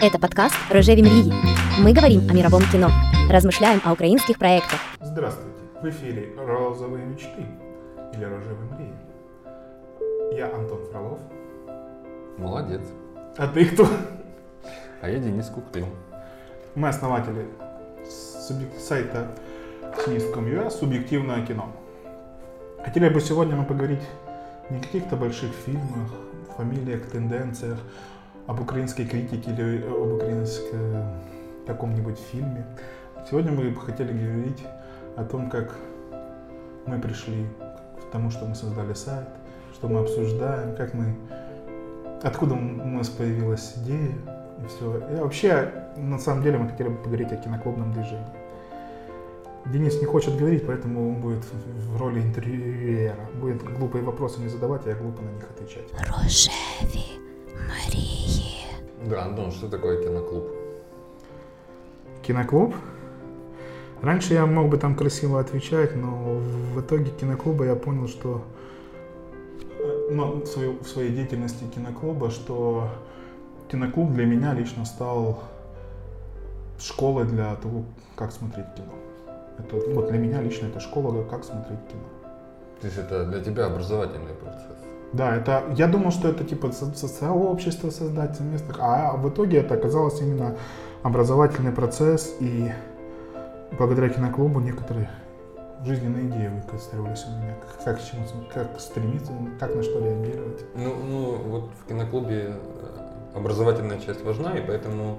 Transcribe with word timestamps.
Это 0.00 0.18
подкаст 0.18 0.54
«Рожеві 0.70 1.02
мрії». 1.02 1.32
Мы 1.80 1.94
говорим 1.94 2.20
о 2.30 2.34
мировом 2.34 2.62
кино, 2.72 2.90
размышляем 3.30 3.80
о 3.84 3.92
украинских 3.92 4.38
проектах. 4.38 4.80
Здравствуйте! 5.00 5.60
В 5.82 5.86
эфире 5.86 6.28
«Розовые 6.46 7.04
мечты» 7.04 7.42
или 8.14 8.24
«Рожевые 8.24 8.68
мрии». 8.74 8.94
Я 10.38 10.46
Антон 10.54 10.78
Фролов. 10.92 11.18
Молодец. 12.38 12.80
А 13.38 13.46
ты 13.46 13.64
кто? 13.64 13.86
А 15.02 15.08
я 15.08 15.18
Денис 15.18 15.46
Куклин. 15.46 15.86
Мы 16.74 16.88
основатели 16.88 17.46
субъек- 18.48 18.78
сайта 18.88 19.26
cinist.com.ua 20.06 20.70
«Субъективное 20.70 21.46
кино». 21.46 21.64
Хотели 22.84 23.08
бы 23.08 23.20
сегодня 23.20 23.56
мы 23.56 23.64
поговорить 23.64 24.02
не 24.70 24.78
о 24.78 24.80
каких-то 24.80 25.16
больших 25.16 25.50
фильмах, 25.66 26.10
фамилиях, 26.56 27.00
тенденциях, 27.12 27.78
об 28.48 28.60
украинской 28.60 29.04
критике 29.04 29.50
или 29.50 29.82
об 29.86 30.12
украинском 30.12 31.20
каком-нибудь 31.66 32.18
фильме. 32.18 32.66
Сегодня 33.28 33.52
мы 33.52 33.70
бы 33.70 33.80
хотели 33.80 34.12
говорить 34.12 34.62
о 35.16 35.24
том, 35.24 35.48
как 35.48 35.74
мы 36.86 37.00
пришли 37.00 37.46
к 38.00 38.12
тому, 38.12 38.30
что 38.30 38.44
мы 38.46 38.54
создали 38.54 38.92
сайт, 38.94 39.28
что 39.72 39.88
мы 39.88 40.00
обсуждаем, 40.00 40.76
как 40.76 40.94
мы, 40.94 41.14
откуда 42.22 42.54
у 42.54 42.58
нас 42.58 43.08
появилась 43.08 43.74
идея 43.78 44.14
и 44.62 44.66
все. 44.68 44.98
И 45.10 45.20
вообще, 45.20 45.72
на 45.96 46.18
самом 46.18 46.42
деле, 46.42 46.58
мы 46.58 46.68
хотели 46.68 46.88
бы 46.88 46.96
поговорить 46.96 47.32
о 47.32 47.36
киноклубном 47.36 47.92
движении. 47.92 48.26
Денис 49.66 49.98
не 49.98 50.04
хочет 50.04 50.36
говорить, 50.36 50.66
поэтому 50.66 51.08
он 51.08 51.20
будет 51.22 51.42
в 51.88 51.96
роли 51.98 52.20
интервьюера. 52.20 53.16
Будет 53.40 53.62
глупые 53.62 54.04
вопросы 54.04 54.40
не 54.40 54.48
задавать, 54.48 54.86
а 54.86 54.90
я 54.90 54.94
глупо 54.94 55.22
на 55.22 55.30
них 55.30 55.44
отвечать. 55.50 55.90
Рожеві 56.10 57.18
мрії. 57.54 58.37
Да, 59.05 59.23
Антон, 59.23 59.51
что 59.51 59.69
такое 59.69 60.03
киноклуб? 60.03 60.49
Киноклуб? 62.21 62.75
Раньше 64.01 64.33
я 64.33 64.45
мог 64.45 64.69
бы 64.69 64.77
там 64.77 64.95
красиво 64.95 65.39
отвечать, 65.39 65.95
но 65.95 66.39
в 66.73 66.81
итоге 66.81 67.11
киноклуба 67.11 67.65
я 67.65 67.75
понял, 67.75 68.07
что 68.07 68.43
э, 69.77 70.09
ну, 70.11 70.43
в, 70.43 70.87
своей 70.87 71.11
деятельности 71.11 71.63
киноклуба, 71.73 72.29
что 72.29 72.89
киноклуб 73.69 74.11
для 74.11 74.25
меня 74.25 74.53
лично 74.53 74.85
стал 74.85 75.43
школой 76.79 77.25
для 77.25 77.55
того, 77.55 77.83
как 78.15 78.31
смотреть 78.31 78.67
кино. 78.75 78.93
Это, 79.57 79.75
вот 79.93 80.09
для 80.09 80.17
меня 80.17 80.41
лично 80.41 80.67
это 80.67 80.79
школа, 80.79 81.23
как 81.23 81.43
смотреть 81.43 81.79
кино. 81.89 82.03
То 82.79 82.87
есть 82.87 82.97
это 82.97 83.25
для 83.25 83.43
тебя 83.43 83.65
образовательный 83.65 84.33
процесс. 84.33 84.78
Да, 85.13 85.35
это 85.35 85.63
я 85.75 85.87
думал, 85.87 86.11
что 86.11 86.27
это 86.29 86.43
типа 86.43 86.71
со- 86.71 86.93
со- 86.93 87.07
сообщество 87.07 87.89
создать 87.89 88.35
совместных, 88.35 88.77
а 88.79 89.15
в 89.17 89.27
итоге 89.29 89.59
это 89.59 89.73
оказалось 89.73 90.21
именно 90.21 90.55
образовательный 91.01 91.71
процесс, 91.71 92.35
и 92.39 92.71
благодаря 93.77 94.09
киноклубу 94.09 94.59
некоторые 94.59 95.09
жизненные 95.83 96.27
идеи 96.27 96.51
выстраивались 96.71 97.25
у 97.25 97.31
меня, 97.41 97.55
как, 97.55 97.83
как, 97.83 98.03
чему, 98.03 98.23
как 98.53 98.79
стремиться, 98.79 99.31
как 99.59 99.75
на 99.75 99.81
что 99.81 99.99
реагировать. 99.99 100.65
Ну, 100.75 100.93
ну, 101.09 101.35
вот 101.47 101.69
в 101.83 101.87
киноклубе 101.87 102.49
э, 102.49 103.37
образовательная 103.37 103.99
часть 103.99 104.23
важна, 104.23 104.57
и 104.57 104.61
поэтому 104.61 105.17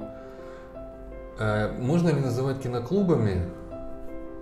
э, 1.38 1.72
можно 1.78 2.10
ли 2.10 2.20
называть 2.20 2.60
киноклубами 2.60 3.48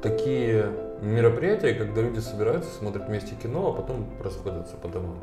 такие 0.02 0.72
мероприятия, 1.02 1.74
когда 1.74 2.02
люди 2.02 2.20
собираются, 2.20 2.70
смотрят 2.78 3.08
вместе 3.08 3.34
кино, 3.34 3.68
а 3.68 3.72
потом 3.72 4.06
расходятся 4.22 4.76
по 4.76 4.88
домам? 4.88 5.18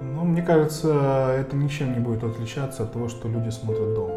Ну, 0.00 0.24
мне 0.24 0.42
кажется, 0.42 1.34
это 1.38 1.56
ничем 1.56 1.94
не 1.94 2.00
будет 2.00 2.22
отличаться 2.22 2.82
от 2.82 2.92
того, 2.92 3.08
что 3.08 3.28
люди 3.28 3.48
смотрят 3.50 3.94
дома. 3.94 4.14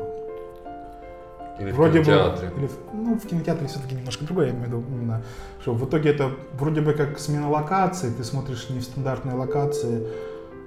Или 1.59 1.71
Вроде 1.71 2.01
в 2.01 2.05
кинотеатре? 2.05 2.49
бы, 2.49 2.57
или 2.57 2.69
ну, 2.93 3.19
в 3.19 3.27
кинотеатре 3.27 3.67
все-таки 3.67 3.95
немножко 3.95 4.23
другое, 4.23 4.47
я 4.47 4.51
имею 4.51 4.65
в 4.65 4.67
виду, 4.67 4.83
именно, 4.89 5.21
что 5.61 5.73
в 5.73 5.85
итоге 5.87 6.11
это 6.11 6.31
вроде 6.53 6.81
бы 6.81 6.93
как 6.93 7.19
смена 7.19 7.49
локации, 7.49 8.11
ты 8.11 8.23
смотришь 8.23 8.69
не 8.69 8.79
в 8.79 8.83
стандартной 8.83 9.33
локации, 9.33 10.07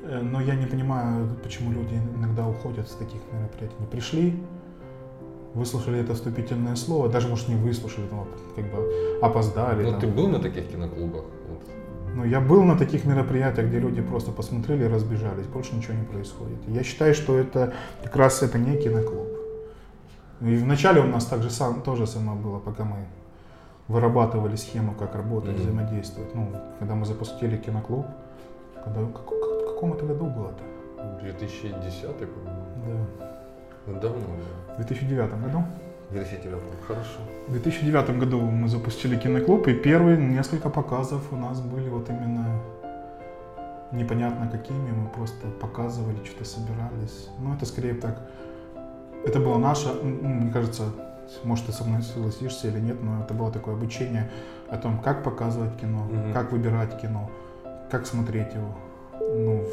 э, 0.05 0.21
но 0.21 0.41
я 0.43 0.55
не 0.55 0.67
понимаю, 0.67 1.29
почему 1.43 1.73
люди 1.73 1.99
иногда 2.17 2.47
уходят 2.47 2.89
с 2.89 2.93
таких 2.93 3.21
мероприятий. 3.33 3.77
Не 3.81 3.87
пришли, 3.87 4.43
выслушали 5.55 6.01
это 6.01 6.15
вступительное 6.15 6.77
слово, 6.77 7.09
даже, 7.09 7.29
может, 7.29 7.49
не 7.49 7.57
выслушали, 7.57 8.07
но 8.11 8.27
как 8.57 8.65
бы 8.65 9.19
опоздали. 9.23 9.85
Ну, 9.85 9.91
там. 9.93 10.01
ты 10.01 10.07
был 10.07 10.29
на 10.29 10.39
таких 10.39 10.69
киноклубах? 10.71 11.25
Вот. 11.49 11.61
Ну, 12.15 12.25
я 12.25 12.41
был 12.41 12.63
на 12.63 12.77
таких 12.77 13.05
мероприятиях, 13.05 13.69
где 13.69 13.79
люди 13.79 14.03
просто 14.03 14.31
посмотрели 14.33 14.85
и 14.85 14.89
разбежались, 14.89 15.47
больше 15.47 15.75
ничего 15.75 15.95
не 15.95 16.05
происходит. 16.05 16.59
Я 16.69 16.83
считаю, 16.83 17.15
что 17.15 17.37
это 17.39 17.73
как 18.03 18.17
раз 18.17 18.43
это 18.43 18.59
не 18.59 18.77
киноклуб. 18.77 19.29
И 20.41 20.57
вначале 20.57 21.01
у 21.01 21.07
нас 21.07 21.27
также 21.27 21.51
сам, 21.51 21.83
тоже 21.83 22.07
само 22.07 22.35
было, 22.35 22.59
пока 22.59 22.85
мы 22.85 22.97
вырабатывали 23.89 24.57
схему, 24.57 24.95
как 24.99 25.15
работать, 25.15 25.53
Мгм. 25.55 25.61
взаимодействовать. 25.63 26.35
Ну, 26.35 26.49
когда 26.79 26.95
мы 26.95 27.05
запустили 27.07 27.57
киноклуб, 27.57 28.07
когда, 28.85 29.01
как, 29.01 29.25
как- 29.27 29.63
в 29.63 29.75
каком 29.75 29.93
это 29.95 30.07
году 30.07 30.27
было-то? 30.27 30.63
2010, 31.21 32.27
по-моему. 32.27 33.07
Да. 33.21 33.32
Ну, 33.87 34.01
давно, 34.01 34.21
да. 34.69 34.75
В 34.75 34.77
2009 34.77 35.41
году. 35.43 35.65
2009, 36.11 36.61
хорошо. 36.87 37.21
В 37.49 37.53
2009 37.53 38.19
году 38.19 38.41
мы 38.41 38.69
запустили 38.69 39.17
киноклуб, 39.17 39.67
и 39.69 39.75
первые 39.75 40.19
несколько 40.19 40.69
показов 40.69 41.33
у 41.33 41.37
нас 41.37 41.61
были 41.61 41.89
вот 41.89 42.09
именно 42.11 42.61
непонятно 43.93 44.49
какими, 44.49 44.91
мы 44.91 45.09
просто 45.09 45.47
показывали, 45.61 46.17
что-то 46.25 46.45
собирались. 46.45 47.29
Ну, 47.39 47.55
это 47.55 47.67
скорее 47.67 47.95
так, 47.95 48.21
это 49.25 49.39
было 49.39 49.59
наше, 49.59 49.93
мне 50.03 50.51
кажется, 50.53 50.85
может, 51.45 51.67
ты 51.67 51.73
со 51.73 51.85
мной 51.85 52.03
согласишься 52.03 52.69
или 52.69 52.79
нет, 52.81 53.03
но 53.03 53.23
это 53.23 53.35
было 53.35 53.51
такое 53.51 53.75
обучение 53.75 54.31
о 54.71 54.77
том, 54.77 54.99
как 55.01 55.23
показывать 55.23 55.77
кино, 55.79 56.05
Мгм. 56.05 56.33
как 56.33 56.53
выбирать 56.53 57.01
кино, 57.01 57.31
как 57.91 58.07
смотреть 58.07 58.55
его, 58.55 58.75
ну, 59.19 59.65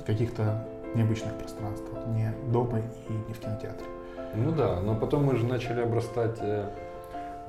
в 0.00 0.04
каких-то 0.04 0.64
необычных 0.95 1.33
пространствах, 1.37 2.05
не 2.07 2.31
дома 2.51 2.79
и 3.09 3.13
не 3.27 3.33
в 3.33 3.39
кинотеатре. 3.39 3.87
Ну 4.35 4.51
да, 4.51 4.79
но 4.81 4.95
потом 4.95 5.25
мы 5.25 5.35
же 5.35 5.45
начали 5.45 5.81
обрастать 5.81 6.37
э, 6.41 6.69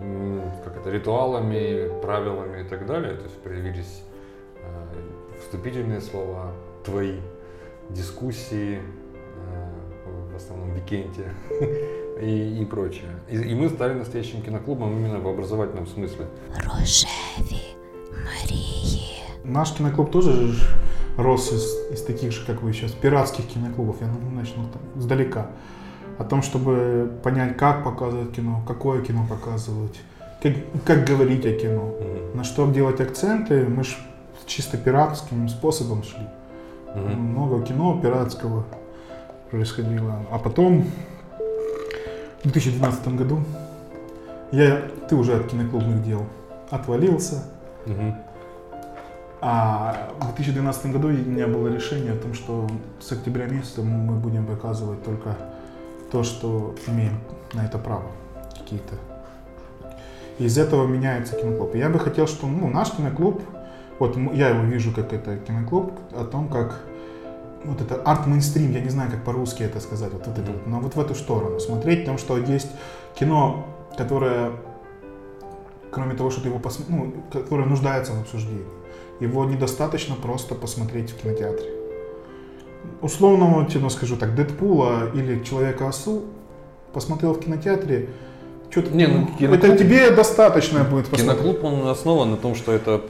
м, 0.00 0.42
как 0.64 0.76
это, 0.76 0.90
ритуалами, 0.90 1.88
правилами 2.02 2.62
и 2.62 2.64
так 2.68 2.86
далее. 2.86 3.14
То 3.14 3.24
есть 3.24 3.38
появились 3.42 4.02
э, 4.62 5.40
вступительные 5.40 6.00
слова, 6.00 6.52
твои 6.84 7.20
дискуссии, 7.90 8.80
э, 8.80 10.32
в 10.32 10.36
основном 10.36 10.72
Викенте 10.74 11.32
и, 12.20 12.60
и 12.60 12.64
прочее. 12.64 13.10
И, 13.30 13.36
и 13.36 13.54
мы 13.54 13.68
стали 13.68 13.94
настоящим 13.94 14.42
киноклубом 14.42 14.92
именно 14.92 15.20
в 15.20 15.28
образовательном 15.28 15.86
смысле. 15.86 16.26
Рожеві 16.56 17.76
мрії. 18.24 19.22
Наш 19.44 19.70
киноклуб 19.70 20.10
тоже 20.10 20.32
ж 20.32 20.76
рос 21.21 21.51
из, 21.51 21.75
из 21.91 22.01
таких 22.01 22.31
же, 22.31 22.45
как 22.45 22.61
вы 22.61 22.73
сейчас, 22.73 22.91
пиратских 22.91 23.47
киноклубов. 23.47 23.97
Я 24.01 24.07
ну, 24.07 24.29
начну 24.35 24.63
там, 24.63 24.81
издалека. 24.99 25.47
О 26.17 26.23
том, 26.23 26.41
чтобы 26.41 27.11
понять, 27.23 27.57
как 27.57 27.83
показывать 27.83 28.31
кино, 28.33 28.61
какое 28.67 29.01
кино 29.01 29.25
показывать, 29.29 29.99
как, 30.41 30.53
как 30.85 31.05
говорить 31.05 31.45
о 31.45 31.53
кино, 31.53 31.93
Мгм. 31.99 32.37
на 32.37 32.43
что 32.43 32.69
делать 32.71 32.99
акценты. 32.99 33.65
Мы 33.65 33.83
ж 33.83 33.97
чисто 34.45 34.77
пиратским 34.77 35.47
способом 35.49 36.03
шли. 36.03 36.27
Мгм. 36.95 37.13
Много 37.21 37.65
кино 37.65 37.99
пиратского 38.01 38.65
происходило. 39.51 40.25
А 40.31 40.39
потом, 40.39 40.85
в 42.43 42.43
2012 42.43 43.15
году, 43.15 43.39
я, 44.51 44.81
ты 45.07 45.15
уже 45.15 45.35
от 45.35 45.47
киноклубных 45.47 46.03
дел 46.03 46.25
отвалился, 46.69 47.43
Мгм. 47.85 48.15
А 49.41 50.09
в 50.19 50.35
2012 50.35 50.87
году 50.87 51.07
у 51.07 51.11
меня 51.11 51.47
было 51.47 51.67
решение 51.67 52.13
о 52.13 52.17
том, 52.17 52.33
что 52.33 52.67
с 52.99 53.11
октября 53.11 53.45
месяца 53.45 53.81
мы 53.81 54.15
будем 54.15 54.45
показывать 54.45 55.03
только 55.03 55.37
то, 56.11 56.23
что 56.23 56.75
имеем 56.87 57.19
на 57.53 57.65
это 57.65 57.77
право 57.77 58.11
какие-то. 58.57 58.95
И 60.39 60.45
из 60.45 60.57
этого 60.57 60.85
меняется 60.87 61.35
киноклуб. 61.35 61.75
И 61.75 61.77
я 61.77 61.89
бы 61.89 61.99
хотел, 61.99 62.27
что 62.27 62.47
ну, 62.47 62.67
наш 62.69 62.91
киноклуб, 62.91 63.41
вот 63.99 64.17
я 64.33 64.49
его 64.49 64.63
вижу 64.63 64.93
как 64.93 65.13
это 65.13 65.37
киноклуб, 65.37 65.93
о 66.13 66.25
том, 66.25 66.49
как 66.49 66.81
вот 67.63 67.81
это 67.81 68.01
арт-мейнстрим, 68.01 68.71
я 68.71 68.81
не 68.81 68.89
знаю, 68.89 69.11
как 69.11 69.23
по-русски 69.23 69.63
это 69.63 69.79
сказать, 69.79 70.11
вот, 70.13 70.25
вот 70.27 70.37
это 70.37 70.51
вот, 70.51 70.65
но 70.65 70.79
вот 70.79 70.95
в 70.95 70.99
эту 70.99 71.15
сторону 71.15 71.59
смотреть, 71.59 72.01
потому 72.01 72.17
что 72.17 72.37
есть 72.37 72.69
кино, 73.15 73.65
которое, 73.97 74.51
кроме 75.91 76.15
того, 76.15 76.29
что 76.29 76.41
ты 76.41 76.47
его 76.47 76.59
посмотришь, 76.59 76.95
ну, 76.97 77.13
которое 77.31 77.65
нуждается 77.65 78.13
в 78.13 78.21
обсуждении. 78.21 78.78
Его 79.19 79.45
недостаточно 79.45 80.15
просто 80.15 80.55
посмотреть 80.55 81.11
в 81.11 81.21
кинотеатре. 81.21 81.69
Условного, 83.01 83.65
тебе 83.65 83.89
скажу 83.89 84.15
так, 84.17 84.35
Дэдпула 84.35 85.11
или 85.13 85.43
Человека-осу 85.43 86.23
посмотрел 86.93 87.33
в 87.33 87.39
кинотеатре, 87.39 88.09
что-то, 88.69 88.91
Не, 88.91 89.07
ну, 89.07 89.27
киноклуб- 89.39 89.55
это 89.55 89.77
тебе 89.77 90.11
достаточно 90.11 90.83
будет 90.83 91.07
посмотреть. 91.07 91.41
Киноклуб, 91.41 91.63
он 91.63 91.87
основан 91.87 92.31
на 92.31 92.37
том, 92.37 92.55
что 92.55 92.71
это 92.71 93.01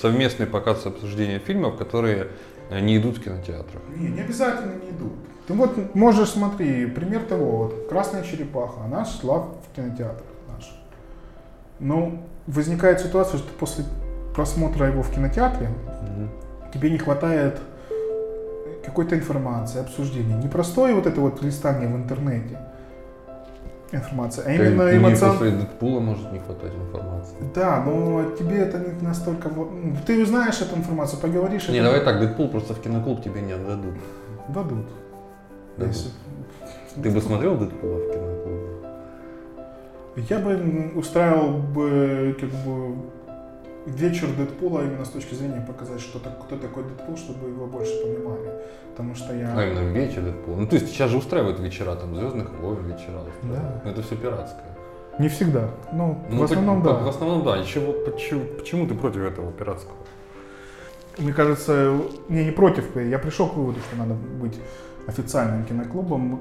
совместный 0.00 0.46
показ 0.46 0.84
обсуждения 0.86 1.38
фильмов, 1.38 1.76
которые 1.76 2.28
не 2.70 2.96
идут 2.98 3.18
в 3.18 3.22
кинотеатрах. 3.24 3.82
Не, 3.96 4.08
не 4.08 4.20
обязательно 4.20 4.74
не 4.74 4.90
идут. 4.90 5.12
Ты 5.46 5.54
вот 5.54 5.94
можешь, 5.94 6.30
смотри, 6.30 6.86
пример 6.86 7.22
того, 7.22 7.64
вот 7.64 7.88
«Красная 7.88 8.24
черепаха», 8.24 8.84
она 8.84 9.04
шла 9.04 9.40
в 9.40 9.76
кинотеатр 9.76 10.22
наш. 10.54 10.70
Но 11.80 12.22
возникает 12.46 13.00
ситуация, 13.00 13.38
что 13.38 13.48
после 13.58 13.84
просмотра 14.34 14.86
его 14.88 15.02
в 15.02 15.10
кинотеатре 15.10 15.68
Мгм. 15.68 16.28
тебе 16.72 16.90
не 16.90 16.98
хватает 16.98 17.60
какой-то 18.84 19.14
информации, 19.16 19.80
обсуждения. 19.80 20.36
Не 20.36 20.48
простое 20.48 20.94
вот 20.94 21.06
это 21.06 21.20
вот 21.20 21.42
листание 21.42 21.88
в 21.88 21.96
интернете 21.96 22.58
информация, 23.92 24.44
а 24.46 24.50
именно 24.52 24.84
Мне 24.84 24.96
эмоционально. 24.96 25.38
после 25.38 25.50
Дэдпула 25.56 26.00
может 26.00 26.32
не 26.32 26.40
хватать 26.40 26.72
информации. 26.74 27.36
Да, 27.54 27.82
но 27.86 28.30
тебе 28.32 28.56
это 28.58 28.78
не 28.78 29.06
настолько... 29.06 29.48
ну, 29.48 29.96
Ты 30.06 30.22
узнаешь 30.22 30.60
эту 30.60 30.76
информацию, 30.76 31.20
поговоришь. 31.20 31.68
Не, 31.68 31.76
это 31.78 31.84
давай 31.84 32.04
так, 32.04 32.20
Дэдпул 32.20 32.48
просто 32.48 32.74
в 32.74 32.80
киноклуб 32.80 33.22
тебе 33.22 33.40
не 33.40 33.52
отдадут. 33.52 33.94
Дадут. 34.48 34.86
Дадут. 35.76 35.94
Если- 35.94 36.10
Ты 37.02 37.10
бы 37.10 37.20
смотрел 37.20 37.56
Дэдпула 37.56 37.98
в 37.98 38.12
киноклубе? 38.12 38.60
Я 40.28 40.38
бы 40.40 40.92
устраивал 40.96 41.58
бы 41.58 42.36
как 42.40 42.50
бы 42.50 42.96
вечер 43.86 44.28
Дэдпула 44.36 44.82
именно 44.84 45.04
с 45.04 45.08
точки 45.10 45.34
зрения 45.34 45.60
показать, 45.66 46.00
что 46.00 46.18
так, 46.18 46.42
кто 46.44 46.56
такой 46.56 46.84
Дэдпул, 46.84 47.16
чтобы 47.16 47.48
его 47.48 47.66
больше 47.66 47.92
понимали. 48.02 48.50
Потому 48.90 49.14
что 49.14 49.34
я... 49.34 49.52
А 49.56 49.64
именно 49.64 49.90
вечер 49.92 50.22
Дэдпула. 50.22 50.56
Ну, 50.56 50.66
то 50.66 50.76
есть 50.76 50.88
сейчас 50.88 51.10
же 51.10 51.16
устраивают 51.18 51.58
вечера, 51.60 51.94
там, 51.96 52.14
Звездных 52.16 52.50
войн 52.60 52.84
вечера. 52.86 53.20
Да. 53.42 53.82
Но 53.84 53.90
это 53.90 54.02
все 54.02 54.16
пиратское. 54.16 54.76
Не 55.18 55.28
всегда. 55.28 55.68
Ну, 55.92 56.18
Ну, 56.30 56.38
в 56.40 56.42
основном, 56.44 56.82
по- 56.82 56.88
да. 56.92 56.98
В 57.00 57.08
основном, 57.08 57.44
да. 57.44 57.60
И 57.60 57.64
чего- 57.66 57.92
почему, 57.92 58.44
почему 58.58 58.86
ты 58.86 58.94
против 58.94 59.22
этого 59.22 59.52
пиратского? 59.52 59.96
Мне 61.18 61.32
кажется, 61.32 61.96
не, 62.28 62.44
не 62.44 62.50
против. 62.50 62.96
Я 62.96 63.18
пришел 63.20 63.48
к 63.48 63.54
выводу, 63.54 63.78
что 63.80 63.96
надо 63.96 64.14
быть 64.14 64.58
официальным 65.06 65.64
киноклубом, 65.64 66.40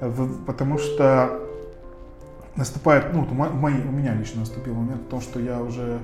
в- 0.00 0.44
потому 0.46 0.78
что 0.78 1.42
наступает, 2.56 3.12
ну, 3.12 3.20
вот 3.20 3.32
мо- 3.32 3.50
мои- 3.50 3.82
у 3.86 3.90
меня 3.92 4.14
лично 4.14 4.40
наступил 4.40 4.74
момент 4.74 5.02
в 5.02 5.08
том, 5.08 5.20
что 5.20 5.38
я 5.40 5.60
уже 5.60 5.98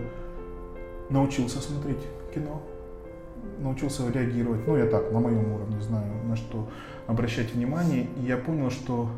научился 1.13 1.61
смотреть 1.61 2.03
кино, 2.35 2.63
научился 3.59 4.09
реагировать, 4.11 4.67
ну, 4.67 4.77
я 4.77 4.87
так, 4.87 5.13
на 5.13 5.21
моем 5.21 5.53
уровне 5.53 5.81
знаю, 5.81 6.13
на 6.25 6.37
что 6.37 6.69
обращать 7.07 7.55
внимание, 7.55 8.09
и 8.17 8.23
я 8.23 8.37
понял, 8.37 8.71
что 8.71 9.09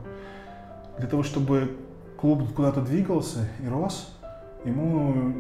для 0.99 1.09
того, 1.09 1.23
чтобы 1.23 1.77
клуб 2.17 2.43
куда-то 2.55 2.81
двигался 2.81 3.49
и 3.63 3.69
рос, 3.69 4.17
ему 4.65 5.35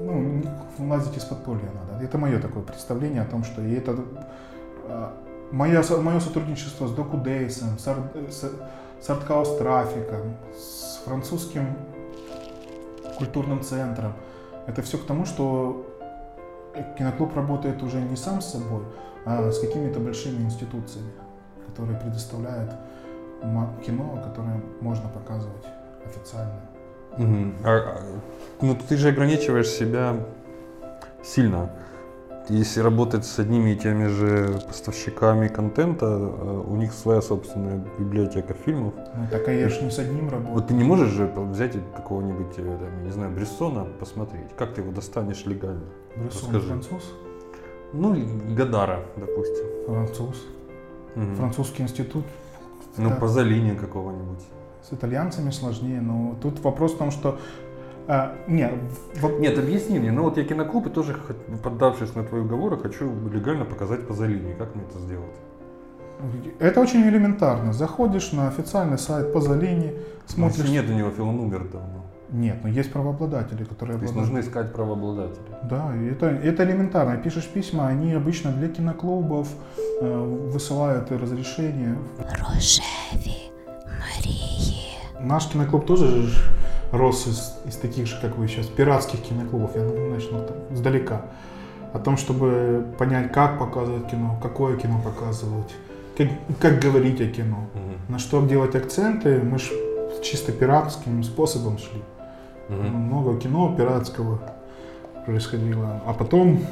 ну, 0.00 0.42
лазить 0.78 1.16
из 1.16 1.24
подполья 1.24 1.70
надо. 1.74 2.02
Это 2.04 2.18
мое 2.18 2.40
такое 2.40 2.62
представление 2.62 3.22
о 3.22 3.26
том, 3.26 3.44
что 3.44 3.62
и 3.62 3.72
это 3.72 3.96
а, 4.86 5.14
мое, 5.50 5.82
со- 5.82 6.00
мое 6.00 6.20
сотрудничество 6.20 6.86
с 6.86 6.92
Доку 6.92 7.16
Дейсом, 7.18 7.78
с, 7.78 7.84
с, 7.84 8.50
с 9.00 9.10
Артхаус 9.10 9.56
Трафиком, 9.58 10.36
с 10.56 11.02
французским 11.04 11.76
культурным 13.16 13.62
центром. 13.62 14.12
Это 14.66 14.82
все 14.82 14.98
к 14.98 15.06
тому, 15.06 15.26
что 15.26 15.86
киноклуб 16.98 17.34
работает 17.36 17.82
уже 17.82 18.00
не 18.00 18.16
сам 18.16 18.40
с 18.40 18.52
собой, 18.52 18.82
а 19.24 19.50
с 19.50 19.60
какими-то 19.60 20.00
большими 20.00 20.42
институциями, 20.42 21.12
которые 21.66 21.98
предоставляют 21.98 22.72
кино, 23.84 24.20
которое 24.24 24.60
можно 24.80 25.08
показывать 25.08 25.64
официально. 26.06 26.60
А, 27.16 27.20
а, 27.64 28.00
ну, 28.60 28.76
ты 28.88 28.96
же 28.96 29.08
ограничиваешь 29.08 29.68
себя 29.68 30.16
сильно. 31.22 31.70
Если 32.48 32.80
работать 32.80 33.24
с 33.24 33.38
одними 33.38 33.70
и 33.70 33.76
теми 33.76 34.06
же 34.06 34.60
поставщиками 34.66 35.48
контента, 35.48 36.04
э, 36.06 36.62
у 36.66 36.76
них 36.76 36.92
своя 36.92 37.22
собственная 37.22 37.82
библиотека 37.98 38.52
фильмов. 38.52 38.92
Ну, 39.16 39.28
так 39.30 39.48
а 39.48 39.52
я 39.52 39.70
же 39.70 39.82
не 39.82 39.90
с 39.90 39.98
одним 39.98 40.28
работаю. 40.28 40.54
Вот 40.54 40.68
ты 40.68 40.74
не 40.74 40.84
можешь 40.84 41.08
же 41.08 41.26
взять 41.26 41.72
какого-нибудь, 41.96 42.54
э, 42.58 42.90
не 43.02 43.10
знаю, 43.10 43.32
Брессона 43.32 43.86
посмотреть. 43.98 44.54
Как 44.58 44.74
ты 44.74 44.82
его 44.82 44.92
достанешь 44.92 45.46
легально? 45.46 45.84
Расскажи. 46.16 46.66
француз? 46.66 47.14
Ну, 47.94 48.14
Гадара, 48.54 49.00
допустим. 49.16 49.64
Француз. 49.86 50.46
Мгм. 51.14 51.36
Французский 51.36 51.82
институт. 51.82 52.26
Ну, 52.98 53.08
Да. 53.08 53.16
Пазолини 53.16 53.74
какого-нибудь. 53.74 54.44
С 54.82 54.92
итальянцами 54.92 55.50
сложнее, 55.50 56.02
но 56.02 56.36
тут 56.42 56.60
вопрос 56.60 56.92
в 56.92 56.98
том, 56.98 57.10
что... 57.10 57.38
а, 58.07 58.35
не, 58.47 58.69
в- 59.21 59.39
Нет, 59.39 59.57
объясни 59.59 59.99
мне. 59.99 60.11
Ну 60.11 60.23
вот 60.23 60.37
я 60.37 60.43
киноклуб 60.43 60.87
и 60.87 60.89
тоже, 60.89 61.13
хот- 61.13 61.57
поддавшись 61.63 62.15
на 62.15 62.23
твои 62.23 62.41
уговоры, 62.41 62.77
хочу 62.77 63.05
легально 63.33 63.65
показать 63.65 64.07
Пазолини. 64.07 64.53
Как 64.57 64.75
мне 64.75 64.83
это 64.89 64.99
сделать? 64.99 65.35
это 66.59 66.81
очень 66.81 67.01
элементарно. 67.01 67.71
Заходишь 67.73 68.33
на 68.33 68.47
официальный 68.47 68.97
сайт 68.97 69.31
Пазолини, 69.33 69.93
смотришь... 70.25 70.57
Если 70.65 70.71
нет 70.71 70.89
у 70.89 70.93
него 70.93 71.09
фильм, 71.11 71.29
он 71.29 71.39
умер 71.39 71.67
давно. 71.71 72.05
Нет, 72.31 72.57
но 72.63 72.69
есть 72.69 72.91
правообладатели, 72.91 73.63
которые 73.63 73.97
То 73.97 74.03
есть 74.03 74.13
обладают- 74.13 74.15
нужно 74.33 74.39
искать 74.39 74.73
правообладателя. 74.73 75.57
Да, 75.63 75.95
и 75.95 76.11
это, 76.11 76.25
это 76.25 76.63
элементарно. 76.63 77.17
Пишешь 77.17 77.47
письма, 77.47 77.87
они 77.87 78.13
обычно 78.13 78.51
для 78.51 78.67
киноклубов 78.67 79.47
э, 80.01 80.51
высылают 80.53 81.11
разрешение. 81.21 81.95
Рожеві 82.19 83.51
Марії. 83.85 84.97
Наш 85.21 85.45
киноклуб 85.45 85.85
тоже 85.85 86.07
же 86.07 86.41
рос 86.96 87.26
из, 87.26 87.54
из 87.66 87.76
таких 87.76 88.06
же, 88.06 88.18
как 88.20 88.36
вы 88.36 88.48
сейчас, 88.48 88.66
пиратских 88.66 89.22
киноклубов. 89.22 89.76
Я 89.76 89.82
начну 89.82 90.44
там, 90.44 90.56
издалека. 90.70 91.22
О 91.92 91.98
том, 91.98 92.16
чтобы 92.16 92.84
понять, 92.98 93.32
как 93.32 93.58
показывать 93.58 94.08
кино, 94.08 94.38
какое 94.42 94.76
кино 94.76 95.00
показывать, 95.04 95.72
как, 96.16 96.28
как 96.60 96.80
говорить 96.80 97.20
о 97.20 97.26
кино, 97.26 97.66
на 98.08 98.18
что 98.18 98.44
делать 98.46 98.74
акценты. 98.74 99.40
Мы 99.40 99.58
же 99.58 99.72
чисто 100.22 100.52
пиратским 100.52 101.22
способом 101.22 101.78
шли. 101.78 102.02
Мгм. 102.68 102.86
Много 102.88 103.38
кино 103.38 103.74
пиратского 103.76 104.40
происходило. 105.26 106.00
А 106.06 106.14
потом, 106.14 106.64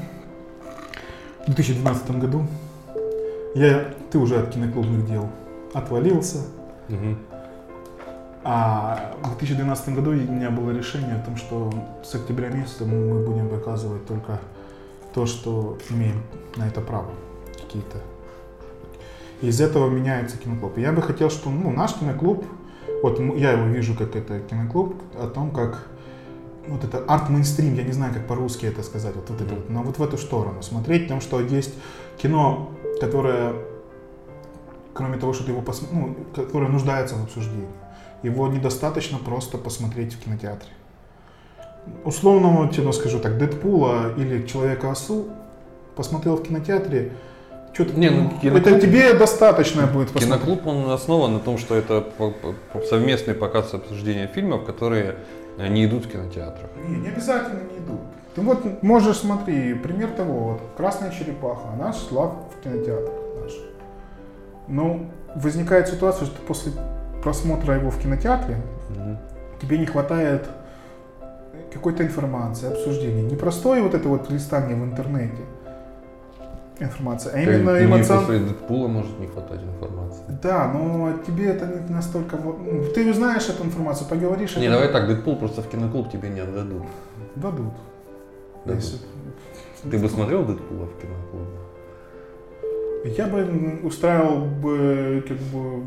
в 1.43 1.47
2012 1.47 2.11
году, 2.19 2.47
я, 3.55 3.93
ты 4.11 4.19
уже 4.19 4.39
от 4.39 4.51
киноклубных 4.51 5.07
дел 5.07 5.29
отвалился, 5.75 6.39
Мгм. 6.89 7.19
А 8.45 9.15
в 9.23 9.39
2012 9.39 9.89
году 9.91 10.11
у 10.11 10.15
меня 10.15 10.51
было 10.51 10.71
решение 10.71 11.15
о 11.15 11.21
том, 11.21 11.37
что 11.37 11.73
с 12.03 12.15
октября 12.15 12.49
месяца 12.49 12.85
мы 12.85 13.25
будем 13.25 13.49
показывать 13.49 14.05
только 14.07 14.41
то, 15.15 15.27
что 15.27 15.79
имеем 15.91 16.23
на 16.57 16.67
это 16.67 16.81
право 16.81 17.11
какие-то. 17.61 17.99
Из 19.41 19.61
этого 19.61 19.89
меняется 19.89 20.37
киноклуб. 20.39 20.79
И 20.79 20.81
я 20.81 20.93
бы 20.93 21.03
хотел, 21.03 21.31
что 21.31 21.51
ну, 21.51 21.71
наш 21.71 21.95
киноклуб, 21.95 22.45
вот 23.03 23.19
я 23.37 23.53
его 23.53 23.67
вижу 23.67 23.97
как 23.97 24.17
это 24.17 24.41
киноклуб, 24.41 24.95
о 25.17 25.29
том, 25.29 25.51
как 25.51 25.87
вот 26.67 26.85
это 26.85 26.99
арт-мейнстрим, 26.99 27.75
я 27.75 27.83
не 27.83 27.93
знаю, 27.93 28.15
как 28.15 28.27
по-русски 28.27 28.67
это 28.67 28.83
сказать, 28.83 29.15
вот, 29.17 29.29
вот 29.31 29.41
это 29.41 29.55
вот, 29.55 29.69
но 29.69 29.83
вот 29.83 29.99
в 29.99 30.03
эту 30.03 30.17
сторону 30.17 30.63
смотреть, 30.63 31.05
потому 31.05 31.21
что 31.21 31.41
есть 31.41 31.75
кино, 32.19 32.71
которое, 33.01 33.55
кроме 34.95 35.19
того, 35.19 35.33
что 35.33 35.45
ты 35.45 35.51
его 35.51 35.61
посмотришь, 35.61 35.99
ну, 36.01 36.45
которое 36.45 36.69
нуждается 36.69 37.17
в 37.17 37.25
обсуждении, 37.25 37.69
его 38.23 38.49
недостаточно 38.49 39.19
просто 39.19 39.59
посмотреть 39.59 40.15
в 40.15 40.25
кинотеатре. 40.25 40.71
Условно, 42.05 42.69
тебе 42.69 42.93
скажу 42.93 43.19
так, 43.19 43.39
Дэдпула 43.39 44.15
или 44.17 44.47
Человека-осу 44.47 45.27
посмотрел 45.97 46.37
в 46.37 46.43
кинотеатре, 46.43 47.13
что-то, 47.73 47.99
Не, 47.99 48.11
ну, 48.11 48.31
киноклуб- 48.43 48.59
это 48.59 48.81
тебе 48.81 49.15
достаточно 49.15 49.87
будет 49.87 50.11
посмотреть. 50.11 50.43
Киноклуб, 50.45 50.67
он 50.67 50.91
основан 50.91 51.33
на 51.35 51.41
том, 51.41 51.59
что 51.59 51.75
это 51.75 52.07
совместный 52.89 53.35
показ 53.35 53.73
обсуждения 53.75 54.27
фильмов, 54.27 54.65
которые 54.65 55.17
э, 55.59 55.69
не 55.69 55.87
идут 55.87 56.05
в 56.05 56.11
кинотеатрах. 56.11 56.71
Не, 56.87 56.99
не 56.99 57.09
обязательно 57.09 57.61
не 57.63 57.79
идут. 57.79 58.01
Ты 58.35 58.43
вот 58.43 58.83
можешь, 58.83 59.17
смотри, 59.19 59.75
пример 59.75 60.11
того, 60.11 60.51
вот 60.53 60.61
«Красная 60.77 61.11
черепаха», 61.13 61.69
она 61.75 61.93
шла 61.93 62.27
в 62.29 62.63
кинотеатр 62.63 63.11
наш. 63.43 63.53
Но 64.69 65.01
возникает 65.35 65.89
ситуация, 65.89 66.27
что 66.27 66.41
после 66.43 66.73
просмотра 67.23 67.75
его 67.75 67.91
в 67.91 67.99
кинотеатре 67.99 68.57
тебе 69.61 69.79
не 69.79 69.87
хватает 69.87 70.49
какой-то 71.73 72.03
информации, 72.03 72.71
обсуждения. 72.71 73.23
Не 73.23 73.37
простое 73.37 73.83
вот 73.83 73.95
это 73.95 74.09
вот 74.09 74.31
листание 74.31 74.77
в 74.77 74.85
интернете 74.85 75.43
информация, 76.79 77.33
а 77.35 77.39
именно 77.41 77.73
Мне 77.73 77.85
эмоционально. 77.85 78.27
после 78.27 78.39
Дэдпула 78.41 78.89
может 78.89 79.19
не 79.21 79.27
хватать 79.29 79.61
информации. 79.63 80.25
Да, 80.43 80.67
но 80.73 81.13
тебе 81.25 81.47
это 81.51 81.67
не 81.89 81.95
настолько... 81.95 82.37
ну, 82.37 82.85
Ты 82.93 83.09
узнаешь 83.09 83.49
эту 83.49 83.65
информацию, 83.65 84.09
поговоришь... 84.09 84.57
Не, 84.57 84.65
это 84.65 84.73
давай 84.73 84.89
так, 84.93 85.07
Дэдпул 85.07 85.37
просто 85.37 85.63
в 85.63 85.69
киноклуб 85.69 86.11
тебе 86.11 86.29
не 86.29 86.41
отдадут. 86.41 86.83
Дадут. 87.37 87.73
Дадут. 88.65 88.83
Если- 88.83 88.99
Ты 89.89 89.99
бы 89.99 90.09
смотрел 90.09 90.45
Дэдпула 90.45 90.87
в 90.87 91.01
киноклубе? 91.01 91.47
Я 93.17 93.27
бы 93.27 93.81
устраивал 93.85 94.45
бы 94.47 95.25
как 95.27 95.37
бы 95.39 95.85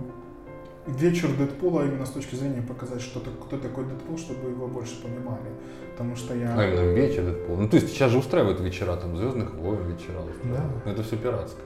вечер 0.88 1.30
Дэдпула 1.38 1.84
именно 1.86 2.06
с 2.06 2.10
точки 2.12 2.36
зрения 2.36 2.62
показать, 2.62 3.02
что 3.02 3.20
кто 3.20 3.58
такой 3.58 3.86
Дэдпул, 3.86 4.18
чтобы 4.18 4.50
его 4.50 4.68
больше 4.68 5.02
понимали. 5.02 5.50
Потому 5.92 6.16
что 6.16 6.34
я... 6.36 6.54
А 6.58 6.64
именно 6.66 6.92
вечер 6.94 7.24
Дэдпула. 7.26 7.58
Ну, 7.58 7.70
то 7.70 7.78
есть 7.78 7.90
сейчас 7.90 8.12
же 8.12 8.18
устраивают 8.18 8.60
вечера, 8.60 8.96
там, 8.96 9.16
Звездных 9.18 9.54
войн 9.56 9.82
вечера 9.84 10.20
устраивают. 10.20 10.74
Да. 10.76 10.82
Но 10.86 10.92
это 10.92 11.04
все 11.04 11.18
пиратское. 11.18 11.66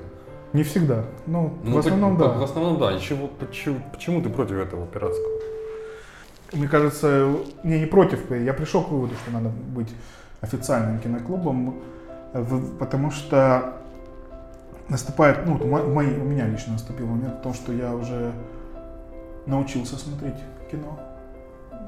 Не 0.53 0.63
всегда. 0.63 1.05
Ну, 1.27 1.53
Ну, 1.63 1.75
в 1.75 1.77
основном, 1.79 2.17
по- 2.17 2.25
да. 2.25 2.33
В 2.33 2.43
основном, 2.43 2.77
да. 2.79 2.97
Чего- 2.99 3.27
почему, 3.27 3.79
почему 3.93 4.21
ты 4.21 4.29
против 4.29 4.57
этого 4.57 4.85
пиратского? 4.88 5.39
Мне 6.53 6.67
кажется, 6.67 7.27
не, 7.63 7.79
не 7.79 7.85
против. 7.85 8.31
Я 8.31 8.53
пришел 8.53 8.83
к 8.83 8.89
выводу, 8.89 9.13
что 9.21 9.31
надо 9.31 9.49
быть 9.49 9.89
официальным 10.41 10.99
киноклубом, 10.99 11.75
потому 12.79 13.11
что 13.11 13.75
наступает, 14.88 15.45
ну, 15.45 15.53
вот 15.53 15.61
у 15.61 15.67
мо- 15.67 15.83
мои- 15.83 16.17
у 16.17 16.23
меня 16.23 16.47
лично 16.47 16.73
наступил 16.73 17.05
момент 17.05 17.35
в 17.39 17.41
том, 17.43 17.53
что 17.53 17.71
я 17.73 17.93
уже 17.93 18.31
научился 19.50 19.98
смотреть 19.98 20.36
кино, 20.72 21.00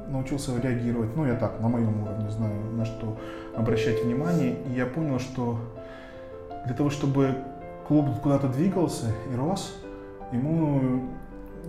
научился 0.08 0.58
реагировать, 0.60 1.16
ну, 1.16 1.26
я 1.26 1.36
так, 1.36 1.60
на 1.62 1.70
моем 1.70 2.04
уровне 2.04 2.30
знаю, 2.30 2.60
на 2.72 2.86
что 2.86 3.18
обращать 3.56 4.04
внимание, 4.04 4.56
и 4.68 4.74
я 4.74 4.86
понял, 4.86 5.20
что 5.20 5.60
для 6.66 6.76
того, 6.76 6.90
чтобы 6.90 7.36
клуб 7.88 8.08
куда-то 8.22 8.48
двигался 8.48 9.08
и 9.32 9.36
рос, 9.36 9.76
ему 10.32 11.04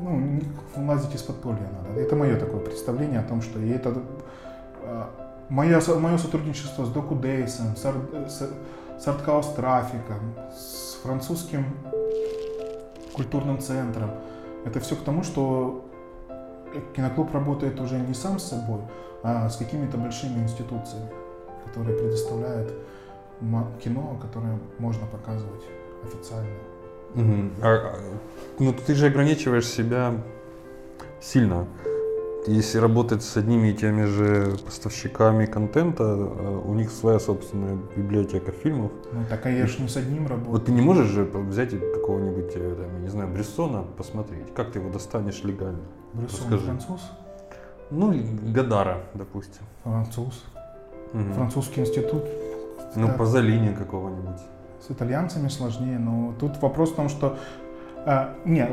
ну, 0.01 0.41
лазить 0.77 1.15
из 1.15 1.23
подполья 1.23 1.69
надо. 1.73 2.01
Это 2.01 2.17
мое 2.17 2.39
такое 2.39 2.61
представление 2.61 3.21
о 3.21 3.25
том, 3.25 3.43
что 3.43 3.59
и 3.61 3.69
это 3.69 3.95
а, 4.83 5.11
мое, 5.49 5.81
со- 5.81 5.99
мое 5.99 6.17
сотрудничество 6.19 6.85
с 6.85 6.89
Доку 6.91 7.15
Дейсом, 7.15 7.77
с, 7.77 7.85
Ар- 7.85 8.29
с, 8.29 8.49
с 9.03 9.09
Артхаус 9.09 9.49
Трафиком, 9.55 10.35
с 10.57 10.95
французским 11.03 11.67
культурным 13.13 13.61
центром. 13.61 14.11
Это 14.65 14.81
все 14.81 14.97
к 14.97 15.01
тому, 15.01 15.23
что 15.23 15.85
киноклуб 16.95 17.33
работает 17.35 17.81
уже 17.81 17.99
не 17.99 18.15
сам 18.15 18.39
с 18.39 18.45
собой, 18.45 18.81
а 19.23 19.49
с 19.49 19.57
какими-то 19.57 19.97
большими 19.97 20.43
институциями, 20.43 21.09
которые 21.67 21.97
предоставляют 21.97 22.73
кино, 23.83 24.19
которое 24.21 24.59
можно 24.79 25.07
показывать 25.07 25.63
официально. 26.05 26.59
А, 27.61 27.69
а, 27.69 27.99
ну, 28.59 28.73
ты 28.73 28.95
же 28.95 29.07
ограничиваешь 29.07 29.67
себя 29.67 30.15
сильно. 31.21 31.67
Если 32.47 32.79
работать 32.79 33.23
с 33.23 33.37
одними 33.37 33.69
и 33.69 33.73
теми 33.73 34.05
же 34.05 34.57
поставщиками 34.65 35.47
контента, 35.47 36.03
э, 36.03 36.61
у 36.65 36.75
них 36.75 36.91
своя 36.91 37.21
собственная 37.21 37.79
библиотека 37.97 38.51
фильмов. 38.51 38.91
Ну, 39.13 39.25
так 39.29 39.47
а 39.47 39.51
я 39.51 39.67
ж 39.69 39.79
не 39.79 39.87
с 39.87 39.97
одним 39.97 40.25
Вот 40.25 40.31
работаю. 40.31 40.61
ты 40.61 40.73
не 40.73 40.83
можешь 40.83 41.07
же 41.07 41.23
взять 41.23 41.71
какого-нибудь, 41.71 42.53
э, 42.57 42.75
там, 42.75 42.95
я 42.97 43.01
не 43.01 43.09
знаю, 43.09 43.29
Брессона 43.33 43.85
посмотреть. 43.97 44.53
Как 44.55 44.73
ты 44.73 44.81
его 44.81 44.91
достанешь 44.91 45.45
легально? 45.45 45.83
Расскажи. 46.15 46.65
француз? 46.65 47.01
Ну, 47.91 48.13
Гадара, 48.53 49.05
допустим. 49.15 49.63
Француз. 49.85 50.45
Мгм. 51.13 51.35
Французский 51.35 51.83
институт. 51.83 52.25
Ну, 52.97 53.07
Да. 53.07 53.13
Пазолини 53.13 53.73
какого-нибудь. 53.73 54.41
С 54.81 54.91
итальянцами 54.91 55.47
сложнее, 55.47 55.99
но 56.01 56.35
тут 56.41 56.61
вопрос 56.61 56.91
в 56.91 56.97
том, 56.97 57.09
что... 57.09 57.39
а, 58.06 58.36
не, 58.46 58.68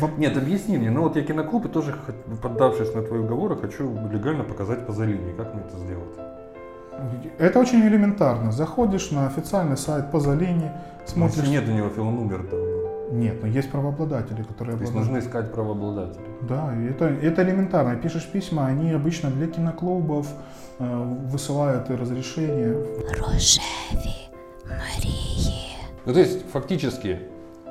в- 0.00 0.18
Нет, 0.18 0.36
объясни 0.36 0.78
мне. 0.78 0.90
Ну 0.90 1.02
вот 1.02 1.16
я 1.16 1.22
киноклуб 1.22 1.66
и 1.66 1.68
тоже, 1.68 1.92
хот- 1.92 2.36
поддавшись 2.42 2.94
на 2.94 3.02
твои 3.02 3.20
уговоры, 3.20 3.56
хочу 3.56 3.84
легально 4.12 4.44
показать 4.44 4.86
Пазолини. 4.86 5.32
Как 5.36 5.54
мне 5.54 5.62
это 5.68 5.78
сделать? 5.78 6.14
это 7.38 7.60
очень 7.60 7.80
элементарно. 7.80 8.50
Заходишь 8.52 9.10
на 9.12 9.26
официальный 9.26 9.76
сайт 9.76 10.10
Пазолини, 10.10 10.70
смотришь... 11.06 11.36
Если 11.44 11.50
нет 11.50 11.68
у 11.68 11.72
него 11.72 11.88
филонумер 11.90 12.42
там. 12.50 12.58
Нет, 13.20 13.42
но 13.42 13.48
есть 13.48 13.70
правообладатели, 13.70 14.42
которые 14.42 14.76
То 14.76 14.82
есть 14.82 14.92
обладают... 14.92 14.94
нужно 14.94 15.18
искать 15.18 15.52
правообладателей. 15.52 16.26
Да, 16.42 16.74
и 16.76 16.86
это, 16.90 17.04
это 17.06 17.42
элементарно. 17.42 17.96
Пишешь 17.96 18.26
письма, 18.32 18.66
они 18.66 18.92
обычно 18.92 19.30
для 19.30 19.46
киноклубов 19.46 20.26
э, 20.78 21.04
высылают 21.32 21.90
разрешение. 21.90 22.74
Рожеві 23.18 24.28
Марії. 24.70 25.76
Ну 26.06 26.12
то 26.14 26.20
есть 26.20 26.50
фактически, 26.50 27.18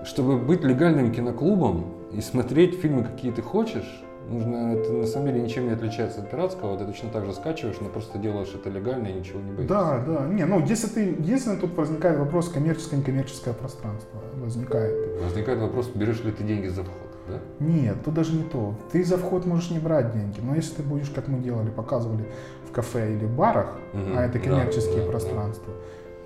чтобы 0.04 0.38
быть 0.38 0.62
легальным 0.64 1.12
киноклубом 1.12 1.86
и 2.12 2.20
смотреть 2.20 2.80
фильмы, 2.80 3.04
какие 3.04 3.32
ты 3.32 3.42
хочешь, 3.42 4.02
нужно, 4.28 4.74
это 4.74 4.92
на 4.92 5.06
самом 5.06 5.28
деле 5.28 5.40
ничем 5.42 5.66
не 5.66 5.72
отличается 5.72 6.20
от 6.20 6.30
пиратского, 6.30 6.76
ты 6.76 6.84
точно 6.84 7.10
так 7.10 7.24
же 7.24 7.32
скачиваешь, 7.32 7.76
но 7.80 7.88
просто 7.88 8.18
делаешь 8.18 8.52
это 8.54 8.70
легально 8.70 9.08
и 9.08 9.12
ничего 9.12 9.40
не 9.40 9.52
боишься. 9.52 9.68
Да, 9.68 9.98
да. 10.06 10.26
Не, 10.26 10.44
ну 10.44 10.64
если 10.64 10.86
ты... 10.88 11.00
Единственное, 11.00 11.58
тут 11.58 11.76
возникает 11.76 12.18
вопрос 12.18 12.48
коммерческое 12.48 13.00
некоммерческое 13.00 13.54
пространство. 13.54 14.20
Возникает. 14.34 15.20
Возникает 15.22 15.60
вопрос, 15.60 15.90
берешь 15.94 16.22
ли 16.24 16.32
ты 16.32 16.44
деньги 16.44 16.68
за 16.68 16.82
вход, 16.82 17.10
да? 17.28 17.38
Нет, 17.60 17.96
тут 18.04 18.14
даже 18.14 18.34
не 18.34 18.44
то. 18.44 18.74
Ты 18.90 19.04
за 19.04 19.18
вход 19.18 19.46
можешь 19.46 19.70
не 19.70 19.78
брать 19.78 20.12
деньги, 20.12 20.40
но 20.40 20.54
если 20.54 20.76
ты 20.76 20.82
будешь, 20.82 21.10
как 21.10 21.28
мы 21.28 21.38
делали, 21.38 21.70
показывали 21.70 22.24
в 22.68 22.72
кафе 22.72 23.14
или 23.14 23.26
барах, 23.26 23.76
Мгм, 23.92 24.16
а 24.16 24.24
это 24.24 24.38
да, 24.38 24.44
коммерческие 24.44 24.98
да, 24.98 25.04
да. 25.04 25.10
пространства, 25.10 25.72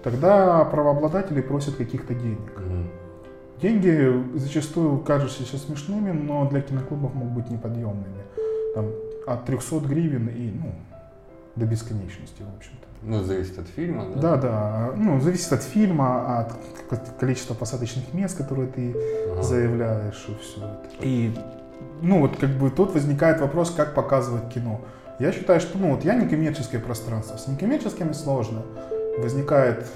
тогда 0.03 0.65
правообладатели 0.65 1.41
просят 1.41 1.77
каких-то 1.77 2.15
денег. 2.15 2.59
Мгм. 2.59 2.89
Деньги 3.61 4.39
зачастую 4.39 4.99
кажутся 4.99 5.45
смешными, 5.57 6.11
но 6.11 6.49
для 6.49 6.61
киноклубов 6.61 7.15
могут 7.15 7.33
быть 7.33 7.51
неподъемными. 7.51 8.23
Там, 8.75 8.91
от 9.27 9.45
300 9.47 9.81
гривен 9.81 10.29
и 10.29 10.51
ну, 10.51 10.73
до 11.57 11.65
бесконечности, 11.65 12.43
в 12.43 12.57
общем-то. 12.57 12.87
Ну, 13.03 13.23
зависит 13.23 13.59
от 13.59 13.67
фильма, 13.69 14.07
да? 14.15 14.21
Да, 14.21 14.37
да. 14.37 14.93
Ну, 14.97 15.21
зависит 15.21 15.53
от 15.53 15.63
фильма, 15.63 16.41
от 16.41 16.53
количества 17.19 17.55
посадочных 17.55 18.13
мест, 18.13 18.37
которые 18.37 18.69
ты 18.69 18.95
Ага. 19.33 19.43
заявляешь, 19.43 20.27
и 20.29 20.35
все 20.43 20.59
это. 20.59 20.89
И, 21.01 21.35
ну, 22.03 22.21
вот 22.21 22.37
как 22.37 22.51
бы 22.51 22.71
тут 22.71 22.93
возникает 22.95 23.41
вопрос, 23.41 23.71
как 23.71 23.95
показывать 23.95 24.53
кино. 24.53 24.81
Я 25.19 25.33
считаю, 25.33 25.61
что, 25.61 25.79
ну, 25.79 25.95
вот 25.95 26.05
я 26.05 26.15
некоммерческое 26.15 26.81
пространство. 26.81 27.37
С 27.39 27.49
некоммерческими 27.49 28.13
сложно. 28.13 28.63
Возникает 29.19 29.87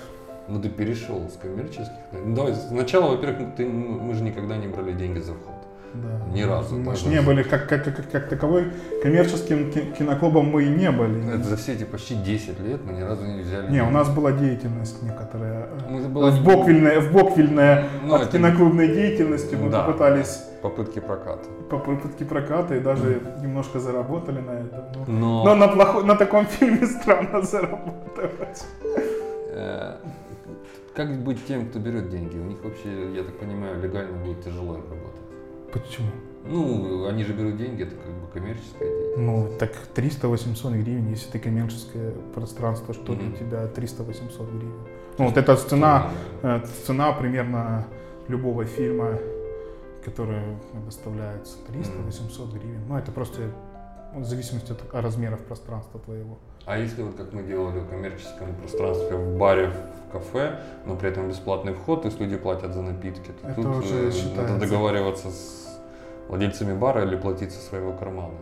Ну, 0.50 0.61
ты 0.61 0.69
перешел 0.69 1.28
с 1.28 1.37
коммерческих. 1.37 1.92
Ну, 2.12 2.35
давай, 2.35 2.54
сначала, 2.54 3.11
во-первых, 3.16 3.54
ты, 3.57 3.66
ну, 3.66 4.00
мы 4.00 4.14
же 4.14 4.23
никогда 4.25 4.57
не 4.57 4.66
брали 4.66 4.92
деньги 4.92 5.21
за 5.21 5.33
вход. 5.33 5.54
Да. 5.95 6.33
Ни 6.33 6.42
разу, 6.42 6.76
Мы 6.76 6.85
даже. 6.92 7.04
ж 7.04 7.09
не 7.09 7.21
были, 7.21 7.42
как, 7.42 7.69
как, 7.69 7.85
как, 7.85 8.11
как 8.12 8.28
таковой, 8.28 8.64
коммерческим 9.02 9.73
ки- 9.73 9.92
киноклубом 9.99 10.47
мы 10.47 10.62
и 10.64 10.69
не 10.69 10.90
были. 10.90 11.35
Это 11.35 11.42
за 11.45 11.57
все 11.57 11.73
эти 11.73 11.83
почти 11.85 12.14
10 12.14 12.61
лет 12.61 12.80
мы 12.85 12.92
ни 12.92 13.00
разу 13.02 13.25
не 13.26 13.42
взяли. 13.42 13.71
Не, 13.73 13.83
у 13.83 13.90
нас 13.90 14.09
была 14.09 14.30
деятельность 14.33 15.02
некоторая. 15.02 15.64
э, 15.64 15.78
Ну, 15.90 15.99
это 15.99 16.09
была 16.09 16.30
В 16.30 16.45
боквильная, 16.45 17.00
в 17.00 17.12
боквильная 17.12 17.88
Ну, 18.04 18.14
от 18.14 18.23
это- 18.23 18.33
киноклубной 18.38 18.88
деятельности 18.88 19.57
мы 19.57 19.69
Да. 19.71 19.83
попытались 19.85 20.42
попытки 20.62 21.00
проката. 21.00 21.49
по 21.71 21.78
попытке 21.78 22.25
проката 22.25 22.75
и 22.76 22.80
даже 22.80 23.21
немножко 23.42 23.80
заработали 23.80 24.40
на 24.40 24.50
этом. 24.52 24.85
Ну, 25.09 25.45
Но, 25.45 25.45
Но 25.45 25.54
на, 25.57 25.69
плохо, 25.69 26.00
на 26.07 26.14
таком 26.16 26.47
фильме 26.59 26.87
странно 26.87 27.42
заработать. 27.42 28.64
Как 31.00 31.25
быть 31.25 31.47
тем, 31.47 31.66
кто 31.66 31.78
берет 31.78 32.11
деньги? 32.11 32.37
У 32.37 32.45
них 32.45 32.62
вообще, 32.62 33.14
я 33.14 33.23
так 33.25 33.38
понимаю, 33.38 33.80
легально 33.83 34.19
будет 34.23 34.45
тяжело 34.45 34.75
им 34.75 34.83
работать. 34.83 35.21
Почему? 35.73 36.09
Ну, 36.47 37.07
они 37.07 37.25
же 37.25 37.33
берут 37.33 37.57
деньги, 37.57 37.85
это 37.85 37.95
как 37.97 38.12
бы 38.12 38.26
коммерческая 38.33 38.88
деятельность. 38.88 39.19
Ну, 39.19 39.49
так 39.59 39.73
300-800 39.95 40.83
гривен, 40.83 41.09
если 41.09 41.30
ты 41.30 41.38
коммерческое 41.38 42.12
пространство, 42.35 42.92
что 42.92 43.14
для 43.14 43.28
Мгм. 43.28 43.37
тебя 43.38 43.66
300-800 43.75 44.50
гривен? 44.50 44.75
Ну, 45.16 45.25
вот 45.26 45.37
это 45.38 45.57
цена, 45.57 46.11
э, 46.42 46.61
цена 46.87 47.12
примерно 47.12 47.87
любого 48.28 48.64
фильма, 48.64 49.19
который 50.04 50.42
доставляется 50.85 51.57
300-800 51.66 52.52
гривен. 52.52 52.80
Ну, 52.88 52.97
это 52.99 53.11
просто 53.11 53.40
в 54.14 54.25
зависимости 54.25 54.73
от 54.73 54.81
размеров 54.93 55.40
пространства 55.40 56.00
твоего. 56.00 56.38
А 56.67 56.79
если 56.79 57.02
вот 57.02 57.17
как 57.17 57.33
мы 57.33 57.43
делали 57.43 57.79
в 57.81 57.88
коммерческом 57.88 58.55
пространстве, 58.61 59.17
в 59.17 59.38
баре, 59.38 59.71
в 60.09 60.12
кафе, 60.12 60.61
но 60.87 60.97
при 60.97 61.09
этом 61.11 61.29
бесплатный 61.29 61.73
вход, 61.75 62.05
есть 62.05 62.21
люди 62.21 62.37
платят 62.37 62.75
за 62.75 62.83
напитки, 62.83 63.31
то 63.43 63.49
Это 63.49 63.55
тут 63.62 63.67
уже 63.85 64.09
э, 64.09 64.12
считается. 64.12 64.52
надо 64.55 64.59
договариваться 64.67 65.31
с 65.31 65.81
владельцами 66.29 66.76
бара 66.76 67.05
или 67.05 67.17
платить 67.17 67.52
со 67.52 67.61
своего 67.61 67.93
кармана. 67.93 68.35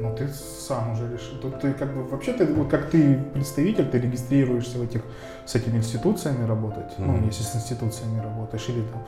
Ну, 0.00 0.14
ты 0.14 0.28
сам 0.28 0.92
уже 0.92 1.12
решил. 1.12 1.38
Тут 1.40 1.58
ты 1.60 1.72
как 1.72 1.92
бы 1.92 2.04
вообще 2.04 2.32
ты 2.32 2.46
вот 2.46 2.68
как 2.70 2.88
ты 2.90 3.18
представитель, 3.34 3.88
ты 3.90 3.98
регистрируешься 3.98 4.78
в 4.78 4.82
этих 4.82 5.02
с 5.44 5.56
этими 5.56 5.78
институциями 5.78 6.46
работать. 6.46 6.92
Ну, 6.98 7.14
Мгм. 7.14 7.26
если 7.26 7.42
с 7.42 7.56
институциями 7.56 8.20
работаешь, 8.20 8.68
или 8.68 8.82
там 8.82 9.02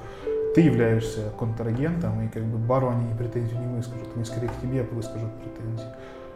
ты 0.60 0.66
являешься 0.66 1.32
контрагентом, 1.38 2.22
и 2.22 2.28
как 2.28 2.42
бы 2.42 2.58
бару 2.58 2.90
они 2.90 3.14
претензий 3.16 3.56
не 3.56 3.76
выскажут, 3.76 4.08
они 4.14 4.24
скорее 4.24 4.48
к 4.48 4.60
тебе 4.60 4.82
выскажут 4.82 5.30
претензии. 5.42 5.86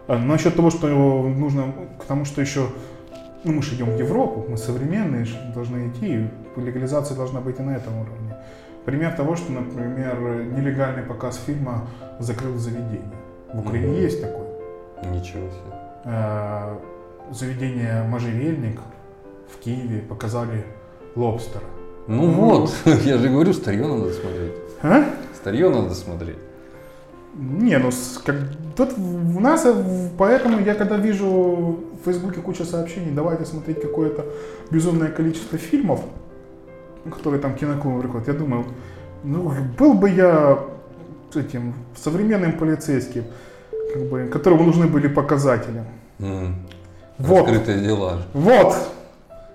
А 0.06 0.18
насчет 0.18 0.56
того, 0.56 0.70
что 0.70 0.88
нужно, 1.28 1.74
к 2.00 2.04
тому, 2.04 2.24
что 2.24 2.40
еще 2.40 2.68
ну, 3.44 3.52
мы 3.52 3.62
же 3.62 3.74
идем 3.74 3.90
в 3.90 3.98
Европу, 3.98 4.46
мы 4.48 4.56
современные, 4.56 5.26
должны 5.54 5.88
идти, 5.88 6.06
и 6.56 6.60
легализация 6.60 7.16
должна 7.16 7.40
быть 7.40 7.60
и 7.60 7.62
на 7.62 7.76
этом 7.76 7.98
уровне. 7.98 8.34
Пример 8.86 9.12
того, 9.12 9.36
что, 9.36 9.52
например, 9.52 10.46
нелегальный 10.56 11.02
показ 11.02 11.42
фильма 11.46 11.86
закрыл 12.18 12.56
заведение. 12.56 13.18
В 13.52 13.60
Украине 13.60 13.88
Мгм. 13.88 14.00
есть 14.00 14.22
такой. 14.22 14.46
Ничего 15.10 15.50
себе. 15.50 15.74
Э, 16.04 16.78
Заведение 17.30 18.02
«Можжевельник» 18.02 18.78
в 19.48 19.58
Киеве 19.58 20.00
показали 20.00 20.64
лобстера. 21.16 21.64
Ну 22.06 22.30
вот, 22.30 22.72
я 23.04 23.18
же 23.18 23.28
говорю, 23.28 23.52
старье 23.52 23.86
надо 23.86 24.12
смотреть. 24.12 24.52
А? 24.82 25.04
Старье 25.34 25.68
надо 25.70 25.94
смотреть. 25.94 26.36
Не, 27.36 27.78
ну 27.78 27.90
как, 28.24 28.36
тут 28.76 28.90
у 28.96 29.40
нас, 29.40 29.64
э, 29.64 29.74
поэтому 30.16 30.60
я 30.60 30.74
когда 30.74 30.96
вижу 30.96 31.26
в 31.26 32.04
Фейсбуке 32.04 32.40
куча 32.40 32.64
сообщений, 32.64 33.10
давайте 33.10 33.44
смотреть 33.44 33.80
какое-то 33.80 34.24
безумное 34.70 35.08
количество 35.08 35.58
фильмов, 35.58 36.00
которые 37.10 37.40
там 37.40 37.56
киноклубы 37.56 38.02
приходят, 38.02 38.28
я 38.28 38.34
думаю, 38.34 38.64
Ну, 39.24 39.52
был 39.78 39.94
бы 39.94 40.10
я 40.10 40.58
этим 41.34 41.74
современным 41.96 42.52
полицейским, 42.52 43.24
как 43.92 44.02
бы, 44.04 44.28
которому 44.32 44.64
нужны 44.64 44.86
были 44.86 45.08
показатели. 45.08 45.82
М. 46.20 46.56
Вот. 47.18 47.48
Раскрытые 47.48 47.80
дела. 47.80 48.22
Вот. 48.32 48.76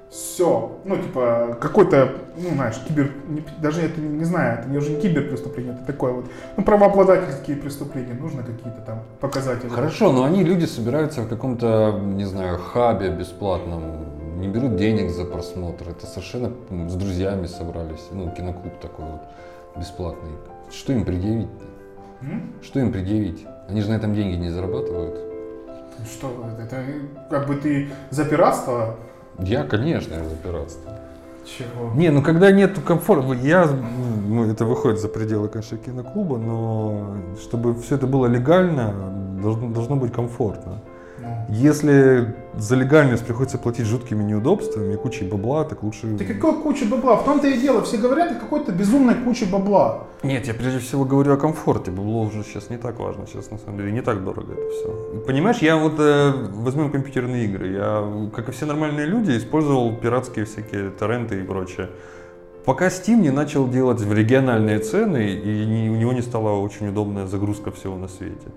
Все. 0.09 0.79
Ну, 0.85 0.97
типа, 0.97 1.57
какой-то, 1.61 2.13
ну, 2.35 2.49
знаешь, 2.55 2.75
кибер... 2.87 3.11
не- 3.27 3.43
даже 3.61 3.81
это 3.81 4.01
не, 4.01 4.17
не 4.17 4.23
знаю, 4.25 4.59
это 4.59 4.77
уже 4.77 4.89
не 4.91 5.01
киберпреступление, 5.01 5.73
это 5.73 5.85
такое 5.85 6.13
вот, 6.13 6.25
ну, 6.57 6.63
правообладательские 6.63 7.57
преступления, 7.57 8.15
нужно 8.15 8.41
какие-то 8.41 8.81
там 8.81 9.03
показатели. 9.19 9.69
Хорошо, 9.69 10.11
но 10.11 10.23
они, 10.23 10.43
люди, 10.43 10.65
собираются 10.65 11.21
в 11.21 11.29
каком-то, 11.29 11.99
не 12.03 12.25
знаю, 12.25 12.57
хабе 12.57 13.11
бесплатном, 13.11 14.39
не 14.39 14.47
берут 14.47 14.77
денег 14.77 15.11
за 15.11 15.25
просмотр. 15.25 15.89
Это 15.89 16.07
совершенно 16.07 16.51
с 16.87 16.95
друзьями 16.95 17.45
собрались. 17.45 18.07
Ну, 18.11 18.31
киноклуб 18.31 18.79
такой 18.79 19.05
вот 19.05 19.21
бесплатный. 19.75 20.31
Что 20.71 20.93
им 20.93 21.05
предъявить? 21.05 21.49
М? 22.21 22.53
Что 22.63 22.79
им 22.79 22.91
предъявить? 22.91 23.45
Они 23.67 23.81
же 23.81 23.89
на 23.89 23.95
этом 23.95 24.15
деньги 24.15 24.35
не 24.37 24.49
зарабатывают. 24.49 25.19
Что, 26.09 26.31
это 26.63 26.77
как 27.29 27.47
бы 27.47 27.55
ты 27.55 27.89
за 28.09 28.23
пиратство? 28.23 28.95
Я, 29.41 29.63
конечно, 29.63 30.15
пиратство. 30.43 30.99
Чего? 31.45 31.91
Не, 31.95 32.09
ну 32.09 32.21
когда 32.21 32.51
нет 32.51 32.77
комфорта, 32.85 33.33
я, 33.33 33.65
ну, 33.65 34.45
это 34.45 34.65
выходит 34.65 34.99
за 34.99 35.07
пределы, 35.07 35.47
конечно, 35.47 35.77
киноклуба, 35.77 36.37
но 36.37 37.15
чтобы 37.41 37.73
все 37.81 37.95
это 37.95 38.05
было 38.05 38.27
легально, 38.27 38.93
должно, 39.41 39.69
должно 39.69 39.95
быть 39.95 40.13
комфортно. 40.13 40.79
Если 41.51 42.35
за 42.55 42.75
легальность 42.75 43.25
приходится 43.25 43.57
платить 43.57 43.85
жуткими 43.87 44.21
неудобствами 44.21 44.93
и 44.93 44.97
кучей 44.97 45.25
бабла, 45.25 45.63
так 45.63 45.81
лучше... 45.81 46.15
Ты 46.15 46.23
какой 46.25 46.61
куча 46.61 46.85
бабла? 46.85 47.15
В 47.15 47.25
том-то 47.25 47.47
и 47.47 47.59
дело, 47.59 47.81
все 47.81 47.97
говорят 47.97 48.31
о 48.31 48.35
какой-то 48.35 48.71
безумной 48.71 49.15
куче 49.15 49.45
бабла. 49.45 50.05
Нет, 50.21 50.45
я 50.47 50.53
прежде 50.53 50.77
всего 50.77 51.05
говорю 51.05 51.33
о 51.33 51.37
комфорте. 51.37 51.89
Бабло 51.89 52.21
уже 52.21 52.43
сейчас 52.43 52.69
не 52.69 52.77
так 52.77 52.99
важно, 52.99 53.25
сейчас 53.25 53.49
на 53.49 53.57
самом 53.57 53.77
деле 53.77 53.91
не 53.91 54.01
так 54.01 54.23
дорого 54.23 54.53
это 54.53 54.69
все. 54.69 55.23
Понимаешь, 55.25 55.57
я 55.57 55.77
вот 55.77 55.93
э, 55.97 56.31
возьмем 56.53 56.91
компьютерные 56.91 57.45
игры. 57.45 57.67
Я, 57.71 58.29
как 58.35 58.49
и 58.49 58.51
все 58.51 58.67
нормальные 58.67 59.07
люди, 59.07 59.35
использовал 59.35 59.95
пиратские 59.95 60.45
всякие 60.45 60.91
торренты 60.91 61.39
и 61.39 61.43
прочее. 61.43 61.89
Пока 62.65 62.87
Steam 62.89 63.15
не 63.21 63.31
начал 63.31 63.67
делать 63.67 64.01
в 64.01 64.13
региональные 64.13 64.77
цены, 64.79 65.31
и 65.33 65.65
не- 65.65 65.89
у 65.89 65.95
него 65.95 66.13
не 66.13 66.21
стала 66.21 66.51
очень 66.59 66.89
удобная 66.89 67.25
загрузка 67.25 67.71
всего 67.71 67.95
на 67.97 68.07
свете. 68.07 68.49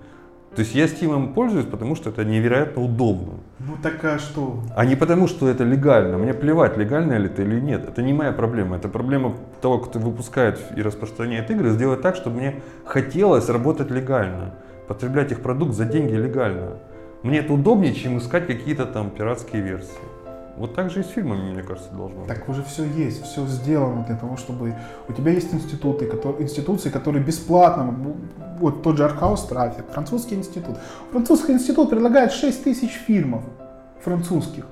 То 0.54 0.60
есть 0.60 0.74
я 0.74 0.84
Steam 0.84 1.32
пользуюсь, 1.32 1.64
потому 1.64 1.96
что 1.96 2.10
это 2.10 2.24
невероятно 2.24 2.82
удобно. 2.82 3.34
Ну 3.58 3.76
так 3.82 4.04
а 4.04 4.18
что? 4.18 4.62
А 4.76 4.84
не 4.84 4.96
потому, 4.96 5.26
что 5.26 5.48
это 5.48 5.64
легально. 5.64 6.18
Мне 6.18 6.34
плевать, 6.34 6.76
легально 6.76 7.14
ли 7.14 7.26
это 7.26 7.42
или 7.42 7.58
нет. 7.58 7.88
Это 7.88 8.02
не 8.02 8.12
моя 8.12 8.32
проблема. 8.32 8.76
Это 8.76 8.88
проблема 8.88 9.34
того, 9.62 9.78
кто 9.78 9.98
выпускает 9.98 10.60
и 10.76 10.82
распространяет 10.82 11.50
игры, 11.50 11.70
сделать 11.70 12.02
так, 12.02 12.16
чтобы 12.16 12.36
мне 12.36 12.60
хотелось 12.84 13.48
работать 13.48 13.90
легально. 13.90 14.54
Потреблять 14.88 15.32
их 15.32 15.40
продукт 15.40 15.74
за 15.74 15.86
деньги 15.86 16.12
легально. 16.12 16.78
Мне 17.22 17.38
это 17.38 17.54
удобнее, 17.54 17.94
чем 17.94 18.18
искать 18.18 18.46
какие-то 18.46 18.84
там 18.84 19.10
пиратские 19.10 19.62
версии. 19.62 20.21
Вот 20.56 20.74
так 20.74 20.90
же 20.90 21.00
и 21.00 21.02
с 21.02 21.08
фильмами, 21.08 21.52
мне 21.52 21.62
кажется, 21.62 21.90
должно 21.92 22.20
быть. 22.20 22.28
Так 22.28 22.48
уже 22.48 22.62
все 22.62 22.84
есть, 22.84 23.24
все 23.24 23.46
сделано 23.46 24.04
для 24.04 24.16
того, 24.16 24.36
чтобы 24.36 24.74
у 25.08 25.12
тебя 25.12 25.32
есть 25.32 25.52
институты, 25.54 26.06
которые, 26.06 26.42
институции, 26.42 26.90
которые 26.90 27.24
бесплатно, 27.24 27.96
вот 28.58 28.82
тот 28.82 28.98
же 28.98 29.04
Arthouse 29.04 29.44
Traffic, 29.44 29.86
французский 29.92 30.34
институт. 30.34 30.76
Французский 31.10 31.52
институт 31.52 31.90
предлагает 31.90 32.32
6 32.32 32.64
тысяч 32.64 32.90
фильмов 32.90 33.42
французских. 34.00 34.66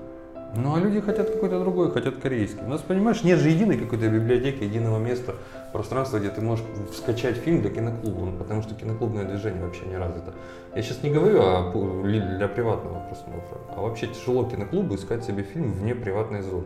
Ну, 0.57 0.75
а 0.75 0.81
люди 0.81 1.01
хотят 1.01 1.31
какой-то 1.31 1.61
другой, 1.61 1.91
хотят 1.93 2.17
корейский. 2.17 2.61
У 2.65 2.69
нас, 2.69 2.81
понимаешь, 2.81 3.23
нет 3.23 3.39
же 3.39 3.51
единой 3.51 3.79
какой-то 3.79 4.09
библиотеки, 4.09 4.65
единого 4.65 4.99
места, 4.99 5.35
пространства, 5.73 6.19
где 6.19 6.29
ты 6.31 6.41
можешь 6.41 6.65
скачать 6.97 7.37
фильм 7.37 7.61
для 7.61 7.71
киноклуба, 7.71 8.25
ну, 8.27 8.33
потому 8.37 8.63
что 8.63 8.75
киноклубное 8.75 9.25
движение 9.25 9.63
вообще 9.65 9.87
не 9.87 9.97
развито. 9.97 10.35
Я 10.75 10.83
сейчас 10.83 11.03
не 11.05 11.11
говорю 11.11 11.41
о 11.41 12.03
ли- 12.05 12.21
для 12.37 12.49
приватного 12.49 13.01
просмотра, 13.09 13.59
а 13.77 13.81
вообще 13.81 14.09
тяжело 14.09 14.45
киноклубу 14.45 14.97
искать 14.97 15.25
себе 15.25 15.45
фильм 15.45 15.73
вне 15.73 15.95
приватной 15.95 16.43
зоны. 16.43 16.65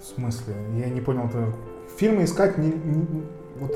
В 0.00 0.04
смысле? 0.04 0.54
Я 0.78 0.90
не 0.90 1.00
понял. 1.00 1.28
ты- 1.32 1.52
Фильмы 1.98 2.24
искать 2.24 2.58
не... 2.58 2.68
не- 2.68 3.22
вот, 3.58 3.72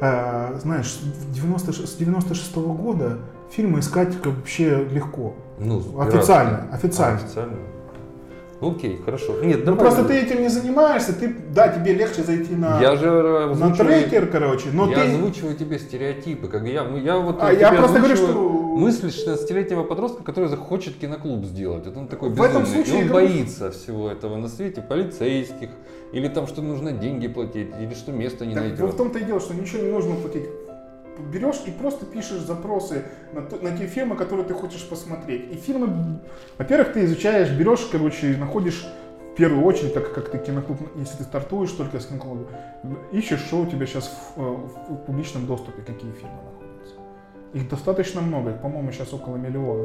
э, 0.00 0.58
знаешь, 0.60 0.86
с 0.90 1.26
96 1.34 1.86
с 1.92 1.96
96 1.96 2.56
года 2.56 3.18
фильмы 3.50 3.80
искать 3.80 4.14
вообще 4.24 4.84
легко. 4.90 5.34
Ну, 5.58 5.82
Официально, 6.00 6.68
официально. 6.72 7.18
А, 7.20 7.22
официально. 7.22 7.56
Окей, 8.62 9.00
хорошо. 9.04 9.42
Нет, 9.42 9.60
Ну 9.60 9.64
давай. 9.74 9.80
просто 9.80 10.04
ты 10.04 10.14
этим 10.20 10.40
не 10.42 10.48
занимаешься, 10.48 11.12
ты, 11.18 11.34
да, 11.52 11.68
тебе 11.68 11.94
легче 11.94 12.22
зайти 12.22 12.54
на, 12.54 12.80
Я 12.80 12.94
же 12.96 13.10
на 13.10 13.50
озвучиваю- 13.50 14.02
трекер, 14.02 14.26
короче, 14.28 14.68
но 14.72 14.88
я 14.88 14.94
ты... 14.96 15.00
озвучиваю 15.12 15.56
тебе 15.56 15.78
стереотипы, 15.78 16.46
как 16.48 16.64
я, 16.64 16.84
мы- 16.84 17.00
я 17.00 17.18
вот 17.18 17.38
А 17.40 17.52
я 17.52 17.72
просто 17.72 17.98
говорю, 17.98 18.16
что- 18.16 18.32
мысли 18.76 19.08
16-летнего 19.10 19.82
подростка, 19.82 20.22
который 20.22 20.48
захочет 20.48 20.96
киноклуб 20.96 21.44
сделать. 21.44 21.84
Вот 21.86 21.96
он 21.96 22.06
такой 22.08 22.30
В 22.30 22.40
этом 22.40 22.62
безумный, 22.62 22.84
случае 22.84 23.00
и 23.00 23.02
он 23.02 23.08
говорю, 23.08 23.26
боится 23.28 23.70
всего 23.72 24.08
этого 24.08 24.36
на 24.36 24.48
свете, 24.48 24.80
полицейских, 24.80 25.68
или 26.12 26.28
там, 26.28 26.46
что 26.46 26.62
нужно 26.62 26.92
деньги 26.92 27.26
платить, 27.26 27.68
или 27.80 27.94
что 27.94 28.12
место 28.12 28.46
не 28.46 28.54
Так 28.54 28.62
найдет. 28.62 28.80
вот 28.80 28.94
в 28.94 28.96
том-то 28.96 29.18
и 29.18 29.24
дело, 29.24 29.40
что 29.40 29.54
ничего 29.54 29.82
не 29.82 29.90
нужно 29.90 30.14
платить. 30.14 30.44
Берешь 31.18 31.60
и 31.66 31.70
просто 31.70 32.06
пишешь 32.06 32.40
запросы 32.40 33.02
на, 33.32 33.42
то- 33.42 33.56
на 33.62 33.76
те 33.76 33.86
фильмы, 33.86 34.16
которые 34.16 34.46
ты 34.46 34.54
хочешь 34.54 34.88
посмотреть. 34.88 35.52
И 35.52 35.56
фильмы, 35.56 36.20
во-первых, 36.58 36.92
ты 36.94 37.04
изучаешь, 37.04 37.50
берешь, 37.50 37.86
короче, 37.92 38.36
находишь 38.36 38.86
в 39.32 39.34
первую 39.36 39.64
очередь, 39.64 39.94
так 39.94 40.12
как 40.14 40.30
ты 40.30 40.38
киноклуб, 40.38 40.78
если 40.96 41.18
ты 41.18 41.24
стартуешь 41.24 41.72
только 41.72 42.00
с 42.00 42.06
киноклуба, 42.06 42.46
ищешь, 43.12 43.40
что 43.40 43.60
у 43.60 43.66
тебя 43.66 43.86
сейчас 43.86 44.08
в, 44.36 44.40
э, 44.40 44.44
в- 44.44 44.94
в 44.94 44.96
публичном 45.06 45.46
доступе, 45.46 45.82
какие 45.82 46.12
фильмы 46.12 46.36
находятся. 46.52 46.94
Их 47.54 47.68
достаточно 47.68 48.20
много, 48.20 48.52
по-моему, 48.52 48.92
сейчас 48.92 49.12
около 49.12 49.36
миллиона 49.36 49.84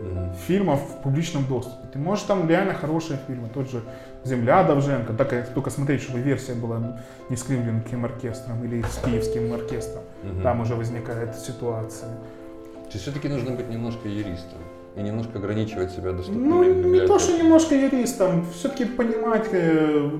Мгм. 0.00 0.34
фильмов 0.46 0.80
в 0.80 1.02
публичном 1.02 1.44
доступе. 1.44 1.86
Ты 1.92 1.98
можешь 1.98 2.24
там 2.24 2.48
реально 2.48 2.74
хорошие 2.74 3.18
фильмы, 3.26 3.48
тот 3.52 3.70
же 3.70 3.82
«Земля» 4.24 4.64
Довженко, 4.64 5.12
только, 5.12 5.46
только 5.54 5.70
смотреть, 5.70 6.02
чтобы 6.02 6.20
версия 6.20 6.54
была 6.54 6.98
не 7.28 7.36
с 7.36 7.42
Кливлендским 7.42 8.04
оркестром 8.04 8.64
или 8.64 8.82
с 8.82 9.00
Киевским 9.04 9.52
оркестром. 9.52 10.02
Мгм. 10.22 10.42
Там 10.42 10.60
уже 10.60 10.74
возникает 10.74 11.36
ситуация. 11.36 12.10
То 12.10 12.94
есть 12.94 13.02
все-таки 13.02 13.28
нужно 13.28 13.52
быть 13.52 13.68
немножко 13.68 14.08
юристом 14.08 14.58
и 14.96 15.02
немножко 15.02 15.38
ограничивать 15.38 15.92
себя 15.92 16.12
доступными 16.12 16.48
Ну, 16.48 16.90
не 16.90 17.06
то, 17.06 17.18
что 17.18 17.38
немножко 17.38 17.74
юристом, 17.74 18.44
все-таки 18.52 18.84
понимать, 18.84 19.48
э, 19.52 20.10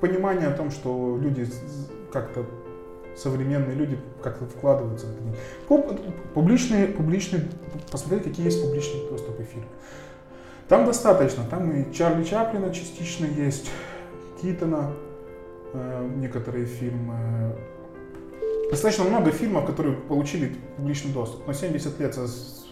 понимание 0.00 0.48
о 0.48 0.52
том, 0.52 0.70
что 0.70 1.18
люди 1.20 1.46
как-то 2.12 2.44
современные 3.16 3.74
люди 3.74 3.98
как-то 4.22 4.46
вкладываются 4.46 5.06
в 5.06 5.10
это. 5.10 5.36
Пуб- 5.68 6.12
Публичные, 6.34 6.86
публичные, 6.86 7.48
посмотреть, 7.90 8.24
какие 8.24 8.46
есть 8.46 8.62
публичные 8.62 9.08
доступы 9.10 9.42
фильмы. 9.44 9.66
Там 10.68 10.86
достаточно, 10.86 11.44
там 11.50 11.70
и 11.72 11.92
Чарли 11.92 12.24
Чаплина 12.24 12.72
частично 12.72 13.26
есть, 13.26 13.70
Китона, 14.40 14.92
э, 15.72 16.08
некоторые 16.16 16.66
фильмы. 16.66 17.54
Достаточно 18.70 19.04
много 19.04 19.32
фильмов, 19.32 19.66
которые 19.66 19.96
получили 19.96 20.56
публичный 20.76 21.12
доступ. 21.12 21.46
Но 21.46 21.52
70 21.52 21.98
лет 21.98 22.14
со, 22.14 22.28
с- 22.28 22.66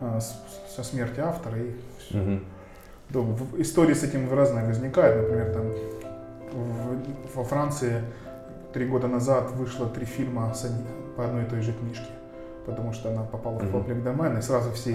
а, 0.00 0.18
с- 0.18 0.74
со 0.74 0.82
смерти 0.82 1.20
автора 1.20 1.58
и 1.58 1.70
Мгм. 2.16 2.44
да, 3.10 3.20
в- 3.20 3.60
истории 3.60 3.92
с 3.92 4.02
этим 4.02 4.32
разные 4.32 4.64
возникают. 4.66 5.22
Например, 5.22 5.52
там 5.52 5.72
в- 6.52 7.36
во 7.36 7.44
Франции 7.44 8.02
три 8.76 8.84
года 8.84 9.08
назад 9.08 9.52
вышло 9.52 9.86
три 9.88 10.04
фильма 10.04 10.52
по 11.16 11.24
одной 11.24 11.44
и 11.44 11.46
той 11.46 11.62
же 11.62 11.72
книжке, 11.72 12.10
потому 12.66 12.92
что 12.92 13.08
она 13.08 13.22
попала 13.22 13.58
в 13.58 13.62
Мгм. 13.62 13.72
паблик 13.72 14.02
домен, 14.02 14.36
и 14.36 14.42
сразу 14.42 14.70
все 14.72 14.92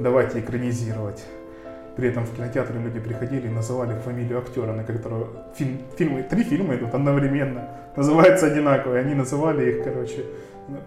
давайте 0.00 0.38
экранизировать. 0.38 1.24
При 1.96 2.08
этом 2.08 2.24
в 2.24 2.36
кинотеатры 2.36 2.78
люди 2.78 3.00
приходили 3.00 3.48
и 3.48 3.50
называли 3.50 3.98
фамилию 3.98 4.38
актера, 4.38 4.72
на 4.72 4.84
которого 4.84 5.26
фильм, 5.56 5.78
фильмы, 5.98 6.22
три 6.22 6.44
фильма 6.44 6.76
идут 6.76 6.94
одновременно, 6.94 7.68
называются 7.96 8.46
одинаково, 8.46 8.94
и 8.94 8.98
они 9.00 9.14
называли 9.14 9.70
их, 9.72 9.82
короче, 9.84 10.24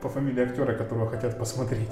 по 0.02 0.08
фамилии 0.08 0.44
актера, 0.44 0.74
которого 0.76 1.10
хотят 1.10 1.38
посмотреть. 1.38 1.92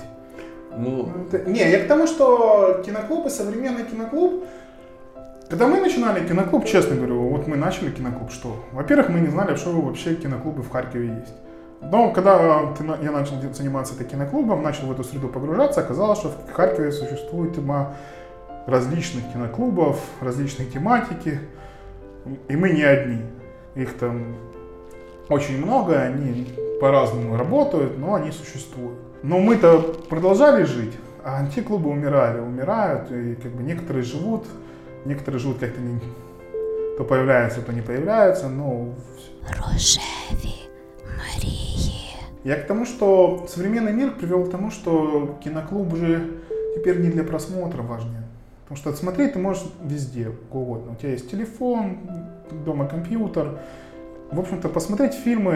Ну, 0.77 1.09
Это- 1.29 1.49
Не, 1.49 1.69
я 1.71 1.83
к 1.83 1.87
тому, 1.89 2.07
что 2.07 2.81
киноклуб 2.85 3.25
и 3.25 3.29
современный 3.29 3.83
киноклуб, 3.83 4.45
когда 5.49 5.67
мы 5.67 5.79
начинали 5.79 6.27
киноклуб, 6.27 6.65
честно 6.65 6.95
говорю, 6.95 7.29
вот 7.29 7.47
мы 7.47 7.55
начали 7.55 7.89
киноклуб, 7.89 8.31
что? 8.31 8.65
Во-первых, 8.73 9.09
мы 9.09 9.19
не 9.19 9.27
знали, 9.27 9.55
что 9.55 9.71
вообще 9.71 10.15
киноклубы 10.15 10.61
в 10.61 10.69
Харькове 10.69 11.07
есть. 11.07 11.33
Но 11.81 12.11
когда 12.11 12.73
на- 12.79 12.97
я 13.01 13.11
начал 13.11 13.35
заниматься 13.53 13.93
этим 13.93 14.09
киноклубом, 14.09 14.63
начал 14.63 14.87
в 14.87 14.91
эту 14.91 15.03
среду 15.03 15.29
погружаться, 15.29 15.81
оказалось, 15.81 16.19
что 16.19 16.29
в 16.29 16.51
Харькове 16.51 16.91
существует 16.91 17.55
тьма 17.55 17.93
различных 18.65 19.31
киноклубов, 19.31 19.99
различной 20.19 20.65
тематики, 20.65 21.39
и 22.49 22.55
мы 22.55 22.71
не 22.71 22.83
одни. 22.83 23.21
Их 23.75 23.93
там 23.97 24.35
очень 25.29 25.63
много, 25.63 26.01
они 26.01 26.47
по-разному 26.81 27.37
работают, 27.37 27.97
но 27.97 28.15
они 28.15 28.31
существуют. 28.31 28.99
Но 29.23 29.39
мы-то 29.39 29.79
продолжали 30.09 30.63
жить, 30.63 30.93
а 31.23 31.37
антиклубы 31.37 31.89
умирали, 31.89 32.39
умирают, 32.39 33.11
и 33.11 33.35
как 33.35 33.51
бы 33.51 33.63
некоторые 33.63 34.03
живут, 34.03 34.45
некоторые 35.06 35.40
живут 35.40 35.58
как-то 35.58 35.80
не... 35.80 36.00
То 36.98 37.04
появляются, 37.04 37.62
то 37.62 37.72
не 37.72 37.82
появляются, 37.82 38.48
но 38.48 38.86
Рожеві 39.48 40.54
Марії. 41.18 42.16
Я 42.44 42.56
к 42.56 42.66
тому, 42.66 42.84
что 42.86 43.46
современный 43.48 43.92
мир 43.92 44.10
привел 44.18 44.44
к 44.44 44.50
тому, 44.50 44.70
что 44.70 45.36
киноклуб 45.44 45.92
уже 45.92 46.20
теперь 46.74 47.00
не 47.00 47.08
для 47.10 47.24
просмотра 47.24 47.82
важнее. 47.82 48.22
Потому 48.64 48.76
что 48.76 48.92
смотреть 48.92 49.32
ты 49.34 49.38
можешь 49.38 49.64
везде, 49.84 50.30
угодно. 50.50 50.92
У 50.92 50.94
тебя 50.96 51.12
есть 51.12 51.30
телефон, 51.30 51.96
дома 52.64 52.86
компьютер. 52.86 53.58
В 54.30 54.40
общем-то, 54.40 54.68
посмотреть 54.68 55.14
фильмы, 55.14 55.54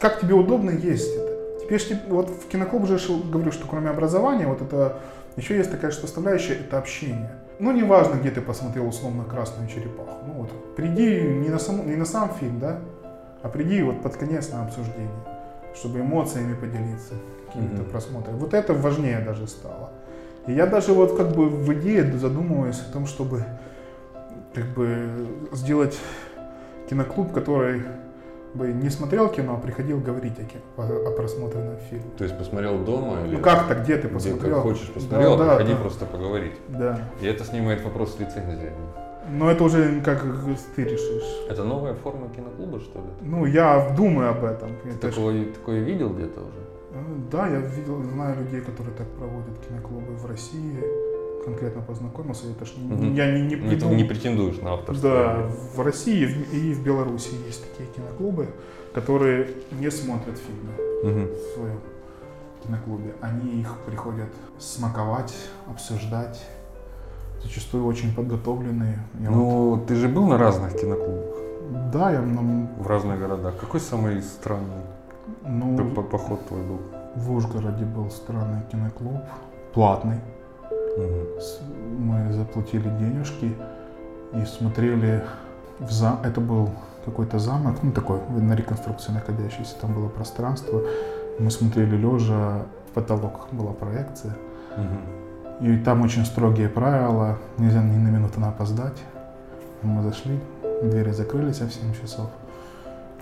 как 0.00 0.20
тебе 0.20 0.34
удобно, 0.34 0.70
есть 0.70 1.14
это. 1.16 1.60
Теперь 1.60 1.80
ж 1.80 1.84
те- 1.84 2.00
вот 2.08 2.30
в 2.30 2.48
киноклуб 2.48 2.86
же 2.86 2.98
шел- 2.98 3.22
говорю, 3.32 3.52
что 3.52 3.66
кроме 3.66 3.90
образования, 3.90 4.46
вот 4.46 4.62
это 4.62 4.98
еще 5.36 5.56
есть 5.56 5.70
такая 5.70 5.90
составляющая, 5.90 6.54
это 6.54 6.78
общение. 6.78 7.30
Ну, 7.59 7.71
неважно, 7.73 8.15
где 8.15 8.31
ты 8.31 8.39
посмотрел 8.39 8.87
условно 8.87 9.25
«Красную 9.25 9.67
черепаху». 9.67 10.25
Ну, 10.25 10.33
вот, 10.33 10.75
приди 10.75 11.21
не 11.21 11.49
на, 11.49 11.59
сам, 11.59 11.85
не 11.87 11.97
на 11.97 12.05
сам 12.05 12.29
фильм, 12.39 12.57
да, 12.59 12.79
а 13.41 13.49
приди 13.49 13.83
вот 13.83 14.01
под 14.01 14.15
конец 14.15 14.49
на 14.51 14.63
обсуждение, 14.63 15.09
чтобы 15.75 15.99
эмоциями 15.99 16.53
поделиться, 16.55 17.15
какими-то 17.47 17.81
Мгм. 17.81 17.85
просмотрами. 17.91 18.37
Вот 18.37 18.53
это 18.53 18.73
важнее 18.73 19.19
даже 19.19 19.45
стало. 19.47 19.89
И 20.47 20.53
я 20.53 20.67
даже 20.67 20.93
вот 20.93 21.17
как 21.17 21.31
бы 21.35 21.49
в 21.49 21.73
идее 21.73 22.09
задумываюсь 22.17 22.79
о 22.79 22.93
том, 22.93 23.05
чтобы 23.05 23.43
как 24.53 24.65
бы 24.67 25.27
сделать 25.51 25.99
киноклуб, 26.89 27.33
который 27.33 27.83
бы 28.53 28.67
не 28.73 28.89
смотрел 28.89 29.29
кино, 29.29 29.55
а 29.55 29.57
приходил 29.59 29.99
говорить 29.99 30.33
о, 30.39 30.43
кино, 30.43 30.61
о, 30.77 31.11
просмотренном 31.11 31.77
фильме. 31.89 32.05
То 32.17 32.23
есть 32.23 32.37
посмотрел 32.37 32.79
дома 32.79 33.21
или 33.25 33.35
Ну 33.35 33.41
как-то, 33.41 33.75
где 33.75 33.95
ты 33.97 34.07
где 34.07 34.15
посмотрел? 34.15 34.55
как 34.55 34.63
хочешь 34.63 34.91
посмотрел, 34.91 35.37
да, 35.37 35.43
а 35.43 35.47
да, 35.47 35.55
приходи 35.57 35.73
да. 35.75 35.81
просто 35.81 36.05
поговорить. 36.05 36.53
Да. 36.67 36.99
И 37.21 37.27
это 37.27 37.43
снимает 37.43 37.83
вопрос 37.83 38.17
лицензии. 38.19 38.71
Но 39.31 39.51
это 39.51 39.63
уже 39.63 40.01
как 40.01 40.23
ты 40.75 40.83
решишь. 40.83 41.45
Это 41.49 41.63
новая 41.63 41.93
форма 41.93 42.29
киноклуба, 42.35 42.79
что 42.79 42.99
ли? 42.99 43.05
Ну, 43.21 43.45
я 43.45 43.93
думаю 43.95 44.31
об 44.31 44.43
этом. 44.43 44.69
Ты 44.83 44.89
Это 44.89 45.11
ж- 45.11 45.15
такое, 45.15 45.45
такое 45.53 45.79
видел 45.81 46.09
где-то 46.09 46.39
уже? 46.39 46.59
Э, 46.93 47.03
Да, 47.31 47.47
я 47.47 47.59
видел, 47.59 48.01
знаю 48.01 48.37
людей, 48.39 48.61
которые 48.61 48.95
так 48.95 49.07
проводят 49.09 49.59
киноклубы 49.67 50.13
в 50.15 50.25
России. 50.25 50.79
Конкретно 51.45 51.81
познакомился. 51.81 52.45
Это 52.51 52.65
ж 52.65 52.73
Мгм. 52.77 53.13
я 53.13 53.31
не, 53.31 53.41
не 53.41 53.55
ты 53.55 53.67
придумал. 53.67 53.95
не 53.95 54.03
претендуешь 54.03 54.61
на 54.61 54.73
авторство. 54.73 55.09
Да, 55.09 55.49
в 55.75 55.81
России 55.81 56.23
и 56.53 56.73
в- 56.73 56.83
Беларуси 56.83 57.31
есть 57.47 57.63
такие 57.71 57.89
киноклубы, 57.95 58.47
которые 58.93 59.47
не 59.71 59.89
смотрят 59.91 60.37
фильмы 60.37 60.73
Мгм. 61.03 61.27
в 61.33 61.55
своем 61.55 61.79
киноклубе. 62.63 63.13
Они 63.21 63.61
их 63.61 63.73
приходят 63.85 64.29
смаковать, 64.59 65.33
обсуждать. 65.71 66.45
Зачастую 67.41 67.85
очень 67.85 68.13
подготовленные. 68.13 68.99
Я 69.21 69.31
вот- 69.31 69.35
Ну, 69.79 69.85
ты 69.87 69.95
же 69.95 70.07
был 70.09 70.25
на 70.27 70.37
разных 70.37 70.75
киноклубах 70.79 71.35
да, 71.93 72.11
я 72.11 72.21
на- 72.21 72.67
в 72.79 72.87
разных 72.87 73.19
городах. 73.19 73.57
Какой 73.59 73.79
самый 73.79 74.21
странный 74.21 74.81
ну, 75.47 75.77
по- 75.77 76.01
по- 76.01 76.01
поход 76.01 76.45
твой 76.47 76.61
был? 76.61 76.79
в 77.15 77.31
Ужгороде 77.31 77.85
был 77.85 78.09
странный 78.09 78.61
киноклуб, 78.71 79.21
платный. 79.73 80.17
С- 81.39 81.59
Мы 81.99 82.33
заплатили 82.33 82.89
денежки 82.99 83.55
и 84.33 84.45
смотрели 84.45 85.23
в 85.79 85.91
зам... 85.91 86.19
Это 86.23 86.39
был 86.41 86.69
какой-то 87.05 87.39
замок, 87.39 87.77
ну 87.83 87.91
такой 87.91 88.19
на 88.29 88.53
реконструкции 88.55 89.11
находящийся, 89.11 89.75
там 89.81 89.93
было 89.93 90.07
пространство. 90.09 90.81
Мы 91.39 91.51
смотрели 91.51 91.95
лежа, 91.95 92.63
в 92.89 92.93
потолок 92.93 93.47
была 93.51 93.71
проекция. 93.73 94.35
Мгм. 94.77 95.65
И 95.67 95.77
там 95.83 96.01
очень 96.01 96.25
строгие 96.25 96.69
правила, 96.69 97.37
нельзя 97.57 97.81
ни 97.83 97.97
на 97.97 98.09
минуту 98.09 98.39
опоздать. 98.45 98.97
Мы 99.83 100.03
зашли, 100.03 100.39
двери 100.83 101.11
закрылись 101.11 101.59
в 101.61 101.71
7 101.71 101.93
часов. 102.01 102.29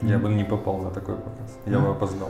Я 0.01 0.19
бы 0.19 0.30
не 0.30 0.43
попал 0.43 0.77
на 0.77 0.89
такой 0.91 1.15
показ. 1.15 1.58
Я 1.65 1.73
Да? 1.73 1.80
бы 1.80 1.89
опоздал. 1.89 2.30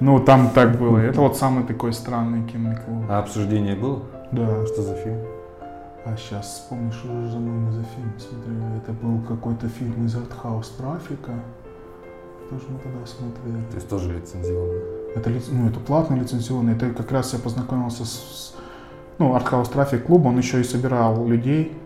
Ну, 0.00 0.18
там 0.20 0.50
так 0.50 0.76
было. 0.78 0.98
Это 0.98 1.20
вот 1.20 1.36
самый 1.36 1.64
такой 1.64 1.92
странный 1.92 2.42
киноклуб. 2.44 3.04
А 3.08 3.18
обсуждение 3.18 3.74
было? 3.76 4.02
Да. 4.32 4.66
Что 4.66 4.82
за 4.82 4.94
фильм? 4.94 5.18
А 6.04 6.16
сейчас 6.16 6.46
вспомнишь, 6.46 6.94
что 6.94 7.08
же 7.22 7.30
за 7.30 7.38
мной 7.38 7.58
мы 7.58 7.72
за 7.72 7.82
фильм 7.82 8.12
смотрели. 8.18 8.78
Это 8.78 8.92
был 8.92 9.20
какой-то 9.22 9.68
фильм 9.68 10.06
из 10.06 10.14
артхаус 10.14 10.68
трафика. 10.78 11.32
Тоже 12.48 12.62
мы 12.68 12.78
тогда 12.78 13.04
смотрели. 13.06 13.64
То 13.70 13.74
есть 13.76 13.88
тоже 13.88 14.12
лицензионный. 14.14 14.82
Это, 15.16 15.30
лиц- 15.30 15.48
ну, 15.50 15.68
это 15.68 15.80
платный 15.80 16.20
лицензионный. 16.20 16.74
Это 16.74 16.90
как 16.90 17.10
раз 17.10 17.32
я 17.32 17.40
познакомился 17.40 18.04
с, 18.04 18.54
ну, 19.18 19.34
артхаус 19.34 19.68
трафик 19.68 20.06
клуб. 20.06 20.26
Он 20.26 20.38
еще 20.38 20.60
и 20.60 20.64
собирал 20.64 21.26
людей, 21.26 21.76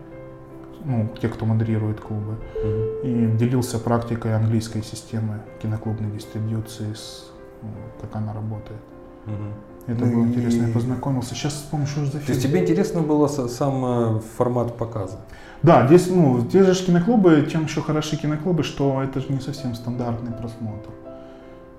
ну, 0.85 1.09
те, 1.19 1.27
кто 1.29 1.45
модерирует 1.45 1.99
клубы. 1.99 2.35
Мгм. 2.63 3.01
И 3.03 3.37
делился 3.37 3.79
практикой 3.79 4.35
английской 4.35 4.83
системы 4.83 5.39
киноклубной 5.63 6.11
дистрибьюции, 6.11 6.93
с, 6.93 7.31
ну, 7.63 7.69
как 7.99 8.15
она 8.15 8.33
работает. 8.33 8.81
Мгм. 9.25 9.53
Это 9.87 10.05
Ну 10.05 10.13
было 10.13 10.23
и- 10.25 10.27
интересно, 10.27 10.67
я 10.67 10.73
познакомился. 10.73 11.35
Сейчас 11.35 11.53
вспомню, 11.53 11.87
что 11.87 12.01
же 12.01 12.05
за 12.07 12.11
фильм. 12.19 12.25
То 12.25 12.31
есть 12.33 12.43
тебе 12.43 12.59
интересно 12.61 13.01
было 13.01 13.27
сам 13.27 13.85
э, 14.17 14.19
формат 14.37 14.77
показа? 14.77 15.17
Да, 15.63 15.85
здесь, 15.87 16.09
ну, 16.09 16.39
здесь 16.39 16.65
же 16.65 16.85
киноклубы, 16.85 17.47
чем 17.51 17.63
еще 17.65 17.81
хороши 17.81 18.15
киноклубы, 18.15 18.63
что 18.63 19.01
это 19.03 19.19
же 19.19 19.27
не 19.29 19.39
совсем 19.39 19.75
стандартный 19.75 20.31
просмотр. 20.31 20.89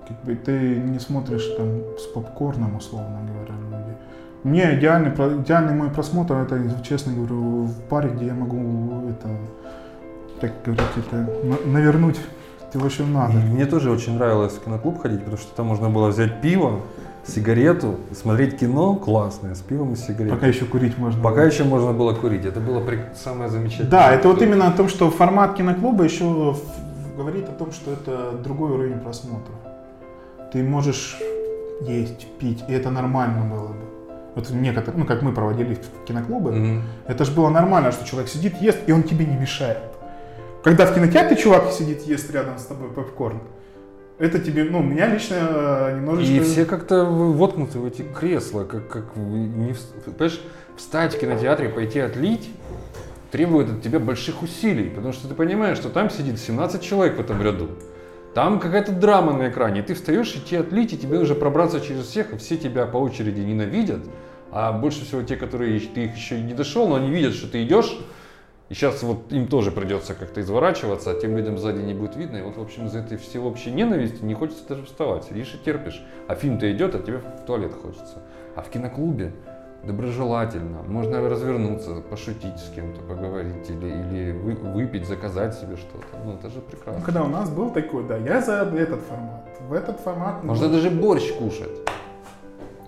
Как 0.07 0.21
бы 0.23 0.35
ты 0.35 0.75
не 0.77 0.99
смотришь 0.99 1.45
там 1.57 1.67
с 1.97 2.03
попкорном, 2.13 2.75
условно 2.75 3.19
говоря, 3.27 3.53
люди. 3.71 3.97
Мне 4.43 4.77
идеальный, 4.77 5.11
идеальный 5.41 5.73
мой 5.73 5.89
просмотр, 5.89 6.35
это, 6.35 6.61
честно 6.83 7.13
говорю, 7.13 7.63
в 7.65 7.81
паре, 7.89 8.09
где 8.09 8.25
я 8.27 8.33
могу 8.33 9.09
это, 9.09 9.29
так 10.41 10.51
говорить, 10.65 10.85
это 10.97 11.29
на- 11.45 11.71
навернуть 11.71 12.19
того, 12.73 12.89
что 12.89 13.05
надо. 13.05 13.39
И 13.39 13.43
Мне 13.43 13.65
тоже 13.65 13.91
очень 13.91 14.15
нравилось 14.15 14.53
в 14.53 14.63
киноклуб 14.63 15.01
ходить, 15.01 15.19
потому 15.19 15.37
что 15.37 15.55
там 15.55 15.67
можно 15.67 15.89
было 15.89 16.07
взять 16.09 16.41
пиво, 16.41 16.81
сигарету, 17.25 17.99
смотреть 18.13 18.57
кино 18.59 18.95
классное 18.95 19.55
с 19.55 19.59
пивом 19.61 19.93
и 19.93 19.95
сигаретой. 19.95 20.35
Пока 20.35 20.47
еще 20.47 20.65
курить 20.65 20.97
можно. 20.97 21.21
Пока 21.21 21.43
еще 21.43 21.63
можно 21.63 21.93
было 21.93 22.13
курить. 22.13 22.45
Это 22.45 22.59
было 22.59 22.83
самое 23.15 23.49
замечательное. 23.49 23.89
Да, 23.91 24.13
это 24.13 24.27
вот 24.27 24.41
именно 24.41 24.67
о 24.67 24.71
том, 24.71 24.89
что 24.89 25.09
формат 25.09 25.55
киноклуба 25.55 26.03
еще 26.03 26.55
говорит 27.17 27.47
о 27.47 27.53
том, 27.53 27.71
что 27.71 27.91
это 27.93 28.31
другой 28.43 28.71
уровень 28.71 28.99
просмотра. 28.99 29.53
Ты 30.51 30.63
можешь 30.63 31.17
есть, 31.81 32.27
пить, 32.39 32.63
и 32.67 32.73
это 32.73 32.89
нормально 32.89 33.45
было 33.53 33.67
бы. 33.67 33.75
Вот 34.35 34.49
некоторые, 34.49 34.99
ну 35.01 35.05
как 35.05 35.21
мы 35.21 35.31
проводили 35.31 35.77
киноклубы, 36.07 36.51
Мгм. 36.51 36.81
это 37.07 37.23
же 37.25 37.31
было 37.31 37.49
нормально, 37.49 37.91
что 37.91 38.05
человек 38.05 38.29
сидит, 38.29 38.61
ест, 38.61 38.79
и 38.87 38.91
он 38.91 39.03
тебе 39.03 39.25
не 39.25 39.35
мешает. 39.35 39.77
Когда 40.63 40.85
в 40.85 40.95
кинотеатре 40.95 41.35
чувак 41.35 41.71
сидит, 41.71 42.03
ест 42.03 42.31
рядом 42.31 42.57
с 42.57 42.63
тобой 42.65 42.89
попкорн, 42.89 43.41
это 44.19 44.39
тебе, 44.39 44.63
ну, 44.63 44.81
меня 44.81 45.07
лично 45.07 45.35
э, 45.39 45.95
немножечко... 45.97 46.33
И 46.33 46.39
все 46.41 46.65
как-то 46.65 47.05
воткнуты 47.05 47.79
в 47.79 47.85
эти 47.85 48.03
кресла, 48.03 48.63
как, 48.63 48.87
как 48.87 49.15
не 49.15 49.73
понимаешь, 50.05 50.41
встать 50.77 51.15
в 51.15 51.19
кинотеатре, 51.19 51.69
пойти 51.69 51.99
отлить, 51.99 52.49
требует 53.31 53.69
от 53.69 53.81
тебя 53.81 53.99
больших 53.99 54.43
усилий, 54.43 54.89
потому 54.89 55.13
что 55.13 55.27
ты 55.27 55.33
понимаешь, 55.33 55.77
что 55.77 55.89
там 55.89 56.09
сидит 56.09 56.39
17 56.39 56.81
человек 56.81 57.17
в 57.17 57.19
этом 57.19 57.41
ряду. 57.41 57.69
Там 58.33 58.59
какая-то 58.59 58.91
драма 58.91 59.33
на 59.33 59.49
экране, 59.49 59.83
ты 59.83 59.93
встаешь 59.93 60.33
идти 60.35 60.55
отлить, 60.55 60.93
и 60.93 60.97
тебе 60.97 61.19
нужно 61.19 61.35
пробраться 61.35 61.81
через 61.81 62.05
всех, 62.05 62.33
и 62.33 62.37
все 62.37 62.57
тебя 62.57 62.85
по 62.85 62.97
очереди 62.97 63.41
ненавидят, 63.41 64.01
а 64.51 64.71
больше 64.71 65.05
всего 65.05 65.23
те, 65.23 65.35
которые 65.35 65.79
ты 65.79 66.05
их 66.05 66.15
еще 66.15 66.39
не 66.39 66.53
дошел, 66.53 66.87
но 66.87 66.95
они 66.95 67.11
видят, 67.11 67.33
что 67.33 67.47
ты 67.47 67.63
идешь, 67.63 67.97
и 68.69 68.73
сейчас 68.73 69.03
вот 69.03 69.31
им 69.31 69.47
тоже 69.47 69.71
придется 69.71 70.13
как-то 70.15 70.41
изворачиваться, 70.41 71.11
а 71.11 71.15
тем 71.15 71.35
людям 71.37 71.57
сзади 71.57 71.81
не 71.81 71.93
будет 71.93 72.15
видно. 72.15 72.37
И 72.37 72.41
вот, 72.41 72.57
в 72.57 72.61
общем, 72.61 72.87
из 72.87 72.95
этой 72.95 73.17
всеобщей 73.17 73.71
ненависти 73.71 74.23
не 74.23 74.33
хочется 74.33 74.67
даже 74.67 74.85
вставать. 74.85 75.25
Сидишь 75.25 75.53
и 75.53 75.63
терпишь. 75.63 76.01
А 76.27 76.35
фильм-то 76.35 76.71
идет, 76.71 76.95
а 76.95 76.99
тебе 76.99 77.17
в 77.19 77.45
туалет 77.45 77.73
хочется. 77.73 78.19
А 78.55 78.61
в 78.61 78.69
киноклубе 78.69 79.33
доброжелательно. 79.83 80.81
Можно 80.83 81.29
развернуться, 81.29 81.95
пошутить 82.09 82.57
с 82.57 82.69
кем-то, 82.73 83.01
поговорить 83.01 83.69
или, 83.69 83.87
или 83.87 84.31
вы- 84.31 84.53
выпить, 84.55 85.05
заказать 85.07 85.53
себе 85.55 85.75
что-то. 85.75 86.05
Ну, 86.25 86.35
это 86.35 86.49
же 86.49 86.55
Ну, 86.57 86.61
прекрасно. 86.61 87.01
Когда 87.03 87.23
у 87.23 87.27
нас 87.27 87.49
был 87.49 87.69
такой, 87.69 88.05
да, 88.07 88.17
я 88.17 88.41
за 88.41 88.61
этот 88.75 89.01
формат. 89.01 89.45
В 89.67 89.73
этот 89.73 89.99
формат... 89.99 90.41
ну, 90.43 90.49
Можно 90.49 90.69
даже 90.69 90.89
борщ 90.89 91.31
кушать. 91.33 91.69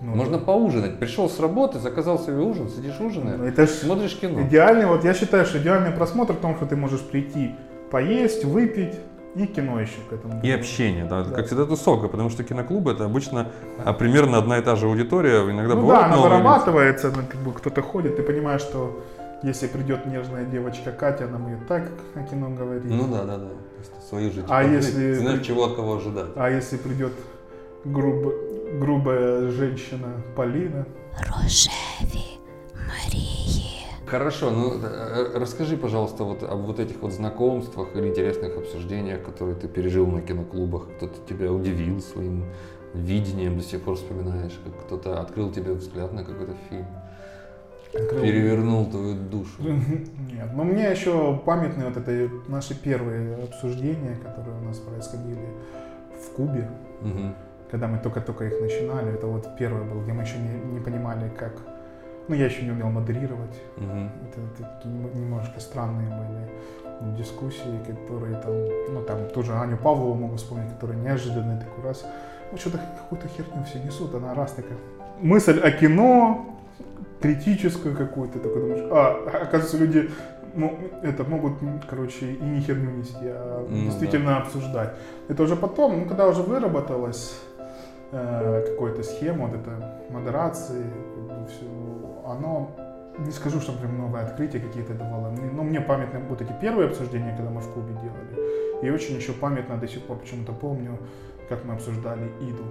Ну, 0.00 0.14
Можно 0.14 0.38
поужинать. 0.38 0.98
Пришел 0.98 1.28
с 1.28 1.40
работы, 1.40 1.78
заказал 1.78 2.18
себе 2.18 2.36
ужин, 2.38 2.68
сидишь 2.68 3.00
ужинаешь, 3.00 3.40
Это 3.40 3.66
ж 3.66 3.70
смотришь 3.70 4.16
кино. 4.16 4.42
Идеальный, 4.42 4.86
вот 4.86 5.04
я 5.04 5.14
считаю, 5.14 5.46
что 5.46 5.58
идеальный 5.58 5.90
просмотр 5.90 6.34
в 6.34 6.40
том, 6.40 6.56
что 6.56 6.66
ты 6.66 6.76
можешь 6.76 7.00
прийти, 7.00 7.54
поесть, 7.90 8.44
выпить 8.44 8.94
и 9.34 9.46
кино 9.46 9.80
еще 9.80 9.98
к 10.08 10.12
этому. 10.12 10.40
И 10.42 10.50
общение, 10.50 11.04
да, 11.04 11.24
Да. 11.24 11.34
как 11.34 11.46
всегда 11.46 11.64
тусовка, 11.66 12.08
потому 12.08 12.30
что 12.30 12.42
киноклубы 12.44 12.92
это 12.92 13.04
обычно 13.04 13.48
а, 13.84 13.92
примерно 13.92 14.38
одна 14.38 14.58
и 14.58 14.62
та 14.62 14.76
же 14.76 14.86
аудитория, 14.86 15.50
иногда 15.50 15.74
Ну 15.74 15.82
бывают 15.82 16.08
да, 16.08 16.14
она 16.14 16.22
вырабатывается, 16.22 17.08
ну, 17.14 17.22
как 17.30 17.40
бы 17.40 17.52
кто-то 17.52 17.82
ходит, 17.82 18.16
ты 18.16 18.22
понимаешь, 18.22 18.62
что 18.62 19.02
если 19.42 19.66
придет 19.66 20.06
нежная 20.06 20.44
девочка 20.44 20.90
Катя, 20.90 21.24
она 21.26 21.38
будет 21.38 21.66
так 21.68 21.82
о 22.14 22.22
кино 22.22 22.48
говорить. 22.50 22.84
Ну 22.86 23.08
да, 23.08 23.24
да, 23.24 23.36
да. 23.36 23.48
Свою 24.08 24.30
жизнь. 24.30 24.46
А 24.48 24.62
если- 24.62 25.14
знаешь, 25.14 25.42
чего 25.46 25.64
от 25.64 25.76
кого 25.76 25.96
ожидать. 25.96 26.28
А 26.36 26.50
если 26.50 26.78
придет 26.78 27.12
грубо, 27.84 28.32
грубая 28.79 29.51
женщина 29.51 30.07
Полина, 30.35 30.85
Рожеві 31.19 32.25
Марії. 32.87 33.85
Хорошо, 34.05 34.51
ну 34.51 34.69
э, 34.73 35.39
расскажи, 35.39 35.77
пожалуйста, 35.77 36.23
вот 36.23 36.43
об 36.43 36.65
вот 36.65 36.79
этих 36.79 37.01
вот 37.01 37.11
знакомствах 37.13 37.87
или 37.95 38.07
интересных 38.07 38.57
обсуждениях, 38.57 39.21
которые 39.23 39.55
ты 39.55 39.67
пережил 39.67 40.07
на 40.07 40.21
киноклубах. 40.21 40.87
Кто-то 40.97 41.13
тебя 41.29 41.51
удивил 41.51 42.01
своим 42.01 42.43
видением 42.93 43.57
до 43.57 43.63
сих 43.63 43.81
пор 43.81 43.95
вспоминаешь, 43.95 44.59
как 44.65 44.85
кто-то 44.85 45.21
открыл 45.21 45.49
тебе 45.51 45.73
взгляд 45.73 46.13
на 46.13 46.23
какой-то 46.25 46.53
фильм, 46.69 46.85
Открыл- 47.93 48.21
перевернул 48.21 48.85
твою 48.91 49.15
душу? 49.15 49.61
Нет, 49.63 50.49
но 50.55 50.63
мне 50.63 50.91
еще 50.91 51.39
памятны 51.45 51.85
вот 51.85 51.97
это 51.97 52.29
наши 52.49 52.75
первые 52.83 53.35
обсуждения, 53.43 54.17
которые 54.25 54.57
у 54.61 54.63
нас 54.65 54.77
происходили 54.79 55.47
в 56.25 56.35
Кубе, 56.35 56.69
Мгм. 57.01 57.33
когда 57.70 57.86
мы 57.88 57.98
только-только 57.98 58.44
их 58.44 58.60
начинали. 58.60 59.12
Это 59.12 59.26
вот 59.26 59.46
первый 59.58 59.84
был, 59.84 60.02
где 60.02 60.12
мы 60.12 60.22
еще 60.22 60.38
не, 60.38 60.74
не 60.74 60.80
понимали, 60.80 61.28
как... 61.38 61.52
Ну, 62.28 62.34
я 62.34 62.46
еще 62.46 62.62
не 62.64 62.72
умел 62.72 62.88
модерировать. 62.90 63.62
Мгм. 63.76 64.10
Это, 64.28 64.40
это 64.40 64.72
такие 64.74 64.92
нем- 64.94 65.14
немножко 65.14 65.60
странные 65.60 66.08
были 66.08 67.16
дискуссии, 67.16 67.78
которые 67.86 68.36
там, 68.40 68.52
ну 68.94 69.02
там 69.02 69.28
тоже 69.28 69.52
Аню 69.52 69.76
Павлову 69.76 70.14
могу 70.14 70.36
вспомнить, 70.36 70.72
которая 70.72 70.96
неожиданно 70.96 71.60
такой 71.60 71.84
раз, 71.84 72.06
ну 72.50 72.58
что-то 72.58 72.78
какую-то 72.98 73.28
херню 73.28 73.64
все 73.64 73.78
несут, 73.80 74.14
она 74.14 74.34
раз 74.34 74.52
такая, 74.52 74.78
мысль 75.20 75.60
о 75.60 75.70
кино, 75.72 76.56
критическую 77.20 77.94
какую-то, 77.96 78.38
такой 78.38 78.62
думаешь, 78.62 78.88
а, 78.90 79.42
оказывается, 79.42 79.76
люди 79.78 80.10
мо- 80.54 80.72
это 81.02 81.24
могут, 81.24 81.54
короче, 81.88 82.32
и 82.32 82.42
не 82.42 82.60
херню 82.60 82.90
нести, 82.90 83.16
а 83.24 83.66
Ну 83.68 83.76
действительно 83.84 84.38
обсуждать. 84.38 84.94
Это 85.28 85.42
уже 85.42 85.54
потом, 85.56 85.98
ну 86.00 86.06
когда 86.06 86.26
уже 86.26 86.42
выработалась 86.42 87.38
э, 88.12 88.64
какой-то 88.68 89.02
схема, 89.02 89.46
вот 89.46 89.56
это 89.56 90.00
модерации, 90.10 90.84
всё, 91.48 91.66
оно, 92.26 92.70
не 93.18 93.30
скажу, 93.30 93.60
что 93.60 93.72
прям 93.72 93.98
новые 93.98 94.24
открытия 94.24 94.60
какие-то 94.60 94.94
давало, 94.94 95.30
но 95.30 95.62
мне 95.62 95.80
памятны 95.80 96.20
вот 96.28 96.40
эти 96.42 96.52
первые 96.60 96.88
обсуждения, 96.88 97.34
когда 97.36 97.50
мы 97.50 97.60
в 97.60 97.72
Кубе 97.72 97.94
делали, 97.94 98.82
и 98.82 98.90
очень 98.90 99.16
еще 99.16 99.32
памятно 99.32 99.76
до 99.76 99.88
сих 99.88 100.02
пор 100.02 100.18
почему-то 100.18 100.52
помню, 100.52 100.98
как 101.48 101.64
мы 101.64 101.74
обсуждали 101.74 102.30
Иду 102.40 102.64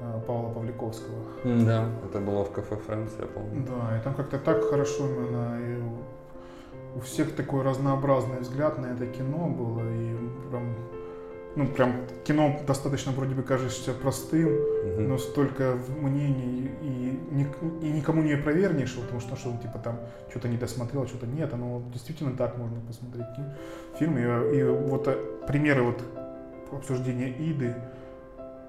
э, 0.00 0.20
Павла 0.26 0.50
Павликовского. 0.50 1.16
Да, 1.44 1.86
это 2.08 2.20
было 2.20 2.44
в 2.44 2.50
кафе 2.52 2.76
Фрэнс, 2.76 3.12
я 3.20 3.26
помню. 3.26 3.66
Да, 3.66 3.96
и 3.96 4.00
там 4.02 4.14
как-то 4.14 4.38
так 4.38 4.64
хорошо 4.64 5.06
именно, 5.08 5.58
и 5.60 5.82
у 6.96 7.00
всех 7.00 7.34
такой 7.34 7.62
разнообразный 7.62 8.40
взгляд 8.40 8.78
на 8.78 8.86
это 8.86 9.06
кино 9.06 9.48
было, 9.48 9.80
и 9.80 10.14
прям, 10.50 10.74
ну 11.55 11.67
прям 11.67 11.93
кино 12.23 12.59
достаточно 12.67 13.11
вроде 13.11 13.33
бы 13.35 13.41
кажется 13.43 13.91
простым, 13.93 14.49
Мгм. 14.49 15.07
но 15.09 15.17
столько 15.17 15.71
в- 15.73 16.01
мнений 16.03 16.71
и, 16.83 17.19
ник- 17.35 17.83
и 17.83 17.89
никому 17.91 18.21
не 18.21 18.37
провернешь, 18.37 18.95
потому 18.95 19.19
что, 19.21 19.35
что 19.35 19.49
он 19.49 19.57
типа 19.57 19.79
там 19.79 19.99
что-то 20.29 20.47
не 20.49 20.57
досмотрел, 20.57 21.07
что-то 21.07 21.25
нет, 21.25 21.53
оно 21.53 21.65
вот 21.79 21.91
действительно 21.91 22.37
так 22.37 22.57
можно 22.57 22.79
посмотреть 22.87 23.25
ки- 23.35 23.97
фильм. 23.99 24.17
И, 24.17 24.57
и 24.59 24.63
вот 24.63 25.07
э, 25.07 25.15
примеры 25.47 25.81
вот 25.83 26.01
обсуждения 26.71 27.29
Иды, 27.51 27.73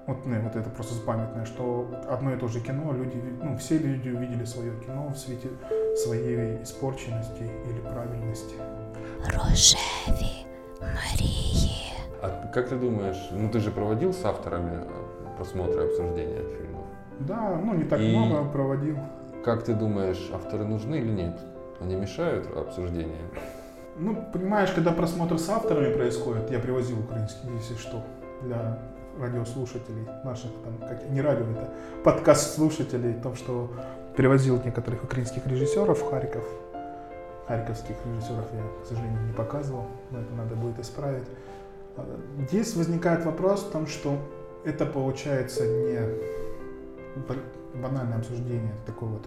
вот, 0.07 0.25
ну, 0.25 0.41
вот 0.41 0.55
это 0.55 0.69
просто 0.71 0.95
памятное, 1.05 1.45
что 1.45 1.85
одно 2.09 2.33
и 2.33 2.37
то 2.37 2.47
же 2.47 2.59
кино, 2.59 2.93
люди, 2.93 3.17
ви- 3.17 3.43
ну, 3.43 3.55
все 3.57 3.77
люди 3.77 4.09
увидели 4.09 4.45
свое 4.45 4.71
кино 4.85 5.11
в 5.13 5.17
свете 5.17 5.47
своей 5.95 6.63
испорченности 6.63 7.43
или 7.69 7.79
правильности. 7.93 8.55
Рожеві 9.25 10.45
Марії. 10.81 11.92
А 12.24 12.48
как 12.54 12.68
ты 12.70 12.76
думаешь, 12.76 13.28
ну 13.32 13.50
ты 13.50 13.60
же 13.60 13.70
проводил 13.70 14.14
с 14.14 14.24
авторами 14.24 14.80
э, 14.82 15.36
просмотры 15.36 15.82
и 15.82 15.86
обсуждения 15.88 16.42
фильмов? 16.56 16.86
Да, 17.20 17.60
ну 17.62 17.74
не 17.74 17.84
так 17.84 18.00
И- 18.00 18.16
много 18.16 18.48
проводил. 18.50 18.96
Как 19.44 19.62
ты 19.62 19.74
думаешь, 19.74 20.30
авторы 20.32 20.64
нужны 20.64 20.94
или 20.96 21.10
нет? 21.10 21.38
Они 21.80 21.96
мешают 21.96 22.46
обсуждению? 22.56 23.28
Ну, 23.98 24.16
понимаешь, 24.32 24.70
когда 24.72 24.90
просмотр 24.92 25.38
с 25.38 25.50
авторами 25.50 25.92
происходит, 25.92 26.50
я 26.50 26.60
привозил 26.60 26.98
украинский, 27.00 27.50
если 27.56 27.74
что, 27.74 28.02
для 28.42 28.78
радиослушателей 29.20 30.08
наших, 30.24 30.50
там, 30.64 30.78
как 30.88 31.10
не 31.10 31.20
радио, 31.20 31.44
это 31.44 31.68
подкаст 32.04 32.54
слушателей, 32.54 33.18
о 33.18 33.22
том, 33.22 33.34
что 33.36 33.70
привозил 34.16 34.58
некоторых 34.64 35.04
украинских 35.04 35.46
режиссеров 35.46 36.00
в 36.00 36.10
Харьков. 36.10 36.44
Харьковских 37.46 37.96
режиссеров 38.06 38.46
я, 38.54 38.62
к 38.82 38.86
сожалению, 38.86 39.20
не 39.26 39.34
показывал, 39.34 39.84
но 40.10 40.20
это 40.20 40.32
надо 40.32 40.54
будет 40.54 40.78
исправить. 40.78 41.28
Здесь 42.48 42.74
возникает 42.76 43.24
вопрос 43.24 43.62
в 43.62 43.70
том, 43.70 43.86
что 43.86 44.18
это 44.64 44.84
получается 44.86 45.66
не 45.66 45.98
ба- 47.28 47.36
банальное 47.80 48.18
обсуждение, 48.18 48.72
это 48.82 48.92
такой 48.92 49.08
вот 49.08 49.26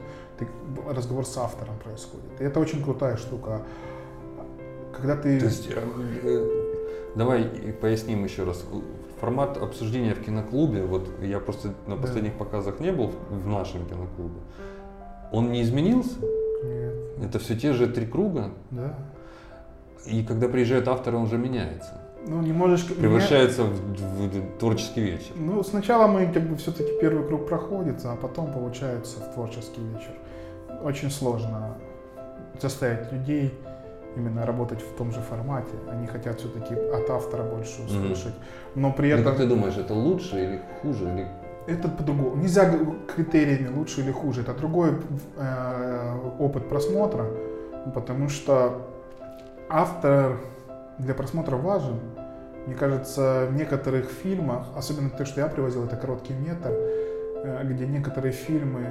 разговор 0.95 1.25
с 1.25 1.37
автором 1.37 1.77
происходит. 1.83 2.39
И 2.39 2.43
это 2.43 2.59
очень 2.59 2.83
крутая 2.83 3.17
штука. 3.17 3.61
Когда 4.95 5.15
ты... 5.15 5.39
То 5.39 5.45
есть, 5.45 5.69
э, 5.69 5.81
э, 6.23 7.13
давай 7.15 7.43
поясним 7.79 8.23
еще 8.23 8.43
раз. 8.43 8.65
Формат 9.21 9.57
обсуждения 9.57 10.13
в 10.13 10.21
киноклубе, 10.23 10.83
вот 10.83 11.09
я 11.21 11.39
просто 11.39 11.69
на 11.87 11.95
Да. 11.95 12.01
последних 12.01 12.33
показах 12.37 12.79
не 12.79 12.91
был 12.91 13.11
в- 13.29 13.47
нашем 13.47 13.85
киноклубе, 13.85 14.39
он 15.31 15.51
не 15.51 15.61
изменился? 15.63 16.19
Нет, 16.63 16.93
Это 17.23 17.39
все 17.39 17.55
те 17.55 17.73
же 17.73 17.87
три 17.87 18.05
круга? 18.05 18.51
да. 18.71 18.97
И 20.05 20.23
когда 20.23 20.47
приезжают 20.47 20.87
авторы, 20.87 21.17
он 21.17 21.23
уже 21.23 21.37
меняется. 21.37 21.99
Ну, 22.25 22.41
немножечко... 22.41 22.93
Превращается 22.93 23.63
в, 23.63 23.69
в 23.69 24.57
творческий 24.59 25.01
вечер. 25.01 25.31
Ну, 25.35 25.63
сначала 25.63 26.07
мы 26.07 26.27
как 26.27 26.43
бы 26.43 26.55
все-таки 26.57 26.89
первый 26.99 27.25
круг 27.25 27.47
проходится, 27.47 28.11
а 28.11 28.15
потом 28.15 28.51
получается 28.51 29.19
в 29.19 29.33
творческий 29.33 29.81
вечер. 29.81 30.11
Очень 30.83 31.09
сложно 31.11 31.75
заставить 32.59 33.11
людей 33.11 33.53
именно 34.15 34.45
работать 34.45 34.81
в 34.81 34.97
том 34.97 35.11
же 35.11 35.21
формате. 35.21 35.71
Они 35.89 36.07
хотят 36.07 36.39
все-таки 36.39 36.73
от 36.73 37.09
автора 37.09 37.43
больше 37.43 37.81
услышать. 37.83 38.33
Но 38.75 38.91
при 38.91 39.09
Ну, 39.09 39.19
этом 39.19 39.25
как 39.25 39.37
ты 39.37 39.45
думаешь, 39.45 39.77
это 39.77 39.93
лучше 39.93 40.43
или 40.43 40.61
хуже? 40.81 41.03
Или... 41.05 41.27
это 41.67 41.87
по-другому. 41.87 42.35
Нельзя 42.35 42.73
критериями 43.15 43.69
лучше 43.75 44.01
или 44.01 44.11
хуже. 44.11 44.41
Это 44.41 44.53
другой 44.53 44.91
э, 45.37 46.15
опыт 46.39 46.67
просмотра, 46.67 47.25
потому 47.93 48.29
что 48.29 48.81
автор 49.69 50.39
для 50.99 51.13
просмотра 51.13 51.55
важен. 51.55 51.99
Мне 52.65 52.75
кажется, 52.75 53.47
в 53.49 53.55
некоторых 53.55 54.09
фильмах, 54.09 54.67
особенно 54.75 55.09
то, 55.09 55.25
что 55.25 55.39
я 55.39 55.47
привозил, 55.47 55.85
это 55.85 55.95
короткий 55.95 56.33
метр, 56.33 56.69
э, 56.69 57.61
где 57.63 57.87
некоторые 57.87 58.33
фильмы, 58.33 58.87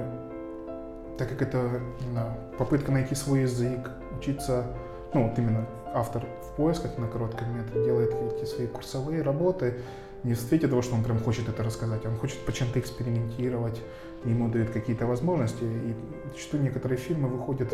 так 1.17 1.29
как 1.29 1.41
это 1.41 1.79
именно 2.01 2.35
попытка 2.57 2.91
найти 2.91 3.13
свой 3.13 3.41
язык, 3.41 3.91
учиться, 4.17 4.65
ну 5.13 5.27
вот 5.27 5.37
именно 5.37 5.67
автор 5.93 6.25
в 6.41 6.55
поисках 6.55 6.97
на 6.97 7.07
коротком 7.07 7.55
метре 7.55 7.83
делает 7.83 8.13
эти 8.13 8.45
свои 8.45 8.67
курсовые 8.67 9.21
работы, 9.21 9.75
не 10.23 10.33
в 10.33 10.39
свете 10.39 10.67
того, 10.67 10.81
что 10.81 10.95
он 10.95 11.03
прям 11.03 11.19
хочет 11.19 11.47
это 11.47 11.63
рассказать, 11.63 12.05
он 12.05 12.15
хочет 12.15 12.39
по 12.39 12.51
чем-то 12.51 12.79
экспериментировать, 12.79 13.79
ему 14.25 14.49
дают 14.49 14.71
какие-то 14.71 15.05
возможности, 15.05 15.63
и 15.63 15.95
что 16.39 16.57
некоторые 16.57 16.97
фильмы 16.97 17.29
выходят 17.29 17.71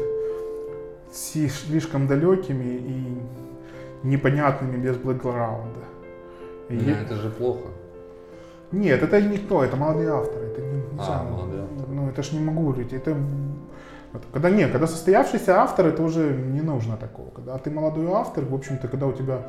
слишком 1.14 2.08
далекими 2.08 2.66
и 2.66 3.22
непонятными 4.04 4.78
без 4.78 4.96
бэкграунда. 4.98 5.80
Е- 6.70 6.98
это 7.06 7.16
же 7.16 7.30
плохо. 7.30 7.68
Нет, 8.72 9.04
это 9.04 9.22
никто, 9.22 9.64
это 9.64 9.76
молодые 9.78 10.10
авторы, 10.10 10.46
это 10.48 10.62
не, 10.62 10.78
нельзя, 10.78 11.20
А, 11.22 11.24
молодые 11.24 11.64
авторы. 11.64 11.88
ну 11.90 12.10
это 12.10 12.24
ж 12.24 12.32
не 12.34 12.40
могу 12.40 12.64
говорить, 12.70 12.94
это 12.94 13.16
когда 14.32 14.50
нет, 14.50 14.72
когда 14.72 14.88
состоявшийся 14.88 15.62
автор, 15.62 15.88
это 15.88 16.04
уже 16.04 16.32
не 16.32 16.62
нужно 16.62 16.98
такого. 16.98 17.30
Когда 17.32 17.58
ты 17.58 17.72
молодой 17.72 18.08
автор, 18.12 18.44
в 18.46 18.54
общем-то, 18.54 18.88
когда 18.88 19.08
у 19.08 19.12
тебя 19.12 19.40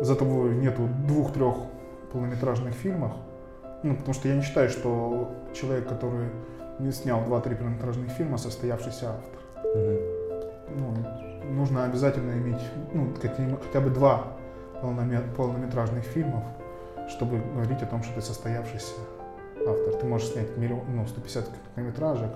за 0.00 0.14
тобой 0.14 0.54
нету 0.54 0.88
двух-трех 1.06 1.54
полнометражных 2.12 2.72
фильмов, 2.74 3.12
ну, 3.82 3.94
потому 3.96 4.14
что 4.14 4.28
я 4.28 4.36
не 4.36 4.42
считаю, 4.42 4.68
что 4.68 5.30
человек, 5.54 5.88
который 5.88 6.26
не 6.78 6.92
снял 6.92 7.24
два-три 7.24 7.54
полнометражных 7.56 8.10
фильма, 8.10 8.38
состоявшийся 8.38 9.10
автор. 9.10 9.40
Мгм. 9.76 9.98
Ну, 10.76 10.94
нужно 11.43 11.85
обязательно 11.85 12.31
иметь 12.33 12.61
ну, 12.93 13.13
какие- 13.21 13.57
хотя 13.67 13.79
бы 13.81 13.89
два 13.89 14.27
полноме- 14.81 15.23
полнометражных 15.35 16.03
фильмов, 16.03 16.43
чтобы 17.09 17.37
говорить 17.53 17.81
о 17.83 17.85
том, 17.85 18.03
что 18.03 18.13
ты 18.15 18.21
состоявшийся 18.21 18.93
автор. 19.67 19.93
Ты 20.01 20.05
можешь 20.05 20.27
снять 20.29 20.57
миллион, 20.57 20.81
ну, 20.95 21.07
150 21.07 21.45
короткометражек, 21.47 22.31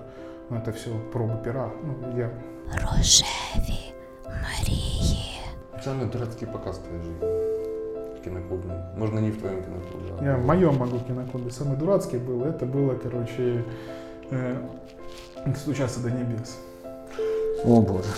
но 0.50 0.56
это 0.58 0.72
все 0.72 0.90
пробы 1.12 1.42
пера. 1.44 1.70
Ну, 1.84 2.18
я 2.18 2.30
Рожеві 2.72 3.92
Марії. 4.26 5.40
Самый 5.86 6.10
дурацкий 6.12 6.48
показ 6.48 6.78
в 6.78 6.82
твоей 6.82 7.02
жизни. 7.02 7.26
Киноклубный. 8.24 8.76
Можно 8.98 9.20
не 9.20 9.30
в 9.30 9.38
твоем 9.38 9.62
киноклубе. 9.62 10.12
а 10.20 10.24
Я 10.24 10.36
в 10.36 10.40
в- 10.42 10.46
моем 10.46 10.76
могу 10.76 10.98
киноклубе. 10.98 11.50
Самый 11.50 11.76
дурацкий 11.76 12.18
был. 12.18 12.44
Это 12.44 12.66
было, 12.66 12.94
короче, 13.02 13.64
э, 14.30 14.56
«Стучаться 15.56 16.00
до 16.00 16.10
небес». 16.10 16.58
О 17.64 17.80
боже. 17.80 18.08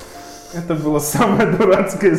Это 0.54 0.76
было 0.76 1.00
самое 1.00 1.52
дурацкое. 1.52 2.16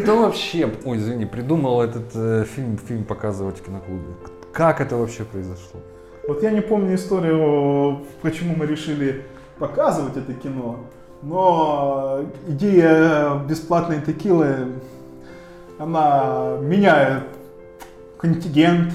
Кто 0.00 0.18
вообще, 0.18 0.70
ой, 0.84 0.98
извини, 0.98 1.26
придумал 1.26 1.82
этот 1.82 2.14
э, 2.14 2.44
фильм, 2.54 2.78
фильм 2.78 3.04
показывать 3.04 3.58
в 3.58 3.64
киноклубе? 3.64 4.14
Как 4.52 4.80
это 4.80 4.96
вообще 4.96 5.24
произошло? 5.24 5.80
Вот 6.28 6.42
я 6.42 6.50
не 6.50 6.60
помню 6.60 6.94
историю, 6.94 8.04
почему 8.22 8.54
мы 8.54 8.66
решили 8.66 9.24
показывать 9.58 10.16
это 10.16 10.32
кино, 10.32 10.80
но 11.22 12.24
идея 12.46 13.42
бесплатной 13.48 14.00
текилы, 14.00 14.80
она 15.78 16.56
меняет 16.60 17.24
контингент, 18.18 18.92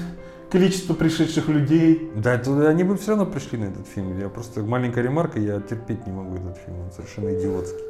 количество 0.50 0.94
пришедших 0.94 1.48
людей. 1.48 2.10
Да, 2.16 2.34
это, 2.34 2.68
они 2.68 2.82
бы 2.82 2.96
все 2.96 3.10
равно 3.10 3.26
пришли 3.26 3.58
на 3.58 3.64
этот 3.66 3.86
фильм. 3.86 4.18
Я 4.18 4.28
просто 4.28 4.62
маленькая 4.62 5.02
ремарка, 5.02 5.38
я 5.38 5.60
терпеть 5.60 6.06
не 6.06 6.12
могу 6.12 6.36
этот 6.36 6.56
фильм, 6.58 6.80
он 6.80 6.90
совершенно 6.90 7.28
идиотский. 7.38 7.84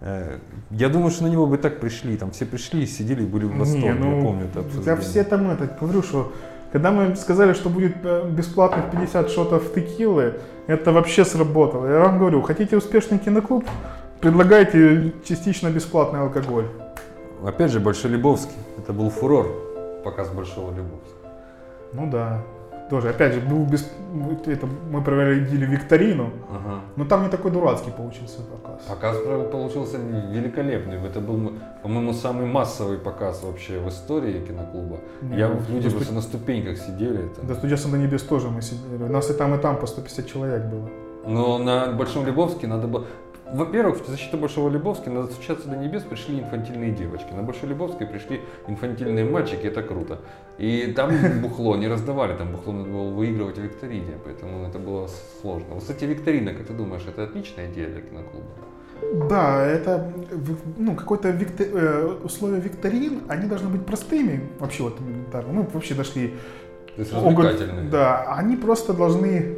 Э, 0.00 0.38
Я 0.70 0.88
думаю, 0.88 1.10
что 1.10 1.24
на 1.24 1.28
него 1.28 1.46
бы 1.46 1.58
так 1.58 1.80
пришли, 1.80 2.16
там 2.16 2.30
все 2.30 2.46
пришли, 2.46 2.86
сидели 2.86 3.22
и 3.22 3.26
были 3.26 3.44
в 3.44 3.56
восторге, 3.58 3.92
Не, 3.92 3.92
ну, 3.94 4.16
я 4.16 4.22
помню 4.22 4.44
это 4.46 4.54
Да 4.54 4.60
обсуждение. 4.66 4.96
все 4.96 5.24
там 5.24 5.50
это, 5.50 5.76
говорю, 5.80 6.02
что 6.02 6.32
когда 6.72 6.90
мы 6.92 7.16
сказали, 7.16 7.52
что 7.52 7.68
будет 7.68 7.96
э, 8.04 8.28
бесплатных 8.30 8.90
50 8.90 9.30
шотов 9.30 9.74
текилы, 9.74 10.34
это 10.68 10.92
вообще 10.92 11.24
сработало. 11.24 11.86
Я 11.86 12.00
вам 12.00 12.18
говорю, 12.18 12.40
хотите 12.42 12.76
успешный 12.76 13.18
киноклуб, 13.18 13.64
предлагайте 14.20 15.12
частично 15.24 15.68
бесплатный 15.70 16.20
алкоголь. 16.20 16.66
Опять 17.44 17.70
же, 17.72 17.80
Большой 17.80 18.10
Лебовский, 18.12 18.56
это 18.78 18.92
был 18.92 19.10
фурор, 19.10 19.46
показ 20.04 20.28
Большого 20.30 20.70
Лебовского. 20.70 21.32
Ну 21.92 22.10
да. 22.10 22.40
Тоже, 22.90 23.10
опять 23.10 23.34
же, 23.34 23.40
был 23.40 23.64
без... 23.64 23.88
это, 24.46 24.66
мы 24.90 25.00
проводили 25.02 25.64
викторину, 25.64 26.30
Ага. 26.50 26.80
но 26.96 27.04
там 27.04 27.22
не 27.22 27.28
такой 27.28 27.52
дурацкий 27.52 27.92
получился 27.92 28.42
показ. 28.42 28.82
Показ 28.88 29.16
получился 29.52 29.98
великолепный. 29.98 30.96
Это 30.96 31.20
был, 31.20 31.52
по-моему, 31.82 32.12
самый 32.12 32.46
массовый 32.46 32.98
показ 32.98 33.42
вообще 33.44 33.78
в 33.78 33.88
истории 33.88 34.44
киноклуба. 34.44 34.98
Не, 35.22 35.38
Я, 35.38 35.48
ну, 35.48 35.60
люди 35.68 35.88
просто 35.88 36.12
на 36.14 36.20
ступеньках 36.20 36.78
сидели. 36.78 37.28
там. 37.36 37.46
До 37.46 37.54
студия 37.54 37.76
до 37.76 37.96
небес 37.96 38.22
тоже 38.22 38.48
мы 38.48 38.60
сидели. 38.60 39.04
У 39.04 39.12
нас 39.12 39.30
и 39.30 39.34
там, 39.34 39.54
и 39.54 39.58
там 39.58 39.76
по 39.78 39.86
150 39.86 40.26
человек 40.26 40.64
было. 40.64 40.88
Но 41.26 41.58
на 41.58 41.92
Большом 41.92 42.26
Лебовске 42.26 42.66
надо 42.66 42.88
было... 42.88 43.04
Во-первых, 43.52 44.00
в 44.06 44.08
защиту 44.08 44.36
Большого 44.38 44.68
Лебовски 44.68 45.08
надо 45.08 45.32
стучаться 45.32 45.68
до 45.68 45.76
небес 45.76 46.02
пришли 46.02 46.38
инфантильные 46.38 46.92
девочки. 46.92 47.32
На 47.32 47.42
Большой 47.42 47.68
Лебовской 47.70 48.06
пришли 48.06 48.40
инфантильные 48.68 49.24
мальчики, 49.24 49.66
это 49.66 49.82
круто. 49.82 50.20
И 50.58 50.92
там 50.94 51.10
бухло 51.42 51.76
не 51.76 51.88
раздавали, 51.88 52.36
там 52.36 52.52
бухло 52.52 52.72
надо 52.72 52.90
было 52.90 53.10
выигрывать 53.10 53.58
в 53.58 53.62
викторине, 53.62 54.18
поэтому 54.24 54.66
это 54.66 54.78
было 54.78 55.08
сложно. 55.40 55.74
Вот, 55.74 55.80
кстати, 55.80 56.04
викторина, 56.04 56.54
как 56.54 56.66
ты 56.66 56.72
думаешь, 56.72 57.02
это 57.08 57.24
отличная 57.24 57.70
идея 57.70 57.88
для 57.88 58.00
киноклуба? 58.02 58.46
Да, 59.28 59.64
это 59.64 60.12
ну, 60.76 60.94
какое-то 60.94 61.30
викто- 61.30 61.64
э, 61.64 62.18
условия 62.22 62.60
викторин, 62.60 63.22
они 63.28 63.48
должны 63.48 63.68
быть 63.68 63.86
простыми, 63.86 64.40
вообще 64.58 64.82
вот 64.82 65.00
элементарно. 65.00 65.52
Мы 65.52 65.62
вообще 65.72 65.94
дошли 65.94 66.34
То 66.96 67.02
есть 67.02 67.12
развлекательные. 67.12 67.88
Да, 67.88 68.34
они 68.36 68.56
просто 68.56 68.92
должны 68.92 69.56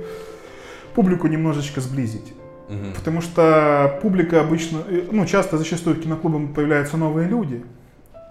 публику 0.94 1.26
немножечко 1.26 1.81
сблизить. 1.81 2.35
Мгм. 2.72 2.92
Потому 2.94 3.20
что 3.20 3.98
публика 4.02 4.40
обычно, 4.40 4.78
э, 4.88 5.04
ну, 5.11 5.26
часто 5.26 5.58
зачастую 5.58 5.96
в 5.96 6.00
киноклубах 6.00 6.54
появляются 6.54 6.96
новые 6.96 7.28
люди. 7.28 7.64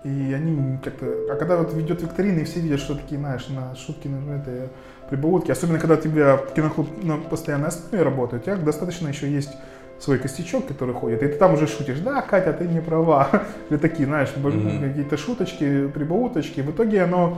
И 0.04 0.34
они 0.34 0.78
как-то... 0.84 1.06
А 1.32 1.36
когда 1.36 1.58
вот 1.58 1.74
ведет 1.74 2.02
викторина, 2.02 2.40
и 2.40 2.44
все 2.44 2.60
видят, 2.60 2.80
что 2.80 2.96
такие, 2.96 3.20
знаешь, 3.20 3.48
на 3.50 3.76
шутки, 3.76 4.08
на 4.08 4.38
это, 4.38 4.70
прибаутки. 5.10 5.52
Особенно, 5.52 5.78
когда 5.78 5.96
у 5.96 5.98
тебя 5.98 6.40
киноклуб 6.56 6.88
на 7.04 7.18
постоянной 7.18 7.68
основе 7.68 8.04
работает, 8.04 8.44
у 8.44 8.46
тебя 8.46 8.56
достаточно 8.56 9.10
еще 9.10 9.30
есть 9.30 9.52
свой 10.00 10.18
костячок, 10.18 10.68
который 10.68 10.96
ходит, 10.96 11.22
и 11.22 11.28
ты 11.28 11.36
там 11.36 11.54
уже 11.54 11.68
шутишь, 11.68 12.00
да, 12.00 12.22
Катя, 12.22 12.54
ты 12.54 12.68
не 12.68 12.82
права. 12.82 13.30
Или 13.70 13.78
такие, 13.78 14.08
знаешь, 14.08 14.30
Мгм. 14.36 14.80
какие-то 14.80 15.18
шуточки, 15.18 15.88
прибауточки. 15.88 16.62
В 16.62 16.72
итоге 16.72 17.04
оно 17.04 17.38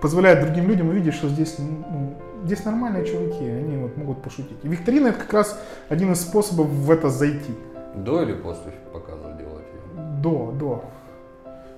позволяет 0.00 0.40
другим 0.40 0.68
людям 0.68 0.88
увидеть, 0.88 1.14
что 1.14 1.28
здесь, 1.28 1.56
ну, 1.58 2.14
здесь 2.44 2.64
нормальные 2.64 3.04
чуваки, 3.06 3.44
они 3.44 3.76
вот 3.76 3.96
могут 3.96 4.22
пошутить. 4.22 4.58
И 4.62 4.68
викторина 4.68 5.08
это 5.08 5.18
как 5.20 5.32
раз 5.32 5.60
один 5.88 6.12
из 6.12 6.20
способов 6.20 6.66
в 6.66 6.90
это 6.90 7.08
зайти. 7.08 7.54
До 7.94 8.22
или 8.22 8.34
после 8.34 8.72
показа 8.92 9.32
делать? 9.38 9.64
До, 10.22 10.52
до. 10.52 10.84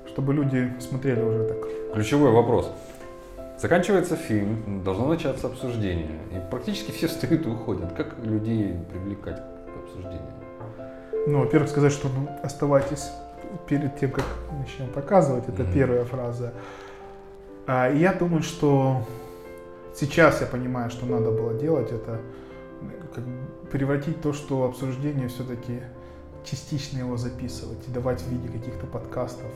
Чтобы 0.07 0.35
люди 0.35 0.73
смотрели 0.81 1.23
уже 1.23 1.45
так. 1.49 1.95
Ключевой 1.95 2.31
вопрос. 2.31 2.71
Заканчивается 3.59 4.17
фильм, 4.17 4.83
должно 4.85 5.07
начаться 5.07 5.47
обсуждение. 5.47 6.19
И 6.33 6.51
практически 6.51 6.91
все 6.91 7.07
встают 7.07 7.47
и 7.47 7.49
уходят. 7.49 7.93
Как 7.93 8.19
людей 8.25 8.75
привлекать 8.91 9.37
к 9.37 9.85
обсуждению? 9.85 10.33
Ну, 11.29 11.39
во-первых, 11.41 11.71
сказать, 11.71 11.93
что 11.93 12.09
ну, 12.09 12.29
оставайтесь 12.43 13.11
перед 13.69 13.97
тем, 13.99 14.11
как 14.11 14.25
начнем 14.59 14.89
показывать. 14.89 15.49
Это 15.49 15.63
Мгм. 15.63 15.73
первая 15.73 16.05
фраза. 16.05 16.53
А, 17.67 17.89
я 17.91 18.13
думаю, 18.13 18.43
что 18.43 19.03
сейчас 19.94 20.42
я 20.42 20.48
понимаю, 20.48 20.90
что 20.90 21.06
надо 21.06 21.32
было 21.32 21.54
делать, 21.54 21.92
это 21.92 22.20
как 23.14 23.24
бы 23.24 23.48
превратить 23.72 24.22
то, 24.22 24.34
что 24.34 24.64
обсуждение 24.64 25.28
все-таки 25.28 25.82
частично 26.44 27.00
его 27.00 27.18
записывать 27.18 27.88
и 27.88 27.92
давать 27.92 28.22
в 28.22 28.30
виде 28.30 28.48
каких-то 28.48 28.88
подкастов, 28.88 29.52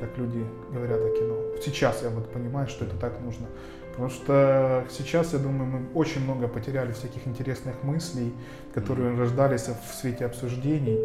как 0.00 0.18
люди 0.18 0.44
говорят 0.72 1.00
о 1.00 1.10
кино. 1.10 1.36
Сейчас 1.64 2.02
я 2.02 2.10
вот 2.10 2.32
понимаю, 2.32 2.68
что 2.68 2.84
это 2.84 2.96
так 2.96 3.20
нужно. 3.20 3.46
Потому 3.90 4.08
что 4.08 4.86
сейчас, 4.90 5.34
я 5.34 5.38
думаю, 5.38 5.70
мы 5.70 5.80
очень 5.94 6.24
много 6.24 6.48
потеряли 6.48 6.92
всяких 6.92 7.26
интересных 7.26 7.82
мыслей, 7.82 8.32
которые 8.74 9.18
рождались 9.18 9.68
в 9.68 9.94
свете 9.94 10.24
обсуждений. 10.24 10.98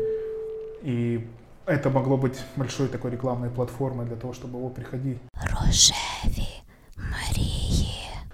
И 0.84 1.28
это 1.66 1.90
могло 1.90 2.16
быть 2.18 2.40
большой 2.56 2.88
такой 2.88 3.12
рекламной 3.12 3.50
платформой 3.50 4.06
для 4.06 4.16
того, 4.16 4.34
чтобы 4.34 4.58
его 4.60 4.70
приходить. 4.70 5.18
Рожеві 5.34 6.48
Марії. 6.96 7.71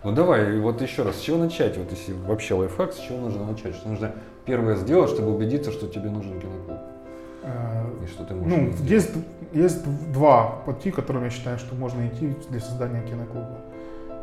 Ну 0.05 0.13
давай, 0.13 0.59
вот 0.61 0.81
еще 0.81 1.03
раз, 1.03 1.17
с 1.17 1.21
чего 1.21 1.39
начать? 1.39 1.77
Вот 1.77 1.91
если 1.91 2.13
вообще 2.13 2.55
лайфхак, 2.55 2.93
с 2.93 2.99
чего 2.99 3.19
нужно 3.19 3.45
начать? 3.47 3.75
Что 3.75 3.89
нужно 3.89 4.13
первое 4.45 4.77
сделать, 4.77 5.11
чтобы 5.11 5.35
убедиться, 5.35 5.73
что 5.73 5.89
тебе 5.89 6.09
нужен 6.09 6.41
киноклуб? 6.41 6.79
Э, 7.43 7.85
И 8.05 8.07
что 8.07 8.25
ты 8.25 8.35
можешь 8.35 8.57
Ну, 8.59 8.73
сделать? 8.73 8.91
есть, 8.91 9.11
есть 9.53 10.13
два 10.13 10.61
пути, 10.65 10.91
которыми 10.93 11.25
я 11.25 11.31
считаю, 11.31 11.59
что 11.59 11.75
можно 11.75 12.07
идти 12.07 12.33
для 12.49 12.61
создания 12.61 13.03
киноклуба. 13.03 13.59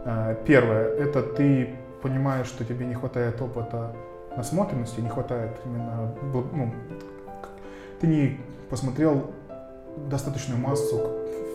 Э, 0.06 0.36
Первое, 0.46 0.88
это 0.96 1.22
ты 1.22 1.76
понимаешь, 2.02 2.48
что 2.48 2.64
тебе 2.64 2.86
не 2.86 2.94
хватает 2.94 3.42
опыта 3.42 3.92
насмотренности, 4.38 5.02
не 5.02 5.10
хватает 5.10 5.52
именно, 5.66 6.14
ну, 6.54 6.72
ты 8.00 8.08
не 8.08 8.40
посмотрел 8.70 9.32
достаточную 10.10 10.60
массу 10.62 11.02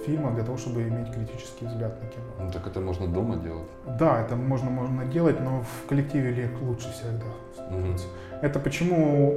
фильмов 0.07 0.35
для 0.35 0.45
того, 0.45 0.57
чтобы 0.57 0.83
иметь 0.83 1.13
критический 1.15 1.67
взгляд 1.67 2.01
на 2.03 2.09
кино. 2.09 2.25
Ну 2.47 2.51
так 2.51 2.67
это 2.67 2.81
можно 2.81 3.07
дома 3.07 3.37
делать. 3.37 3.69
Да, 3.99 4.21
это 4.21 4.37
можно, 4.37 4.71
можно 4.71 5.05
делать, 5.05 5.41
но 5.41 5.63
в 5.63 5.89
коллективе 5.89 6.51
лучше 6.63 6.91
всегда. 6.93 7.27
Мгм. 7.71 7.97
Это 8.43 8.59
почему 8.61 9.35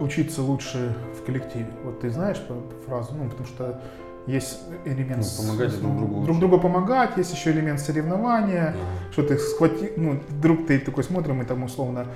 учиться 0.00 0.42
лучше 0.42 0.94
в 1.20 1.24
коллективе? 1.26 1.66
Вот 1.84 2.00
ты 2.00 2.10
знаешь 2.10 2.40
фразу, 2.86 3.14
ну, 3.14 3.28
потому 3.30 3.46
что 3.48 3.80
есть 4.26 4.60
элемент... 4.84 5.24
Ну, 5.38 5.44
помогать 5.46 5.70
с- 5.72 5.78
друг 5.78 5.96
другу 5.96 6.14
друг 6.14 6.26
лучше. 6.28 6.40
другу 6.40 6.58
помогать, 6.60 7.16
есть 7.16 7.34
еще 7.34 7.50
элемент 7.50 7.80
соревнования, 7.80 8.70
Мгм. 8.70 9.12
что 9.12 9.22
ты 9.22 9.38
схвати, 9.38 9.92
ну, 9.96 10.20
вдруг 10.28 10.66
ты 10.66 10.78
такой 10.78 11.04
смотрим, 11.04 11.42
и 11.42 11.44
там 11.44 11.62
условно 11.64 12.06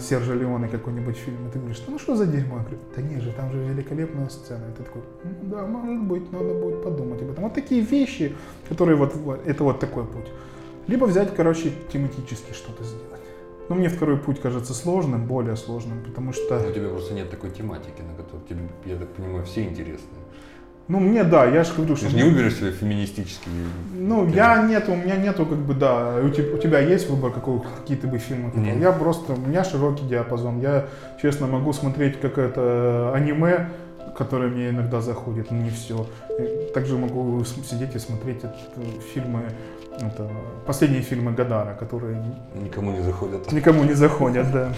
Сержа 0.00 0.34
Леоне 0.34 0.68
какой-нибудь 0.68 1.16
фильм, 1.16 1.48
и 1.48 1.50
ты 1.50 1.58
говоришь, 1.58 1.82
ну 1.88 1.98
что 1.98 2.16
за 2.16 2.26
дерьмо? 2.26 2.56
Я 2.58 2.62
говорю, 2.62 2.78
да 2.96 3.02
нет 3.02 3.22
же, 3.22 3.32
там 3.32 3.52
же 3.52 3.58
великолепная 3.58 4.28
сцена. 4.28 4.62
И 4.70 4.76
ты 4.76 4.82
такой, 4.82 5.02
«Ну 5.24 5.30
да, 5.50 5.66
может 5.66 6.02
быть, 6.04 6.32
надо 6.32 6.54
будет 6.54 6.82
подумать 6.82 7.22
об 7.22 7.30
этом. 7.30 7.44
Вот 7.44 7.54
такие 7.54 7.80
вещи, 7.80 8.34
которые 8.68 8.96
вот, 8.96 9.14
это 9.44 9.64
вот 9.64 9.80
такой 9.80 10.04
путь. 10.04 10.28
Либо 10.86 11.04
взять, 11.06 11.34
короче, 11.34 11.72
тематически 11.92 12.52
что-то 12.52 12.84
сделать. 12.84 13.20
Но 13.68 13.76
мне 13.76 13.88
второй 13.88 14.18
путь 14.18 14.40
кажется 14.40 14.74
сложным, 14.74 15.26
более 15.26 15.56
сложным, 15.56 16.02
потому 16.04 16.32
что, 16.32 16.58
У 16.58 16.72
тебя 16.72 16.88
просто 16.90 17.14
нет 17.14 17.30
такой 17.30 17.50
тематики, 17.50 18.02
на 18.02 18.14
которую 18.14 18.46
тебе, 18.48 18.68
я 18.84 18.96
так 18.96 19.08
понимаю, 19.08 19.44
все 19.44 19.64
интересны. 19.64 20.18
Ну 20.88 21.00
мне 21.00 21.24
да, 21.24 21.46
я 21.46 21.64
же 21.64 21.72
говорю, 21.74 21.94
Ты 21.94 22.00
что... 22.02 22.10
же 22.10 22.16
не 22.16 22.22
выберешь 22.24 22.56
себе 22.56 22.70
феминистический. 22.72 23.50
Ну, 23.94 24.24
фильм. 24.24 24.36
я 24.36 24.62
нету, 24.62 24.92
у 24.92 24.96
меня 24.96 25.16
нету, 25.16 25.46
как 25.46 25.58
бы, 25.58 25.74
да, 25.74 26.16
у 26.22 26.28
тебя, 26.28 26.54
у 26.54 26.58
тебя 26.58 26.78
есть 26.80 27.08
выбор, 27.08 27.32
какой, 27.32 27.60
какие 27.80 27.96
ты 27.96 28.06
бы 28.06 28.18
фильмы 28.18 28.50
хотел. 28.50 28.64
Нет. 28.64 28.80
Я 28.80 28.92
просто, 28.92 29.32
у 29.32 29.36
меня 29.36 29.64
широкий 29.64 30.04
диапазон. 30.06 30.60
Я, 30.60 30.86
честно, 31.22 31.46
могу 31.46 31.72
смотреть 31.72 32.20
какое-то 32.20 33.12
аниме, 33.14 33.70
которое 34.16 34.48
мне 34.50 34.68
иногда 34.68 35.00
заходит, 35.00 35.50
но 35.50 35.56
не 35.56 35.70
все. 35.70 36.06
Также 36.74 36.98
могу 36.98 37.42
сидеть 37.44 37.94
и 37.94 37.98
смотреть 37.98 38.38
это, 38.38 38.54
фильмы, 39.14 39.44
это, 39.96 40.30
последние 40.66 41.02
фильмы 41.02 41.32
Гадара, 41.32 41.74
которые 41.74 42.22
Никому 42.54 42.92
не 42.92 43.00
заходят. 43.00 43.50
никому 43.52 43.84
не 43.84 43.94
заходят, 43.94 44.50
да. 44.52 44.72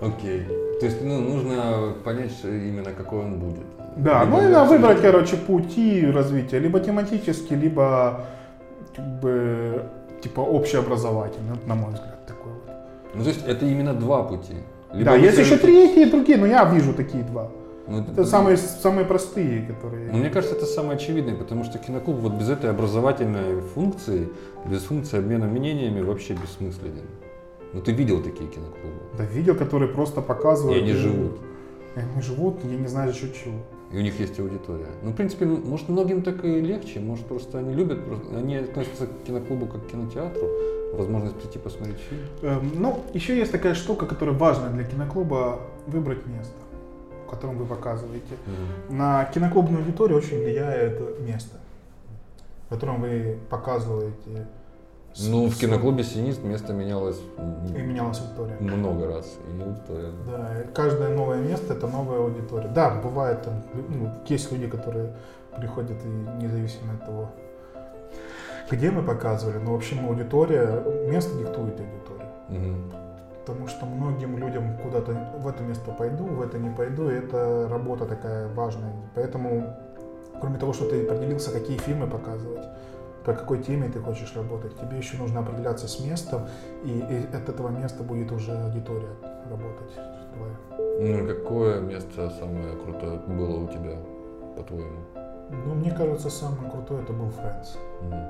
Окей. 0.00 0.46
То 0.80 0.86
есть 0.86 1.02
ну, 1.02 1.20
нужно 1.20 1.94
понять 2.04 2.30
что 2.32 2.48
именно 2.48 2.92
какой 2.92 3.20
он 3.20 3.38
будет. 3.38 3.66
Да, 3.96 4.24
Либо 4.24 4.36
ну 4.36 4.48
и 4.48 4.52
надо 4.52 4.70
выбрать, 4.70 5.00
короче, 5.02 5.36
пути 5.36 6.06
развития, 6.06 6.60
либо 6.60 6.78
тематический, 6.78 7.56
либо 7.56 8.26
как 8.94 9.20
бы 9.20 9.82
типа 10.20 10.40
общеобразовательный, 10.40 11.56
на 11.66 11.74
мой 11.74 11.92
взгляд, 11.92 12.26
такой 12.26 12.52
вот. 12.52 12.74
Ну 13.14 13.22
то 13.24 13.28
есть 13.28 13.44
это 13.46 13.66
именно 13.66 13.94
два 13.94 14.22
пути. 14.22 14.54
Либо 14.92 15.10
да, 15.10 15.16
есть 15.16 15.36
еще 15.36 15.56
скажете- 15.56 15.66
третьи 15.66 16.06
и 16.06 16.10
другие, 16.10 16.38
но 16.38 16.46
я 16.46 16.64
вижу 16.64 16.94
такие 16.94 17.24
два. 17.24 17.50
Ну, 17.88 18.02
Это 18.02 18.26
самые, 18.26 18.58
самые 18.58 19.06
простые, 19.06 19.62
которые... 19.62 20.10
Ну, 20.12 20.18
мне 20.18 20.28
кажется, 20.28 20.54
это 20.54 20.66
самое 20.66 20.96
очевидное, 20.96 21.34
потому 21.34 21.64
что 21.64 21.78
киноклуб 21.78 22.16
вот 22.16 22.34
без 22.34 22.50
этой 22.50 22.70
образовательной 22.70 23.62
функции, 23.74 24.28
без 24.66 24.82
функции 24.82 25.18
обмена 25.18 25.46
мнениями 25.46 26.02
вообще 26.02 26.34
бессмысленен. 26.34 27.06
Ну 27.72 27.80
ты 27.82 27.92
видел 27.92 28.22
такие 28.22 28.48
киноклубы? 28.50 28.96
Да, 29.16 29.24
видел, 29.24 29.54
которые 29.54 29.88
просто 29.92 30.20
И 30.20 30.24
показывают... 30.24 30.82
они 30.82 30.92
живут. 30.92 31.38
И 31.96 32.00
Они 32.00 32.22
живут, 32.22 32.64
я 32.64 32.76
не 32.76 32.86
знаю 32.86 33.12
за 33.12 33.18
счет 33.18 33.34
чего. 33.34 33.54
И 33.92 33.96
у 33.96 34.00
них 34.00 34.20
есть 34.20 34.38
аудитория. 34.40 34.86
Ну, 35.02 35.10
в 35.12 35.14
принципе, 35.16 35.44
м- 35.46 35.62
может, 35.66 35.88
многим 35.88 36.22
так 36.22 36.44
и 36.44 36.60
легче, 36.60 37.00
может, 37.00 37.26
просто 37.26 37.58
они 37.58 37.74
любят, 37.74 38.04
просто- 38.04 38.36
они 38.36 38.56
относятся 38.56 39.06
к 39.06 39.22
киноклубу 39.26 39.66
как 39.66 39.86
к 39.86 39.90
кинотеатру, 39.90 40.46
возможность 40.94 41.36
прийти 41.36 41.58
посмотреть 41.58 41.96
фильм. 42.08 42.22
Эм, 42.42 42.70
Ну, 42.82 43.02
еще 43.14 43.36
есть 43.36 43.52
такая 43.52 43.74
штука, 43.74 44.06
которая 44.06 44.36
важна 44.36 44.68
для 44.68 44.84
киноклуба 44.84 45.60
выбрать 45.86 46.26
место, 46.26 46.54
в 47.26 47.30
котором 47.30 47.56
вы 47.58 47.64
показываете. 47.64 48.34
На 48.90 49.24
киноклубную 49.26 49.82
аудиторию 49.82 50.18
очень 50.18 50.38
влияет 50.38 51.00
место, 51.26 51.56
в 52.66 52.68
котором 52.70 53.00
вы 53.00 53.38
показываете. 53.50 54.46
Ну, 55.16 55.48
в 55.48 55.58
киноклубе 55.58 56.04
«Синист» 56.04 56.44
место 56.44 56.72
менялось 56.72 57.20
И 57.76 57.82
менялась 57.82 58.20
аудитория. 58.20 58.56
много 58.60 59.06
раз. 59.06 59.26
И 59.48 59.60
аудитория, 59.62 60.10
да. 60.26 60.62
Каждое 60.74 61.08
новое 61.14 61.38
место 61.38 61.74
это 61.74 61.86
новая 61.88 62.18
аудитория. 62.18 62.68
Да, 62.68 62.90
бывает 63.02 63.42
там, 63.42 63.54
ну, 63.88 64.10
есть 64.26 64.52
люди, 64.52 64.68
которые 64.68 65.12
приходят 65.56 65.96
и 66.04 66.08
независимо 66.42 66.94
от 66.94 67.04
того, 67.06 67.28
где 68.70 68.90
мы 68.90 69.02
показывали, 69.02 69.58
но 69.58 69.72
в 69.72 69.76
общем 69.76 70.06
аудитория, 70.06 70.82
место 71.08 71.36
диктует 71.36 71.80
аудиторию. 71.80 72.28
Мгм. 72.48 72.92
Потому 73.44 73.66
что 73.66 73.86
многим 73.86 74.36
людям 74.38 74.76
куда-то 74.82 75.12
в 75.38 75.48
это 75.48 75.62
место 75.62 75.90
пойду, 75.90 76.24
в 76.26 76.42
это 76.42 76.58
не 76.58 76.68
пойду, 76.70 77.10
и 77.10 77.14
это 77.14 77.66
работа 77.70 78.04
такая 78.04 78.46
важная. 78.54 78.92
Поэтому, 79.14 79.74
кроме 80.40 80.58
того, 80.58 80.74
что 80.74 80.88
ты 80.88 81.06
определился, 81.06 81.50
какие 81.50 81.78
фильмы 81.78 82.06
показывать, 82.06 82.66
по 83.28 83.34
какой 83.34 83.62
теме 83.62 83.90
ты 83.90 84.00
хочешь 84.00 84.34
работать, 84.34 84.74
тебе 84.80 84.96
еще 84.96 85.18
нужно 85.18 85.40
определяться 85.40 85.86
с 85.86 86.00
местом, 86.00 86.48
и, 86.82 86.98
и 86.98 87.36
от 87.36 87.46
этого 87.46 87.68
места 87.68 88.02
будет 88.02 88.32
уже 88.32 88.52
аудитория 88.52 89.14
работать 89.50 89.92
твоя. 90.32 90.56
Ну, 90.98 91.28
какое 91.28 91.80
место 91.80 92.30
самое 92.30 92.74
крутое 92.82 93.18
было 93.26 93.64
у 93.64 93.68
тебя, 93.68 93.98
по-твоему? 94.56 95.00
Ну, 95.50 95.74
мне 95.74 95.90
кажется, 95.90 96.30
самое 96.30 96.70
крутое 96.70 97.02
это 97.02 97.12
был 97.12 97.26
Friends. 97.26 97.76
Мгм. 98.00 98.28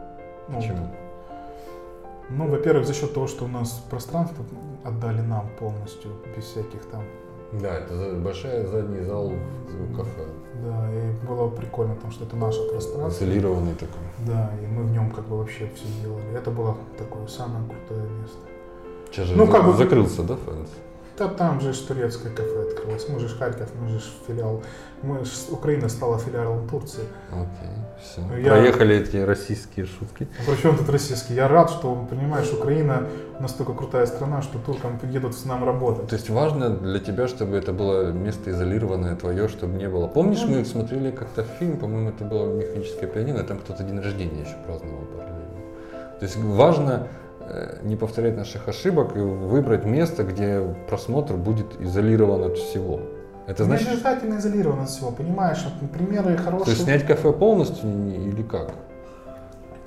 Ну, 0.49 0.57
Почему? 0.57 0.89
Ну, 2.31 2.49
во-первых, 2.49 2.85
за 2.85 2.93
счет 2.93 3.15
того, 3.15 3.29
что 3.29 3.45
у 3.45 3.49
нас 3.49 3.71
пространство 3.89 4.45
отдали 4.85 5.21
нам 5.21 5.49
полностью, 5.61 6.11
без 6.37 6.43
всяких 6.43 6.85
там 6.87 7.05
Да, 7.53 7.79
это 7.79 8.15
большой 8.17 8.67
задний 8.67 9.03
зал 9.05 9.29
в 9.31 9.97
кафе. 9.97 10.25
Да, 10.63 10.89
и 10.93 11.27
было 11.27 11.49
прикольно, 11.49 11.95
потому 11.95 12.13
что 12.13 12.25
это 12.25 12.37
наше 12.37 12.61
пространство. 12.71 13.25
Изолированный 13.27 13.75
такой. 13.75 14.01
Да, 14.27 14.51
и 14.63 14.67
мы 14.67 14.83
в 14.85 14.91
нем 14.91 15.11
как 15.11 15.27
бы 15.27 15.39
вообще 15.39 15.71
все 15.75 15.87
делали. 16.03 16.25
Это 16.37 16.51
было 16.51 16.77
такое 16.99 17.27
самое 17.27 17.65
крутое 17.69 18.09
место. 18.21 18.39
Сейчас 19.11 19.27
же 19.29 19.37
Ну, 19.37 19.47
как 19.47 19.65
бы- 19.67 19.73
закрылся, 19.75 20.23
да, 20.23 20.37
Фэнс? 20.37 20.69
Да 21.19 21.29
там 21.29 21.61
же 21.61 21.73
ж 21.73 21.79
турецкое 21.79 22.33
кафе 22.33 22.63
открылось. 22.71 23.09
Мы 23.09 23.19
же 23.19 23.29
Харьков, 23.29 23.69
мы 23.81 23.89
же 23.89 23.99
ж 23.99 24.03
филиал. 24.27 24.63
Мы 25.03 25.25
ж, 25.25 25.31
Украина 25.51 25.89
стала 25.89 26.19
филиалом 26.19 26.69
Турции. 26.69 27.03
Окей, 27.33 27.71
все. 28.03 28.21
Я- 28.41 28.51
Проехали 28.51 28.97
эти 28.97 29.17
российские 29.17 29.87
шутки. 29.87 30.29
Причем 30.47 30.77
тут 30.77 30.89
российский? 30.91 31.35
Я 31.35 31.49
рад, 31.49 31.71
что, 31.71 32.07
понимаешь, 32.11 32.53
Украина 32.53 33.07
настолько 33.41 33.73
крутая 33.75 34.07
страна, 34.07 34.43
что 34.43 34.59
туркам 34.59 34.99
едут 35.13 35.35
с 35.35 35.45
нам 35.45 35.65
работать. 35.65 36.09
То 36.09 36.17
есть 36.17 36.31
важно 36.31 36.71
для 36.71 36.99
тебя, 37.01 37.27
чтобы 37.29 37.57
это 37.57 37.73
было 37.73 38.13
место 38.13 38.51
изолированное 38.51 39.17
твое, 39.17 39.49
чтобы 39.49 39.77
не 39.79 39.89
было. 39.89 40.07
Помнишь, 40.09 40.45
мы 40.45 40.65
смотрели 40.65 41.11
как-то 41.11 41.43
фильм, 41.59 41.77
по-моему, 41.79 42.11
это 42.11 42.25
было 42.25 42.53
механическое 42.53 43.07
пианино, 43.07 43.43
там 43.45 43.59
кто-то 43.59 43.83
день 43.83 44.01
рождения 44.01 44.43
еще 44.43 44.57
праздновал 44.67 45.03
параллельно. 45.17 46.19
То 46.19 46.25
есть 46.27 46.37
важно 46.37 47.07
не 47.83 47.97
повторять 47.97 48.37
наших 48.37 48.69
ошибок 48.69 49.17
и 49.17 49.21
выбрать 49.21 49.85
место, 49.85 50.23
где 50.25 50.63
просмотр 50.89 51.35
будет 51.35 51.81
изолирован 51.81 52.45
от 52.45 52.57
всего. 52.59 53.01
Это 53.47 53.63
Не 53.63 53.69
значит, 53.69 53.89
обязательно 53.89 54.37
изолировано 54.39 54.83
от 54.83 54.89
всего, 54.91 55.11
понимаешь? 55.11 55.65
Вот 55.81 55.91
примеры 55.91 56.37
хорошие. 56.37 56.65
то 56.65 56.71
есть 56.71 56.83
снять 56.85 57.07
кафе 57.07 57.33
полностью 57.33 57.89
не- 57.89 58.29
или 58.29 58.43
как? 58.43 58.73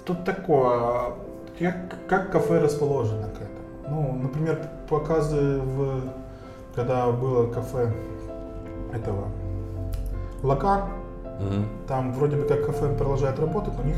Тут 0.06 0.24
такое, 0.24 1.14
как, 1.60 1.76
как 2.08 2.32
кафе 2.32 2.60
расположено 2.60 3.28
к 3.28 3.36
этому. 3.36 3.62
Ну, 3.90 4.20
например, 4.24 4.60
показы 4.90 5.60
в, 5.60 6.02
когда 6.76 7.12
было 7.12 7.52
кафе 7.52 7.92
этого 8.94 9.26
Лакан, 10.44 10.90
там 11.88 12.14
вроде 12.14 12.38
бы 12.38 12.44
как 12.48 12.66
кафе 12.66 12.88
продолжает 12.96 13.40
работать, 13.40 13.74
но 13.76 13.84
у 13.84 13.86
них, 13.86 13.98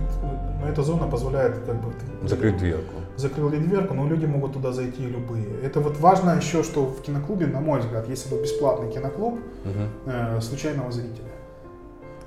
но 0.61 0.70
эта 0.70 0.82
зона 0.82 1.07
позволяет 1.07 1.57
как 1.66 1.76
бы 1.76 1.93
Закрыть 2.28 2.57
дверку. 2.57 2.95
Закрыли 3.18 3.57
дверку, 3.57 3.93
но 3.93 4.07
люди 4.07 4.26
могут 4.26 4.53
туда 4.53 4.72
зайти 4.72 5.03
любые. 5.05 5.45
Это 5.64 5.80
вот 5.80 5.97
важно 5.99 6.32
еще, 6.32 6.64
что 6.64 6.86
в 6.86 7.01
киноклубе, 7.01 7.47
на 7.47 7.59
мой 7.59 7.80
взгляд, 7.80 8.09
если 8.09 8.34
бы 8.34 8.41
бесплатный 8.41 8.91
киноклуб 8.91 9.39
Мгм. 9.66 9.89
э, 10.07 10.41
случайного 10.41 10.91
зрителя. 10.91 11.28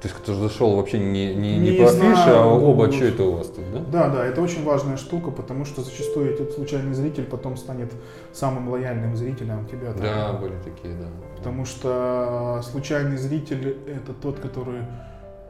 То 0.01 0.09
есть 0.09 0.17
кто 0.23 0.35
зашел 0.35 0.77
вообще 0.77 0.99
не, 0.99 1.35
не, 1.35 1.59
не, 1.59 1.71
Не 1.71 1.79
по 1.79 1.89
афише, 1.89 2.29
а 2.29 2.47
оба, 2.47 2.93
что 2.93 3.05
это 3.07 3.23
у 3.25 3.33
вас 3.39 3.47
тут, 3.49 3.65
да? 3.73 3.81
Да, 3.91 4.09
да, 4.11 4.27
это 4.27 4.43
очень 4.43 4.63
важная 4.63 4.99
штука, 4.99 5.31
потому 5.31 5.65
что 5.65 5.81
зачастую 5.83 6.33
этот 6.33 6.53
случайный 6.53 6.93
зритель 6.95 7.25
потом 7.25 7.57
станет 7.57 7.91
самым 8.33 8.69
лояльным 8.69 9.17
зрителем 9.17 9.67
тебя. 9.67 9.93
там. 9.93 10.03
Да, 10.03 10.33
были 10.35 10.53
такие, 10.63 10.95
да. 10.95 11.07
Потому 11.39 11.65
что 11.65 12.61
случайный 12.63 13.17
зритель 13.17 13.79
это 13.87 14.13
тот, 14.13 14.39
который, 14.39 14.83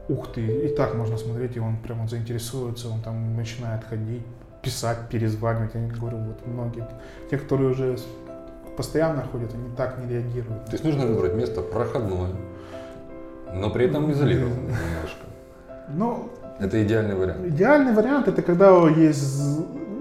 ух 0.07 0.31
ты, 0.31 0.41
и 0.41 0.69
так 0.69 0.95
можно 0.95 1.17
смотреть, 1.17 1.57
и 1.57 1.59
он 1.59 1.75
прям 1.77 2.01
вот 2.01 2.09
заинтересуется, 2.09 2.87
он 2.87 3.01
там 3.01 3.35
начинает 3.35 3.83
ходить, 3.83 4.23
писать, 4.61 4.97
перезванивать. 5.09 5.71
Я 5.75 5.87
говорю, 5.99 6.17
вот 6.17 6.45
многие, 6.47 6.87
те, 7.29 7.37
которые 7.37 7.71
уже 7.71 7.97
постоянно 8.75 9.23
ходят, 9.31 9.53
они 9.53 9.69
так 9.75 9.97
не 9.97 10.07
реагируют. 10.13 10.65
То 10.65 10.71
есть 10.73 10.83
нужно 10.83 11.05
выбрать 11.05 11.33
место 11.33 11.61
проходное, 11.61 12.29
но 13.53 13.69
при 13.69 13.85
этом 13.85 14.11
изолированное 14.11 14.57
немножко. 14.57 15.25
Ну, 15.89 16.29
Это 16.59 16.83
идеальный 16.83 17.15
вариант. 17.15 17.45
идеальный 17.45 17.93
вариант 17.93 18.27
это 18.27 18.41
когда 18.41 18.69
есть 18.89 19.23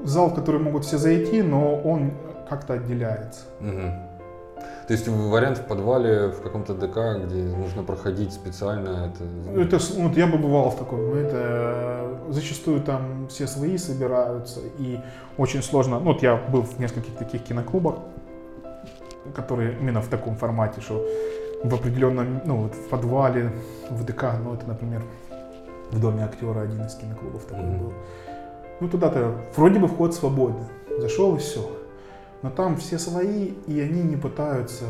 зал, 0.04 0.30
в 0.30 0.34
который 0.34 0.60
могут 0.60 0.84
все 0.84 0.98
зайти, 0.98 1.42
но 1.42 1.76
он 1.80 2.12
как-то 2.48 2.74
отделяется. 2.74 3.40
Мгм. 3.60 3.92
То 4.86 4.92
есть 4.92 5.08
вариант 5.08 5.58
в 5.58 5.64
подвале, 5.64 6.28
в 6.28 6.40
каком-то 6.42 6.74
ДК, 6.74 7.26
где 7.26 7.42
нужно 7.42 7.82
проходить 7.82 8.32
специально, 8.32 9.06
это... 9.06 9.24
Ну, 9.24 9.60
Это, 9.60 9.78
вот 9.96 10.16
я 10.16 10.26
бы 10.26 10.38
бывал 10.38 10.70
в 10.70 10.76
таком, 10.76 11.10
но 11.10 11.16
это 11.16 11.36
э, 11.36 12.32
зачастую 12.32 12.80
там 12.80 13.26
все 13.28 13.46
свои 13.46 13.78
собираются, 13.78 14.60
и 14.78 15.00
очень 15.38 15.62
сложно, 15.62 15.98
ну 15.98 16.12
вот 16.12 16.22
я 16.22 16.36
был 16.36 16.62
в 16.62 16.78
нескольких 16.78 17.14
таких 17.16 17.42
киноклубах, 17.42 17.96
которые 19.34 19.76
именно 19.80 20.00
в 20.00 20.08
таком 20.08 20.36
формате, 20.36 20.80
что 20.80 21.04
в 21.64 21.74
определенном, 21.74 22.40
ну 22.44 22.62
вот 22.62 22.74
в 22.74 22.88
подвале, 22.88 23.50
в 23.90 24.04
ДК, 24.04 24.24
ну 24.44 24.54
это, 24.54 24.66
например, 24.68 25.02
в 25.90 26.00
Доме 26.00 26.24
актера 26.24 26.60
один 26.60 26.84
из 26.86 26.94
киноклубов 26.94 27.44
такой 27.44 27.64
Мгм. 27.64 27.78
был. 27.78 27.92
Ну 28.80 28.88
туда-то 28.88 29.34
вроде 29.56 29.78
бы 29.80 29.88
вход 29.88 30.14
свободный, 30.14 30.66
зашел 30.98 31.34
и 31.34 31.38
все. 31.38 31.68
Но 32.46 32.52
там 32.52 32.76
все 32.76 32.96
свои, 32.96 33.54
и 33.66 33.80
они 33.80 34.02
не 34.02 34.14
пытаются 34.14 34.84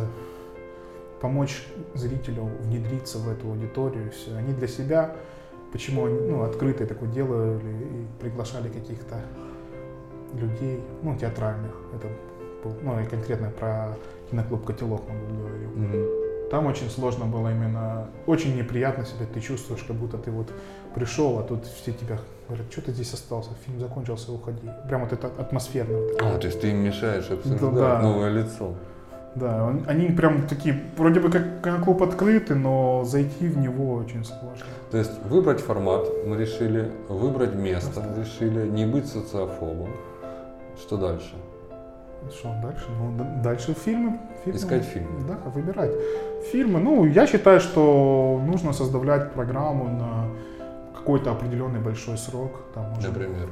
помочь 1.22 1.66
зрителю 1.94 2.50
внедриться 2.60 3.16
в 3.16 3.30
эту 3.30 3.48
аудиторию. 3.48 4.10
Все. 4.10 4.36
Они 4.36 4.52
для 4.52 4.68
себя, 4.68 5.16
почему 5.72 6.04
они 6.04 6.20
ну, 6.20 6.42
открытые 6.42 6.86
такое 6.86 7.08
делали 7.08 7.62
и 7.72 8.20
приглашали 8.20 8.68
каких-то 8.68 9.22
людей, 10.34 10.82
ну, 11.02 11.16
театральных. 11.16 11.74
Это 11.94 12.08
был, 12.62 12.74
ну, 12.82 13.00
и 13.00 13.06
конкретно 13.06 13.48
про 13.48 13.96
киноклуб 14.30 14.66
«Котелок» 14.66 15.00
мы 15.08 15.38
говорил. 15.38 15.70
Мгм. 15.70 16.50
Там 16.50 16.66
очень 16.66 16.90
сложно 16.90 17.24
было 17.24 17.52
именно, 17.52 18.10
очень 18.26 18.54
неприятно 18.54 19.06
себя 19.06 19.24
ты 19.32 19.40
чувствуешь, 19.40 19.82
как 19.82 19.96
будто 19.96 20.18
ты 20.18 20.30
вот 20.30 20.52
пришел, 20.94 21.38
а 21.38 21.42
тут 21.42 21.64
все 21.64 21.92
тебя 21.92 22.18
говорят, 22.48 22.66
что 22.70 22.80
ты 22.82 22.92
здесь 22.92 23.12
остался, 23.14 23.50
фильм 23.64 23.80
закончился, 23.80 24.32
уходи. 24.32 24.68
Прям 24.88 25.02
вот 25.02 25.12
это 25.12 25.26
атмосферно. 25.26 25.98
вот. 25.98 26.22
А, 26.22 26.38
то 26.38 26.46
есть 26.46 26.60
ты 26.60 26.70
им 26.70 26.78
мешаешь 26.78 27.30
обсуждать 27.30 27.74
Да. 27.74 28.00
новое 28.02 28.30
лицо. 28.30 28.74
Да, 29.34 29.64
он- 29.66 29.84
они 29.86 30.08
прям 30.08 30.46
такие, 30.48 30.80
вроде 30.96 31.20
бы 31.20 31.30
как 31.30 31.42
киноклуб 31.62 32.02
открытый, 32.02 32.56
но 32.56 33.04
зайти 33.04 33.48
в 33.48 33.58
него 33.58 33.94
очень 33.94 34.24
сложно. 34.24 34.64
То 34.90 34.96
есть 34.98 35.12
выбрать 35.24 35.60
формат 35.60 36.06
мы 36.26 36.36
решили, 36.38 36.90
выбрать 37.08 37.54
место 37.54 38.02
решили, 38.16 38.66
не 38.68 38.86
быть 38.86 39.06
социофобом. 39.06 39.90
Что 40.80 40.96
дальше? 40.96 41.34
Что 42.30 42.48
дальше? 42.62 42.86
Ну, 42.98 43.42
дальше 43.42 43.74
фильмы. 43.74 44.18
фильмы. 44.44 44.58
Искать 44.58 44.84
фильмы. 44.84 45.08
Да, 45.28 45.36
выбирать. 45.50 45.92
Фильмы. 46.52 46.80
Ну, 46.80 47.04
я 47.04 47.26
считаю, 47.26 47.60
что 47.60 48.40
нужно 48.46 48.72
создавать 48.72 49.32
программу 49.32 49.84
на 49.84 50.24
какой-то 51.06 51.30
определенный 51.30 51.78
большой 51.78 52.18
срок. 52.18 52.50
Там, 52.74 52.86
может, 52.90 53.08
Например, 53.12 53.48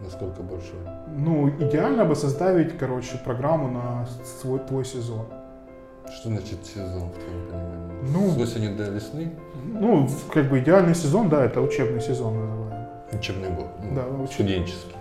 насколько 0.00 0.40
большой? 0.42 0.78
Ну, 1.14 1.50
идеально 1.50 2.06
бы 2.06 2.16
составить, 2.16 2.78
короче, 2.78 3.18
программу 3.24 3.68
на 3.68 4.06
свой 4.40 4.58
твой 4.60 4.86
сезон. 4.86 5.26
Что 6.10 6.30
значит 6.30 6.64
сезон, 6.64 7.10
в 7.10 7.18
твоем 7.18 7.46
понимании? 7.50 8.10
Ну, 8.14 8.30
С 8.30 8.38
осени 8.38 8.74
до 8.74 8.84
весны? 8.88 9.32
Ну, 9.66 10.08
как 10.32 10.48
бы 10.48 10.60
идеальный 10.60 10.94
сезон, 10.94 11.28
да, 11.28 11.44
это 11.44 11.60
учебный 11.60 12.00
сезон 12.00 12.40
называем. 12.40 12.86
Учебный 13.12 13.50
год. 13.50 13.66
Ну, 13.82 13.94
Да, 13.94 14.02
уч- 14.24 14.32
студенческий. 14.32 14.96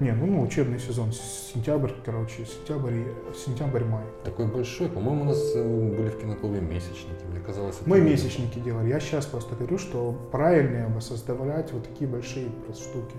Не, 0.00 0.12
ну, 0.12 0.26
ну, 0.26 0.42
учебный 0.42 0.78
сезон, 0.80 1.12
сентябрь, 1.12 1.92
короче, 2.04 2.44
сентябрь, 2.44 3.04
сентябрь-май. 3.36 4.04
Такой 4.24 4.46
большой. 4.46 4.88
По-моему, 4.88 5.22
у 5.22 5.24
нас 5.26 5.52
э, 5.54 5.62
были 5.96 6.08
в 6.08 6.18
киноклубе 6.20 6.60
месячники. 6.60 7.24
Мне 7.30 7.40
казалось, 7.40 7.76
это 7.80 7.88
Мы 7.88 8.00
не- 8.00 8.10
месячники 8.10 8.58
делали. 8.58 8.88
Я 8.88 8.98
сейчас 8.98 9.26
просто 9.26 9.54
говорю, 9.54 9.78
что 9.78 10.12
правильнее 10.32 10.88
бы 10.88 11.00
составлять 11.00 11.72
вот 11.72 11.84
такие 11.86 12.10
большие 12.10 12.48
просто 12.66 12.82
штуки. 12.82 13.14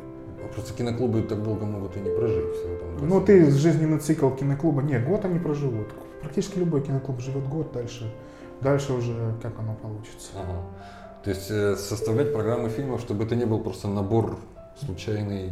Просто 0.53 0.73
киноклубы 0.73 1.21
так 1.21 1.41
долго 1.41 1.65
могут 1.65 1.95
и 1.95 2.01
не 2.01 2.09
прожить. 2.09 2.51
всего 2.53 2.75
там 2.77 3.07
Ну, 3.07 3.21
20 3.21 3.25
ты 3.25 3.49
жизненный 3.51 3.99
цикл 3.99 4.29
киноклуба, 4.31 4.81
нет, 4.81 5.07
год 5.07 5.23
они 5.23 5.39
проживут. 5.39 5.87
Практически 6.21 6.59
любой 6.59 6.81
киноклуб 6.81 7.21
живет 7.21 7.47
год, 7.47 7.71
дальше, 7.71 8.13
дальше 8.59 8.91
уже 8.93 9.35
как 9.41 9.57
оно 9.59 9.75
получится. 9.75 10.31
Ага. 10.35 10.59
То 11.23 11.29
есть 11.29 11.49
э, 11.49 11.77
составлять 11.77 12.33
программы 12.33 12.67
фильмов, 12.67 12.99
чтобы 12.99 13.23
это 13.23 13.35
не 13.37 13.45
был 13.45 13.61
просто 13.61 13.87
набор 13.87 14.37
случайный. 14.77 15.51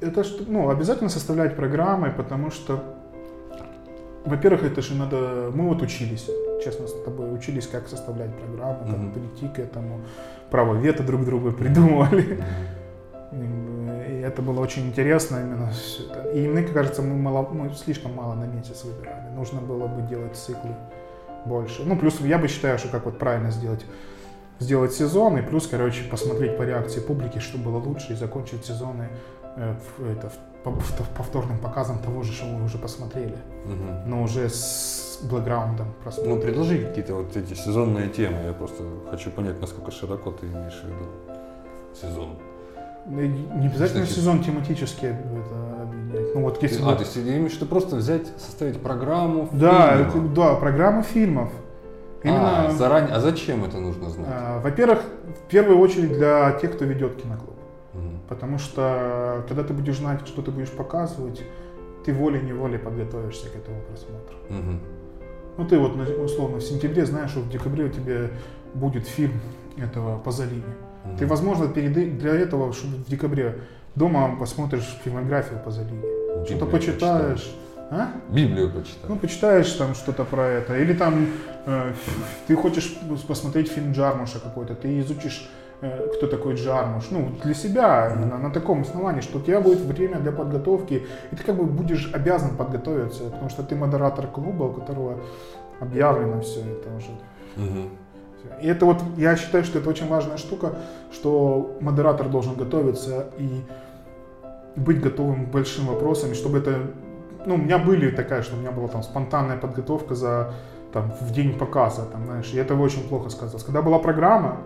Это 0.00 0.24
что, 0.24 0.44
ну, 0.50 0.70
обязательно 0.70 1.10
составлять 1.10 1.56
программы, 1.56 2.10
потому 2.10 2.50
что, 2.50 2.82
во-первых, 4.24 4.64
это 4.64 4.82
же 4.82 4.94
надо, 4.94 5.50
мы 5.54 5.68
вот 5.68 5.82
учились, 5.82 6.28
честно 6.64 6.86
с 6.86 6.92
тобой, 7.04 7.34
учились, 7.34 7.66
как 7.66 7.88
составлять 7.88 8.30
программу, 8.36 8.78
как 8.86 8.98
Мгм. 8.98 9.12
прийти 9.12 9.48
к 9.48 9.58
этому, 9.58 10.00
право 10.50 10.74
вето 10.74 11.02
друг 11.02 11.24
другу 11.24 11.52
придумывали. 11.58 12.42
И 13.32 14.20
это 14.24 14.42
было 14.42 14.60
очень 14.60 14.86
интересно 14.88 15.38
именно 15.38 15.70
всё 15.70 16.04
это. 16.10 16.30
И 16.32 16.46
мне 16.46 16.62
кажется, 16.62 17.02
мы, 17.02 17.16
мало, 17.16 17.48
мы 17.50 17.70
слишком 17.74 18.14
мало 18.14 18.34
на 18.34 18.44
месяц 18.44 18.84
выбирали. 18.84 19.30
Нужно 19.34 19.60
было 19.60 19.86
бы 19.86 20.02
делать 20.02 20.36
циклы 20.36 20.74
больше. 21.46 21.82
Ну, 21.84 21.96
плюс 21.96 22.20
я 22.20 22.38
бы 22.38 22.48
считаю, 22.48 22.78
что 22.78 22.88
как 22.88 23.04
вот 23.06 23.18
правильно 23.18 23.50
сделать 23.50 23.84
сделать 24.62 24.92
сезон, 24.94 25.36
и 25.38 25.42
плюс, 25.42 25.66
короче, 25.66 26.04
посмотреть 26.04 26.56
по 26.56 26.62
реакции 26.62 27.00
публики, 27.00 27.38
что 27.40 27.58
было 27.58 27.76
лучше, 27.78 28.12
и 28.12 28.16
закончить 28.16 28.64
сезоны 28.64 29.08
э, 29.56 29.74
в- 29.98 30.10
это, 30.10 30.28
в- 30.30 30.62
по- 30.64 30.70
в- 30.70 31.08
повторным 31.18 31.58
показом 31.58 31.98
того 31.98 32.22
же, 32.22 32.32
что 32.32 32.46
вы 32.46 32.64
уже 32.64 32.78
посмотрели, 32.78 33.36
Мгм. 33.66 34.10
но 34.10 34.22
уже 34.22 34.48
с 34.48 35.20
бэкграундом 35.30 35.88
просмотра. 36.02 36.30
Ну, 36.34 36.40
предложи 36.40 36.78
какие-то 36.86 37.14
вот 37.14 37.36
эти 37.36 37.54
сезонные 37.54 38.08
темы. 38.08 38.36
Я 38.46 38.52
просто 38.54 38.82
хочу 39.10 39.30
понять, 39.30 39.60
насколько 39.60 39.90
широко 39.90 40.30
ты 40.30 40.46
имеешь 40.46 40.80
в 40.82 40.86
виду 40.86 41.06
сезон. 42.00 42.28
Ну, 43.04 43.20
Не 43.20 43.66
обязательно 43.66 44.04
Значит- 44.04 44.16
сезон 44.16 44.42
тематически 44.44 45.06
это 45.06 45.82
объединять. 45.82 46.34
Ну 46.34 46.42
вот 46.42 46.62
если 46.62 46.80
а, 46.82 46.86
вот- 46.86 46.96
то 46.98 47.02
есть 47.02 47.14
ты 47.14 47.20
имеешь 47.20 47.52
в 47.52 47.56
виду 47.56 47.66
просто 47.66 47.96
взять, 47.96 48.26
составить 48.38 48.80
программу 48.80 49.48
Да, 49.52 49.96
фильма? 49.96 50.08
это- 50.08 50.34
да, 50.34 50.54
программы 50.54 51.02
фильмов. 51.02 51.50
Именно, 52.24 52.66
А, 52.68 52.70
заранее. 52.70 53.14
А 53.14 53.20
зачем 53.20 53.64
это 53.64 53.78
нужно 53.78 54.10
знать? 54.10 54.28
а, 54.30 54.60
во-первых, 54.60 55.00
в 55.44 55.48
первую 55.50 55.78
очередь 55.78 56.12
для 56.12 56.52
тех, 56.52 56.72
кто 56.74 56.84
ведет 56.84 57.20
киноклуб. 57.20 57.56
Мгм. 57.94 58.20
Потому 58.28 58.58
что 58.58 59.44
когда 59.48 59.62
ты 59.64 59.72
будешь 59.72 59.98
знать, 59.98 60.26
что 60.26 60.42
ты 60.42 60.50
будешь 60.50 60.70
показывать, 60.70 61.42
ты 62.04 62.12
волей-неволей 62.14 62.78
подготовишься 62.78 63.48
к 63.48 63.56
этому 63.56 63.80
просмотру. 63.82 64.36
Мгм. 64.48 64.80
Ну 65.58 65.66
ты 65.66 65.78
вот 65.78 65.96
условно 66.18 66.58
в 66.58 66.62
сентябре 66.62 67.04
знаешь, 67.04 67.30
что 67.30 67.40
в 67.40 67.48
декабре 67.50 67.84
у 67.84 67.88
тебя 67.88 68.28
будет 68.74 69.06
фильм 69.06 69.40
этого 69.76 70.18
Пазолини. 70.18 70.62
Мгм. 71.04 71.16
Ты, 71.16 71.26
возможно, 71.26 71.68
перед, 71.68 72.18
для 72.18 72.34
этого, 72.34 72.72
чтобы 72.72 72.96
в 72.96 73.06
декабре 73.08 73.58
дома 73.94 74.36
посмотришь 74.38 74.98
фильмографию 75.04 75.60
Пазолини. 75.64 76.46
Что-то 76.46 76.66
почитаешь. 76.66 77.54
А? 77.92 78.08
Библию 78.30 78.70
почитай. 78.70 79.04
Ну, 79.06 79.16
почитаешь 79.16 79.70
там 79.72 79.94
что-то 79.94 80.24
про 80.24 80.46
это. 80.46 80.78
Или 80.78 80.94
там 80.94 81.26
э, 81.66 81.92
ты 82.46 82.56
хочешь 82.56 82.96
посмотреть 83.28 83.70
фильм 83.70 83.92
Джармуша 83.92 84.40
какой-то, 84.40 84.74
ты 84.74 85.00
изучишь, 85.00 85.50
э, 85.82 86.08
кто 86.16 86.26
такой 86.26 86.54
Джармуш. 86.54 87.10
Ну, 87.10 87.28
для 87.44 87.52
себя, 87.52 88.16
на, 88.16 88.38
на 88.38 88.50
таком 88.50 88.80
основании, 88.80 89.20
что 89.20 89.38
у 89.38 89.42
тебя 89.42 89.60
будет 89.60 89.80
время 89.80 90.20
для 90.20 90.32
подготовки, 90.32 91.06
и 91.30 91.36
ты 91.36 91.44
как 91.44 91.56
бы 91.56 91.64
будешь 91.64 92.10
обязан 92.14 92.56
подготовиться, 92.56 93.24
потому 93.24 93.50
что 93.50 93.62
ты 93.62 93.76
модератор 93.76 94.26
клуба, 94.26 94.64
у 94.64 94.72
которого 94.72 95.20
объявлено 95.78 96.40
все 96.40 96.60
это 96.60 96.88
уже. 96.96 97.10
Мгм. 97.56 97.90
И 98.62 98.68
это 98.68 98.86
вот, 98.86 99.02
я 99.18 99.36
считаю, 99.36 99.64
что 99.64 99.78
это 99.80 99.90
очень 99.90 100.08
важная 100.08 100.38
штука, 100.38 100.72
что 101.12 101.76
модератор 101.82 102.30
должен 102.30 102.54
готовиться 102.54 103.26
и 103.38 103.60
быть 104.76 105.02
готовым 105.02 105.46
к 105.46 105.50
большим 105.50 105.88
вопросам, 105.88 106.32
и 106.32 106.34
чтобы 106.34 106.58
это... 106.58 106.78
Ну, 107.46 107.54
у 107.54 107.58
меня 107.58 107.78
были 107.78 108.10
такая, 108.10 108.42
что 108.42 108.56
у 108.56 108.58
меня 108.58 108.70
была 108.70 108.88
там 108.88 109.02
спонтанная 109.02 109.56
подготовка 109.56 110.14
за 110.14 110.54
там, 110.92 111.12
в 111.20 111.32
день 111.32 111.58
показа, 111.58 112.02
там, 112.04 112.24
знаешь, 112.26 112.50
и 112.52 112.58
это 112.58 112.74
очень 112.74 113.08
плохо 113.08 113.30
сказалось. 113.30 113.64
Когда 113.64 113.82
была 113.82 113.98
программа, 113.98 114.58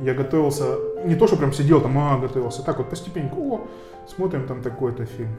я 0.00 0.14
готовился, 0.14 0.76
не 1.04 1.14
то, 1.14 1.26
что 1.26 1.36
прям 1.36 1.52
сидел 1.52 1.80
там, 1.80 1.96
а, 1.98 2.18
готовился, 2.18 2.62
так 2.64 2.78
вот 2.78 2.88
постепеньку, 2.90 3.54
о, 3.54 3.60
смотрим 4.08 4.46
там 4.46 4.62
такой-то 4.62 5.04
фильм. 5.04 5.30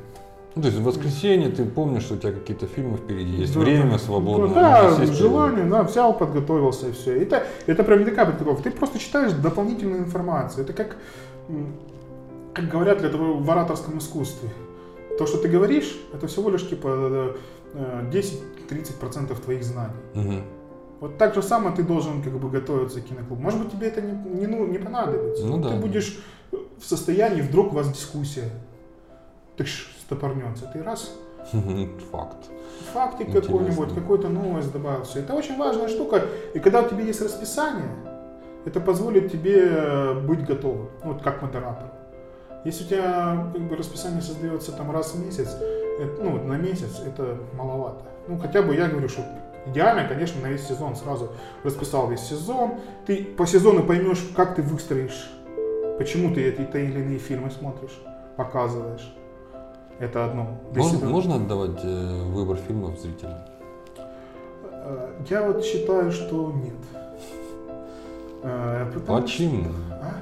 Ну, 0.54 0.62
то 0.64 0.68
есть 0.68 0.80
в 0.80 0.84
воскресенье 0.84 1.50
ты 1.50 1.64
помнишь, 1.66 2.04
что 2.04 2.16
у 2.16 2.18
тебя 2.18 2.34
какие-то 2.34 2.68
фильмы 2.68 2.98
впереди 2.98 3.38
есть, 3.38 3.54
Да, 3.54 3.60
время 3.62 3.86
да. 3.86 3.92
Да, 3.92 3.98
свободное. 4.00 4.54
да, 4.54 5.04
и- 5.04 5.08
желание, 5.08 5.66
да, 5.66 5.84
взял, 5.84 6.14
подготовился 6.14 6.90
и 6.90 6.92
все. 6.92 7.22
Это, 7.24 7.44
это 7.68 7.84
прям 7.84 8.00
не 8.00 8.06
такая 8.06 8.26
подготовка. 8.26 8.64
Ты 8.64 8.72
просто 8.72 9.00
читаешь 9.00 9.32
дополнительную 9.32 10.00
информацию. 10.02 10.66
Это 10.66 10.74
как, 10.74 10.98
как 12.54 12.68
говорят 12.70 13.00
для 13.00 13.10
того 13.10 13.36
в 13.38 13.50
ораторском 13.50 13.98
искусстве. 13.98 14.50
То, 15.22 15.28
что 15.28 15.38
ты 15.38 15.50
говоришь, 15.50 15.96
это 16.12 16.26
всего 16.26 16.50
лишь 16.50 16.68
типа 16.68 16.88
э, 16.88 17.36
э, 17.76 18.10
10-30% 18.12 19.40
твоих 19.40 19.64
знаний. 19.64 19.94
Мгм. 20.16 20.44
Вот 21.00 21.20
так 21.20 21.36
же 21.36 21.44
самое 21.44 21.76
ты 21.76 21.84
должен 21.84 22.24
как 22.24 22.34
бы 22.40 22.50
готовиться 22.50 23.02
к 23.02 23.04
киноклубу. 23.04 23.40
Может 23.40 23.60
быть, 23.62 23.72
тебе 23.72 23.90
это 23.90 24.02
не, 24.02 24.14
не, 24.14 24.48
ну, 24.48 24.66
не 24.66 24.80
понадобится. 24.80 25.46
Ну 25.46 25.60
да. 25.60 25.70
Ты 25.70 25.76
будешь 25.76 26.24
в 26.52 26.84
состоянии, 26.84 27.42
вдруг 27.42 27.72
у 27.72 27.76
вас 27.76 27.90
дискуссия. 27.90 28.50
Ты 29.58 29.66
стопорнется. 30.00 30.66
Ты 30.74 30.82
раз, 30.82 31.16
Факт. 32.12 32.50
фактик 32.92 33.32
какой-нибудь, 33.32 33.94
какую-то 33.94 34.28
новость 34.28 34.72
добавил. 34.72 35.04
Все. 35.04 35.20
Это 35.20 35.36
очень 35.36 35.56
важная 35.56 35.88
штука. 35.88 36.26
И 36.56 36.60
когда 36.60 36.82
у 36.82 36.90
тебя 36.90 37.04
есть 37.04 37.22
расписание, 37.22 37.92
это 38.66 38.80
позволит 38.80 39.32
тебе 39.32 39.68
э, 39.70 40.14
быть 40.20 40.48
готовым, 40.48 40.90
вот 41.04 41.22
как 41.22 41.44
модератор. 41.44 42.01
Если 42.64 42.84
у 42.84 42.88
тебя 42.88 43.49
как 43.53 43.62
бы, 43.62 43.76
расписание 43.76 44.22
создается 44.22 44.72
там 44.72 44.91
раз 44.91 45.14
в 45.16 45.26
месяц, 45.26 45.55
это, 45.99 46.22
ну, 46.22 46.43
на 46.43 46.53
месяц, 46.57 47.01
это 47.05 47.38
маловато. 47.53 48.05
Ну, 48.28 48.38
хотя 48.38 48.62
бы 48.62 48.76
я 48.76 48.88
говорю, 48.88 49.09
что 49.09 49.24
идеально, 49.66 50.07
конечно, 50.07 50.41
на 50.41 50.47
весь 50.47 50.68
сезон 50.68 50.95
сразу 50.95 51.30
расписал 51.64 52.07
весь 52.09 52.22
сезон. 52.22 52.76
Ты 53.05 53.24
по 53.24 53.47
сезону 53.47 53.84
поймешь, 53.84 54.24
как 54.36 54.55
ты 54.55 54.62
выстроишь, 54.62 55.32
почему 55.97 56.34
ты 56.34 56.43
эти 56.49 56.64
те 56.72 56.86
или 56.86 56.99
иные 56.99 57.18
фильмы 57.20 57.49
смотришь, 57.49 57.99
показываешь. 58.38 59.12
Это 59.99 60.26
одно. 60.26 60.59
Можно, 60.76 61.07
можно 61.09 61.36
отдавать 61.36 61.80
э, 61.84 62.24
выбор 62.24 62.57
фильмов 62.57 62.99
зрителям? 62.99 63.38
Э, 64.72 65.14
Я 65.30 65.47
вот 65.47 65.64
считаю, 65.64 66.12
что 66.12 66.51
нет. 66.51 66.74
Э, 68.43 68.91
Почему? 69.05 69.64
что- 69.66 69.74
а? 70.01 70.14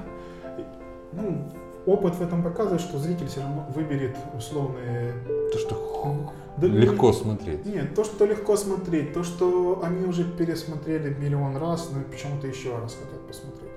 Ну, 1.12 1.48
опыт 1.90 2.14
в 2.14 2.22
этом 2.22 2.42
показывает, 2.42 2.80
что 2.80 2.98
зритель 2.98 3.26
все 3.26 3.40
равно 3.40 3.66
выберет 3.74 4.16
условные... 4.36 5.14
То, 5.52 5.58
что 5.58 6.32
Да, 6.56 6.66
легко 6.66 7.12
смотреть. 7.12 7.64
Нет, 7.66 7.94
то, 7.94 8.04
что 8.04 8.26
легко 8.26 8.56
смотреть, 8.56 9.12
то, 9.12 9.22
что 9.22 9.80
они 9.82 10.04
уже 10.06 10.24
пересмотрели 10.24 11.14
миллион 11.14 11.56
раз, 11.56 11.90
но 11.92 12.02
почему-то 12.10 12.46
еще 12.46 12.76
раз 12.78 12.96
хотят 12.96 13.20
посмотреть. 13.26 13.70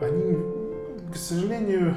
Они, 0.00 0.36
к 1.12 1.16
сожалению, 1.16 1.96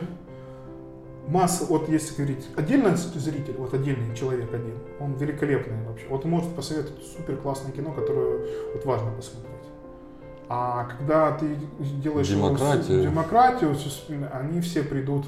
масса, 1.27 1.65
вот 1.65 1.89
если 1.89 2.15
говорить, 2.15 2.47
отдельно 2.55 2.95
зритель, 2.95 3.55
вот 3.57 3.73
отдельный 3.73 4.15
человек 4.15 4.53
один, 4.53 4.75
он 4.99 5.13
великолепный 5.13 5.85
вообще. 5.87 6.05
Вот 6.09 6.25
может 6.25 6.53
посоветовать 6.55 7.03
супер 7.03 7.37
классное 7.37 7.71
кино, 7.71 7.91
которое 7.91 8.45
вот 8.73 8.85
важно 8.85 9.11
посмотреть. 9.11 9.58
А 10.51 10.85
когда 10.85 11.31
ты 11.37 11.55
делаешь 12.01 12.27
Демократию. 12.27 13.03
демократию, 13.03 13.75
они 14.33 14.61
все 14.61 14.81
придут 14.81 15.25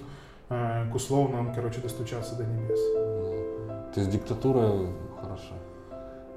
э, 0.49 0.89
к 0.91 0.95
условным, 0.95 1.53
короче, 1.53 1.79
достучаться 1.79 2.35
до 2.35 2.43
небес. 2.43 2.79
То 3.93 3.99
есть 3.99 4.09
диктатура 4.09 4.87
хороша 5.21 5.53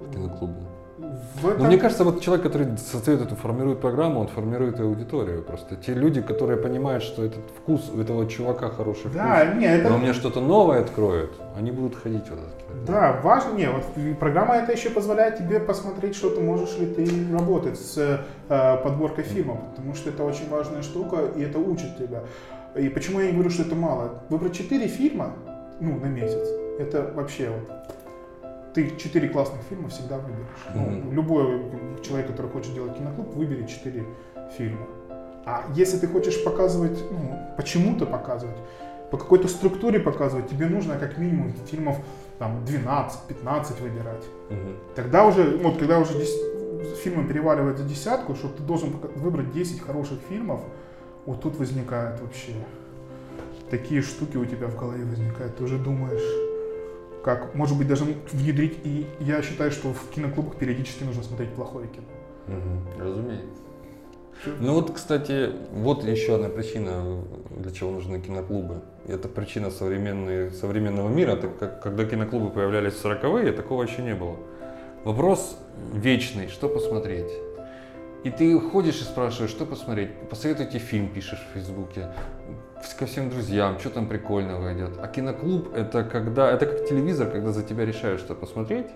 в 0.00 0.12
киноклубе. 0.12 0.60
В 0.96 1.48
этом... 1.48 1.62
Но 1.62 1.66
мне 1.66 1.76
кажется, 1.76 2.04
вот 2.04 2.20
человек, 2.20 2.44
который 2.44 2.78
создает 2.78 3.20
эту, 3.20 3.34
формирует 3.34 3.80
программу, 3.80 4.20
он 4.20 4.28
формирует 4.28 4.78
и 4.78 4.82
аудиторию. 4.82 5.42
Просто 5.42 5.76
те 5.76 5.92
люди, 5.92 6.22
которые 6.22 6.56
понимают, 6.56 7.02
что 7.02 7.24
этот 7.24 7.42
вкус 7.58 7.90
у 7.92 8.00
этого 8.00 8.26
чувака 8.28 8.68
хороший 8.68 9.10
Да, 9.12 9.44
вкус, 9.44 9.60
не, 9.60 9.66
это... 9.66 9.90
но 9.90 9.98
мне 9.98 10.12
что-то 10.12 10.40
новое 10.40 10.80
откроет, 10.80 11.32
они 11.56 11.72
будут 11.72 11.96
ходить 11.96 12.24
в 12.24 12.32
этот 12.32 12.54
киноклуб. 12.58 12.86
Да, 12.86 13.20
важно, 13.22 13.54
не, 13.54 13.68
вот 13.68 13.84
программа 14.18 14.56
это 14.56 14.72
еще 14.72 14.90
позволяет 14.90 15.38
тебе 15.38 15.58
посмотреть, 15.58 16.14
что 16.14 16.30
ты 16.30 16.40
можешь 16.40 16.78
ли 16.78 16.86
ты 16.86 17.06
работать 17.32 17.78
с 17.78 18.24
э, 18.48 18.76
подборкой 18.82 19.24
фильмов, 19.24 19.58
потому 19.70 19.94
что 19.94 20.10
это 20.10 20.22
очень 20.22 20.48
важная 20.48 20.82
штука, 20.82 21.22
и 21.36 21.42
это 21.42 21.58
учит 21.58 21.98
тебя. 21.98 22.20
И 22.76 22.88
почему 22.88 23.20
я 23.20 23.26
не 23.26 23.32
говорю, 23.32 23.50
что 23.50 23.62
это 23.62 23.74
мало? 23.74 24.22
Выбрать 24.28 24.54
4 24.54 24.86
фильма, 24.88 25.32
ну, 25.80 25.98
на 25.98 26.06
месяц, 26.06 26.48
это 26.78 27.10
вообще 27.14 27.50
вот, 27.50 27.70
ты 28.74 28.96
4 28.96 29.28
классных 29.28 29.60
фильма 29.68 29.88
всегда 29.88 30.18
выберешь. 30.18 30.46
Ну, 30.74 30.80
Мгм. 30.82 31.12
любой 31.12 31.60
человек, 32.02 32.26
который 32.28 32.50
хочет 32.50 32.74
делать 32.74 32.96
киноклуб, 32.98 33.34
выберет 33.34 33.68
4 33.68 34.04
фильма. 34.56 34.86
А 35.46 35.64
если 35.74 35.98
ты 35.98 36.06
хочешь 36.06 36.42
показывать, 36.44 36.98
ну, 37.10 37.38
почему-то 37.56 38.06
показывать, 38.06 38.56
по 39.10 39.18
какой-то 39.18 39.48
структуре 39.48 40.00
показывать, 40.00 40.48
тебе 40.48 40.66
нужно 40.66 40.98
как 40.98 41.18
минимум 41.18 41.52
фильмов 41.70 41.96
там 42.38 42.64
12-15 42.64 43.80
выбирать. 43.80 44.24
Мгм. 44.50 44.76
Тогда 44.96 45.24
уже, 45.26 45.56
вот 45.58 45.78
когда 45.78 45.98
уже 46.00 46.14
дес- 46.18 46.98
фильмы 47.02 47.24
переваливают 47.28 47.78
за 47.78 47.84
десятку, 47.84 48.34
что 48.34 48.48
ты 48.48 48.62
должен 48.62 48.90
выбрать 49.16 49.52
10 49.52 49.80
хороших 49.80 50.18
фильмов, 50.28 50.60
вот 51.26 51.40
тут 51.42 51.56
возникают 51.58 52.20
вообще 52.20 52.52
такие 53.70 54.02
штуки 54.02 54.36
у 54.36 54.44
тебя 54.44 54.66
в 54.66 54.76
голове 54.76 55.04
возникают. 55.04 55.56
Ты 55.56 55.64
уже 55.64 55.78
думаешь, 55.78 56.22
как, 57.24 57.54
может 57.54 57.76
быть, 57.78 57.88
даже 57.88 58.04
внедрить. 58.32 58.78
И 58.84 59.06
я 59.20 59.42
считаю, 59.42 59.70
что 59.70 59.92
в 59.92 60.10
киноклубах 60.10 60.56
периодически 60.56 61.04
нужно 61.04 61.22
смотреть 61.22 61.50
плохое 61.54 61.88
кино. 61.88 62.06
Мгм. 62.46 63.02
Разумеется. 63.02 63.64
Ну 64.60 64.74
вот, 64.74 64.90
кстати, 64.92 65.50
вот 65.72 66.04
еще 66.04 66.34
одна 66.34 66.50
причина, 66.50 67.22
для 67.56 67.70
чего 67.70 67.90
нужны 67.90 68.20
киноклубы. 68.20 68.82
И 69.06 69.12
Это 69.12 69.28
причина 69.28 69.70
современной, 69.70 70.50
современного 70.50 71.08
мира. 71.08 71.36
Так 71.36 71.58
как, 71.58 71.82
когда 71.82 72.04
киноклубы 72.04 72.50
появлялись 72.50 72.92
в 72.92 73.04
40-е, 73.04 73.52
такого 73.52 73.82
еще 73.84 74.02
не 74.02 74.14
было. 74.14 74.36
Вопрос 75.04 75.58
вечный, 75.94 76.48
что 76.48 76.68
посмотреть? 76.68 77.30
И 78.24 78.30
ты 78.30 78.58
ходишь 78.58 79.02
и 79.02 79.04
спрашиваешь, 79.04 79.50
что 79.50 79.66
посмотреть? 79.66 80.10
Посоветуйте 80.30 80.78
фильм, 80.78 81.08
пишешь 81.08 81.46
в 81.50 81.52
Фейсбуке, 81.52 82.08
ко 82.98 83.04
всем 83.04 83.28
друзьям, 83.28 83.78
что 83.78 83.90
там 83.90 84.06
прикольного 84.08 84.72
идет. 84.72 84.98
А 84.98 85.08
киноклуб 85.08 85.74
это 85.74 86.04
когда, 86.04 86.50
это 86.50 86.64
как 86.64 86.88
телевизор, 86.88 87.30
когда 87.30 87.52
за 87.52 87.62
тебя 87.62 87.84
решают, 87.84 88.22
что 88.22 88.34
посмотреть. 88.34 88.86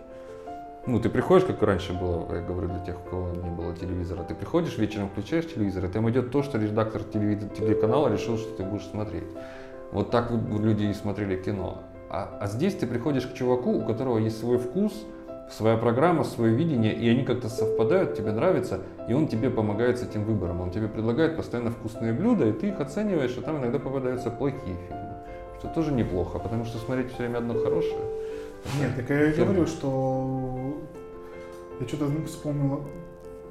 Ну, 0.87 0.99
ты 0.99 1.11
приходишь, 1.11 1.47
как 1.47 1.61
раньше 1.61 1.93
было, 1.93 2.35
я 2.35 2.41
говорю 2.41 2.69
для 2.69 2.79
тех, 2.79 2.97
у 3.05 3.11
кого 3.11 3.31
не 3.33 3.51
было 3.51 3.77
телевизора, 3.77 4.25
ты 4.25 4.35
приходишь, 4.35 4.79
вечером 4.79 5.11
включаешь 5.11 5.47
телевизор, 5.47 5.85
и 5.85 5.89
там 5.89 6.09
идет 6.09 6.31
то, 6.31 6.43
что 6.43 6.57
редактор 6.57 7.03
телеканала 7.03 8.09
решил, 8.09 8.39
что 8.39 8.57
ты 8.57 8.63
будешь 8.63 8.87
смотреть. 8.87 9.29
Вот 9.93 10.11
так 10.11 10.31
люди 10.31 10.85
и 10.85 10.95
смотрели 10.95 11.37
кино. 11.37 11.83
А, 12.09 12.39
а 12.41 12.47
здесь 12.47 12.75
ты 12.77 12.87
приходишь 12.87 13.27
к 13.27 13.35
чуваку, 13.35 13.73
у 13.73 13.85
которого 13.85 14.17
есть 14.17 14.41
свой 14.41 14.57
вкус, 14.57 14.95
своя 15.51 15.77
программа, 15.77 16.25
свое 16.25 16.55
видение, 16.55 16.95
и 16.95 17.09
они 17.09 17.25
как-то 17.25 17.49
совпадают, 17.49 18.15
тебе 18.15 18.33
нравится, 18.33 18.81
и 19.09 19.15
он 19.15 19.29
тебе 19.29 19.51
помогает 19.51 19.99
с 19.99 20.03
этим 20.03 20.25
выбором. 20.25 20.61
Он 20.61 20.71
тебе 20.71 20.89
предлагает 20.89 21.37
постоянно 21.37 21.71
вкусные 21.71 22.13
блюда, 22.13 22.47
и 22.47 22.53
ты 22.53 22.69
их 22.69 22.81
оцениваешь, 22.81 23.37
и 23.37 23.41
там 23.41 23.59
иногда 23.59 23.79
попадаются 23.79 24.31
плохие 24.31 24.77
фильмы. 24.89 25.15
Что 25.59 25.69
тоже 25.69 25.93
неплохо, 25.93 26.39
потому 26.39 26.65
что 26.65 26.79
смотреть 26.79 27.09
все 27.13 27.19
время 27.25 27.39
одно 27.39 27.55
хорошее. 27.55 28.01
Нет, 28.81 28.95
так 28.97 29.11
я 29.11 29.31
и 29.31 29.35
говорю, 29.35 29.67
что 29.67 30.77
я 31.81 31.89
что-то 31.89 32.07
вспомнил. 32.27 32.85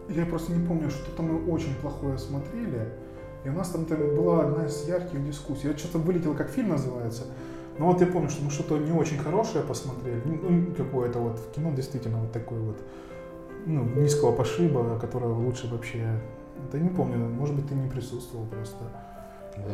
Я 0.09 0.25
просто 0.25 0.53
не 0.53 0.65
помню, 0.65 0.89
что-то 0.89 1.21
мы 1.21 1.51
очень 1.51 1.75
плохое 1.81 2.17
смотрели. 2.17 2.87
И 3.43 3.49
у 3.49 3.53
нас 3.53 3.69
там, 3.69 3.85
там 3.85 3.99
была 4.15 4.43
одна 4.43 4.65
из 4.65 4.87
ярких 4.87 5.25
дискуссий. 5.25 5.67
Я 5.67 5.77
что-то 5.77 5.97
вылетело, 5.97 6.33
как 6.33 6.49
фильм 6.49 6.69
называется. 6.69 7.23
Но 7.79 7.87
вот 7.87 8.01
я 8.01 8.07
помню, 8.07 8.29
что 8.29 8.43
мы 8.43 8.51
что-то 8.51 8.77
не 8.77 8.91
очень 8.91 9.17
хорошее 9.17 9.63
посмотрели. 9.63 10.21
Ну, 10.25 10.49
ну, 10.49 10.75
какое-то 10.75 11.19
вот 11.19 11.39
в 11.39 11.51
кино 11.51 11.71
действительно 11.71 12.19
вот 12.19 12.31
такое 12.31 12.59
вот 12.59 12.77
ну, 13.65 13.83
низкого 13.83 14.31
пошиба, 14.31 14.97
которого 14.99 15.39
лучше 15.39 15.67
вообще... 15.67 16.19
Да 16.71 16.79
не 16.79 16.89
помню, 16.89 17.17
может 17.17 17.55
быть, 17.55 17.67
ты 17.67 17.75
не 17.75 17.87
присутствовал 17.87 18.45
просто. 18.45 18.83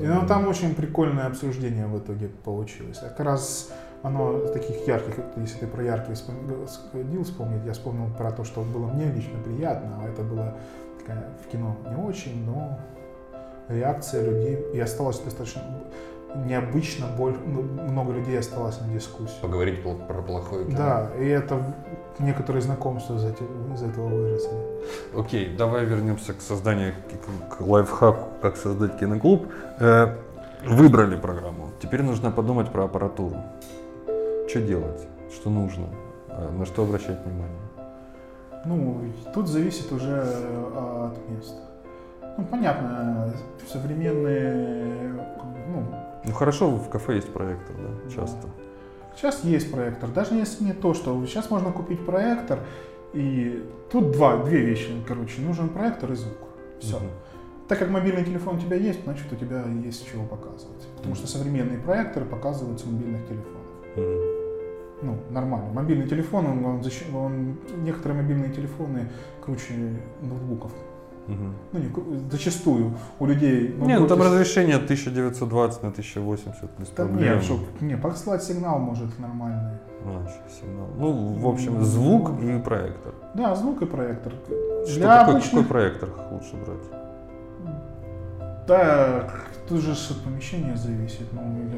И 0.01 0.05
ну, 0.05 0.25
там 0.27 0.47
очень 0.47 0.75
прикольное 0.75 1.27
обсуждение 1.27 1.87
в 1.87 1.97
итоге 1.97 2.27
получилось. 2.27 2.99
А 3.01 3.09
Как 3.09 3.21
раз 3.21 3.71
оно 4.01 4.47
таких 4.47 4.85
ярких, 4.85 5.15
если 5.37 5.59
ты 5.59 5.67
про 5.67 5.83
яркие 5.83 6.15
сходил 6.15 7.23
вспомнить, 7.23 7.65
я 7.65 7.73
вспомнил 7.73 8.13
про 8.17 8.31
то, 8.31 8.43
что 8.43 8.61
было 8.61 8.87
мне 8.87 9.05
лично 9.05 9.39
приятно, 9.39 10.01
а 10.01 10.07
это 10.09 10.23
было 10.23 10.57
такая 10.99 11.29
в 11.41 11.49
кино 11.49 11.77
не 11.89 12.03
очень, 12.03 12.45
но 12.45 12.79
реакция 13.69 14.29
людей, 14.29 14.59
и 14.73 14.79
осталось 14.79 15.19
достаточно 15.19 15.61
необычно, 16.35 17.05
боль, 17.17 17.35
ну, 17.45 17.61
много 17.61 18.13
людей 18.13 18.37
осталось 18.39 18.79
на 18.81 18.87
дискуссию. 18.87 19.41
Поговорить 19.41 19.83
про 19.83 20.21
плохое 20.21 20.65
кино. 20.65 20.77
Да, 20.77 21.09
и 21.19 21.27
это 21.27 21.61
некоторые 22.19 22.61
знакомства 22.61 23.15
из, 23.15 23.25
эти- 23.25 23.43
из 23.75 23.83
этого 23.83 24.07
выросли. 24.07 24.57
Окей, 25.17 25.55
давай 25.55 25.85
вернемся 25.85 26.33
к 26.33 26.41
созданию, 26.41 26.93
к, 27.49 27.61
лайфхаку, 27.61 28.27
как 28.41 28.57
создать 28.57 28.97
киноклуб. 28.99 29.47
Э, 29.79 30.15
выбрали 30.65 31.15
программу. 31.15 31.69
Теперь 31.81 32.01
нужно 32.03 32.31
подумать 32.31 32.69
про 32.71 32.85
аппаратуру. 32.85 33.37
Что 34.49 34.61
делать? 34.61 35.07
Что 35.33 35.49
нужно? 35.49 35.85
Э, 36.29 36.49
на 36.51 36.65
что 36.65 36.83
обращать 36.83 37.19
внимание? 37.25 37.59
Ну, 38.65 39.01
тут 39.33 39.47
зависит 39.47 39.91
уже 39.91 40.23
э, 40.25 41.09
от 41.11 41.29
места. 41.29 41.61
Ну, 42.37 42.45
понятно, 42.45 43.31
современные, 43.71 45.13
ну, 45.67 45.83
Ну 46.25 46.31
хорошо, 46.33 46.71
в 46.71 46.89
кафе 46.89 47.15
есть 47.15 47.31
проектор, 47.33 47.75
да, 47.77 48.09
часто. 48.11 48.47
Сейчас 49.15 49.43
есть 49.43 49.71
проектор. 49.71 50.09
Даже 50.09 50.33
если 50.35 50.63
не 50.63 50.73
то, 50.73 50.93
что 50.93 51.23
сейчас 51.25 51.49
можно 51.51 51.71
купить 51.71 52.03
проектор, 52.05 52.59
и 53.13 53.63
тут 53.91 54.11
два, 54.11 54.37
две 54.43 54.59
вещи, 54.65 54.89
короче, 55.07 55.41
нужен 55.41 55.69
проектор 55.69 56.11
и 56.11 56.15
звук. 56.15 56.37
Все. 56.79 56.97
Мгм. 56.97 57.09
Так 57.67 57.79
как 57.79 57.89
мобильный 57.89 58.23
телефон 58.25 58.55
у 58.55 58.59
тебя 58.59 58.75
есть, 58.75 59.03
значит 59.03 59.31
у 59.31 59.35
тебя 59.35 59.63
есть 59.85 60.09
чего 60.11 60.25
показывать. 60.25 60.87
Потому 60.97 61.15
что 61.15 61.27
современные 61.27 61.77
проекторы 61.79 62.25
показывают 62.25 62.79
с 62.79 62.85
мобильных 62.85 63.21
телефонов. 63.27 63.67
Мгм. 63.95 64.33
Ну, 65.03 65.17
нормально. 65.29 65.69
Мобильный 65.73 66.07
телефон, 66.07 66.45
он, 66.47 66.65
он 66.65 66.81
защи- 66.81 67.13
он- 67.13 67.57
некоторые 67.83 68.21
мобильные 68.21 68.51
телефоны 68.51 69.09
круче 69.41 69.73
ноутбуков. 70.21 70.71
Мгм. 71.27 71.53
Ну, 71.71 71.79
не, 71.79 72.29
зачастую 72.29 72.93
у 73.19 73.25
людей... 73.25 73.75
Не, 73.79 73.97
ну 73.99 74.07
там 74.07 74.19
с- 74.21 74.25
разрешение 74.25 74.75
1920 74.75 75.83
на 75.83 75.89
1080 75.89 76.69
без 76.79 76.87
проблем. 76.87 77.17
нет, 77.35 77.43
чтоб- 77.43 77.81
не, 77.81 77.95
послать 77.97 78.43
сигнал 78.43 78.79
может 78.79 79.17
нормальный. 79.19 79.77
А, 80.05 80.27
сигнал. 80.59 80.87
Ну, 80.97 81.33
в 81.39 81.47
общем, 81.47 81.81
звук 81.81 82.31
и 82.41 82.59
проектор. 82.59 83.13
Да, 83.35 83.55
звук 83.55 83.81
и 83.81 83.85
проектор. 83.85 84.33
Что 84.85 84.95
Для 84.99 85.19
такое, 85.19 85.35
обычных- 85.35 85.51
какой 85.51 85.65
проектор 85.65 86.09
лучше 86.31 86.55
брать? 86.65 87.01
Да, 88.67 89.29
тут 89.67 89.81
же 89.81 89.91
от 89.91 90.17
помещения 90.23 90.75
зависит. 90.75 91.27
Ну, 91.33 91.41
или, 91.41 91.77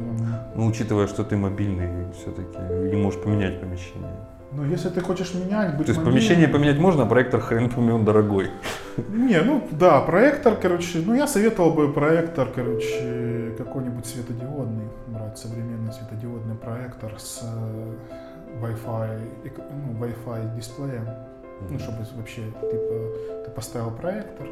Ну, 0.56 0.66
учитывая, 0.68 1.08
что 1.08 1.24
ты 1.24 1.36
мобильный, 1.36 2.12
все-таки 2.14 2.58
не 2.96 3.02
можешь 3.02 3.22
поменять 3.22 3.60
помещение. 3.60 4.14
Ну, 4.56 4.64
если 4.66 4.90
ты 4.90 5.02
хочешь 5.02 5.34
менять, 5.34 5.76
быть 5.78 5.86
То 5.88 5.92
есть 5.92 6.00
мобильным- 6.00 6.06
помещение 6.14 6.48
поменять 6.48 6.78
можно, 6.80 7.04
а 7.04 7.06
проектор 7.06 7.40
хрен 7.42 7.70
пойми, 7.70 7.92
он 7.92 8.06
дорогой. 8.06 8.50
Не, 9.10 9.42
ну 9.42 9.68
да, 9.72 10.00
проектор, 10.02 10.56
короче, 10.62 11.00
ну 11.06 11.14
я 11.14 11.28
советовал 11.28 11.72
бы 11.72 11.92
проектор, 11.94 12.48
короче, 12.56 13.54
какой-нибудь 13.58 14.06
светодиодный 14.06 14.86
брать, 15.08 15.38
современный 15.38 15.92
светодиодный 15.94 16.56
проектор 16.56 17.14
с 17.20 17.42
э, 17.44 18.62
Wi-Fi, 18.62 19.20
ну, 19.58 20.06
Wi-Fi 20.06 20.56
дисплеем. 20.56 21.08
Ну, 21.70 21.80
чтобы 21.80 21.98
вообще, 22.18 22.42
типа, 22.42 23.46
ты 23.46 23.52
поставил 23.52 23.92
проектор, 23.92 24.48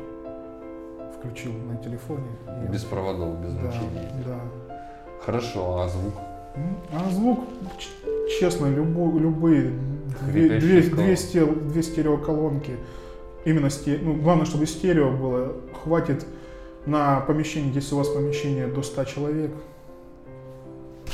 включил 1.18 1.52
на 1.70 1.78
телефоне. 1.78 2.28
и- 2.68 2.72
Без 2.72 2.84
проводов, 2.84 3.40
без 3.42 3.54
да, 3.54 3.60
значений. 3.62 4.08
да. 4.26 4.40
Хорошо, 5.26 5.82
а 5.82 5.88
звук? 5.90 6.14
А 6.94 7.10
звук, 7.12 7.40
честно, 8.40 8.68
любо- 8.68 9.18
любые 9.20 9.72
две, 10.22 10.60
две, 10.60 10.82
колонки. 10.82 10.96
две, 10.96 11.16
сте- 11.16 11.46
две 11.46 11.84
стереоколонки, 11.84 12.78
именно 13.46 13.70
сте, 13.70 14.00
ну, 14.02 14.16
главное, 14.16 14.46
чтобы 14.46 14.66
стерео 14.66 15.12
было, 15.12 15.54
хватит 15.84 16.26
на 16.86 17.22
помещение, 17.22 17.74
если 17.74 17.96
у 17.96 17.98
вас 17.98 18.10
помещение 18.10 18.68
до 18.68 18.82
100 18.84 19.04
человек, 19.06 19.52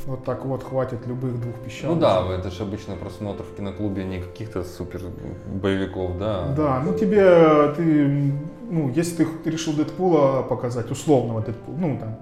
вот 0.06 0.24
так 0.24 0.46
вот 0.46 0.64
хватит 0.64 1.06
любых 1.08 1.40
двух 1.40 1.56
пищал. 1.58 1.94
Ну 1.94 2.02
да, 2.02 2.26
это 2.34 2.50
же 2.50 2.64
обычно 2.64 2.96
просмотр 2.96 3.44
в 3.44 3.56
киноклубе 3.56 4.04
не 4.06 4.22
каких-то 4.22 4.64
супер 4.64 5.02
боевиков, 5.46 6.18
да. 6.18 6.54
Да, 6.56 6.82
ну 6.84 6.98
тебе, 6.98 7.74
ты, 7.76 8.34
ну, 8.70 8.92
если 8.96 9.26
ты, 9.44 9.50
решил 9.50 9.74
Дэдпула 9.74 10.42
показать, 10.44 10.90
условного 10.90 11.42
Дэдпула, 11.42 11.76
ну 11.78 11.98
там, 12.00 12.18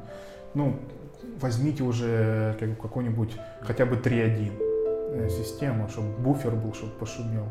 ну, 0.53 0.75
возьмите 1.39 1.83
уже 1.83 2.55
какой-нибудь 2.81 3.31
хотя 3.61 3.85
бы 3.85 3.95
3.1 3.95 4.51
э, 4.59 4.76
систему, 5.29 5.87
чтобы 5.89 6.09
буфер 6.19 6.51
был, 6.51 6.73
чтобы 6.73 6.91
пошумел, 6.93 7.45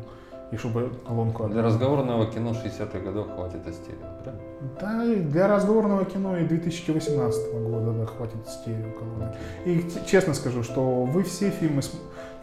и 0.51 0.57
чтобы 0.57 0.91
колонку... 1.05 1.43
Для 1.47 1.59
отдал. 1.59 1.65
разговорного 1.65 2.31
кино 2.31 2.51
60-х 2.51 2.99
годов 2.99 3.27
хватит 3.35 3.61
стерео, 3.73 4.07
правильно? 4.23 4.43
Да, 4.79 5.03
и 5.03 5.15
для 5.17 5.47
разговорного 5.47 6.05
кино 6.05 6.37
и 6.37 6.45
2018 6.45 7.53
года 7.53 7.91
да, 7.91 8.05
хватит 8.05 8.47
стерео 8.47 8.91
колонок. 8.97 9.35
И 9.65 9.85
честно 10.05 10.33
скажу, 10.33 10.63
что 10.63 11.03
вы 11.03 11.23
все 11.23 11.49
фильмы, 11.49 11.81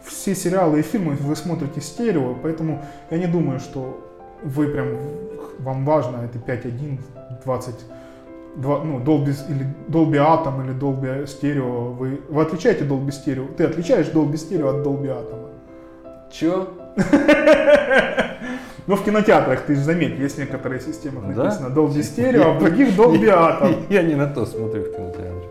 все 0.03 0.35
сериалы 0.35 0.79
и 0.79 0.83
фильмы 0.83 1.15
вы 1.15 1.35
смотрите 1.35 1.81
стерео, 1.81 2.35
поэтому 2.41 2.83
я 3.09 3.17
не 3.17 3.27
думаю, 3.27 3.59
что 3.59 3.99
вы 4.43 4.67
прям, 4.67 4.97
вам 5.59 5.85
важно 5.85 6.17
это 6.17 6.37
5.1, 6.37 6.99
20, 7.43 7.75
два- 8.55 8.83
ну, 8.83 8.99
Dolby, 8.99 9.33
или 9.49 9.65
Dolby 9.87 10.17
Atom 10.17 10.63
или 10.65 10.73
Dolby 10.73 11.23
Stereo. 11.25 11.93
Вы, 11.93 12.21
вы 12.29 12.41
отличаете 12.41 12.85
Dolby 12.85 13.09
Stereo? 13.11 13.53
Ты 13.55 13.63
отличаешь 13.65 14.07
Dolby 14.07 14.33
Stereo 14.33 14.69
от 14.69 14.85
Dolby 14.85 15.07
Atom? 15.07 15.49
Чё? 16.31 16.67
Ну, 18.87 18.95
в 18.95 19.03
кинотеатрах, 19.03 19.61
ты 19.61 19.73
же 19.75 19.81
заметь, 19.81 20.19
есть 20.19 20.35
в 20.35 20.39
некоторых 20.39 20.79
системах 20.83 21.23
Да? 21.35 21.43
написано 21.45 21.73
Dolby 21.73 22.01
Stereo, 22.01 22.41
а 22.43 22.53
в 22.53 22.59
других 22.63 22.89
Dolby 22.95 23.23
Atom. 23.29 23.85
Я 23.89 24.03
не 24.03 24.13
на 24.15 24.27
то 24.27 24.45
смотрю 24.45 24.83
в 24.83 24.91
кинотеатре. 24.95 25.49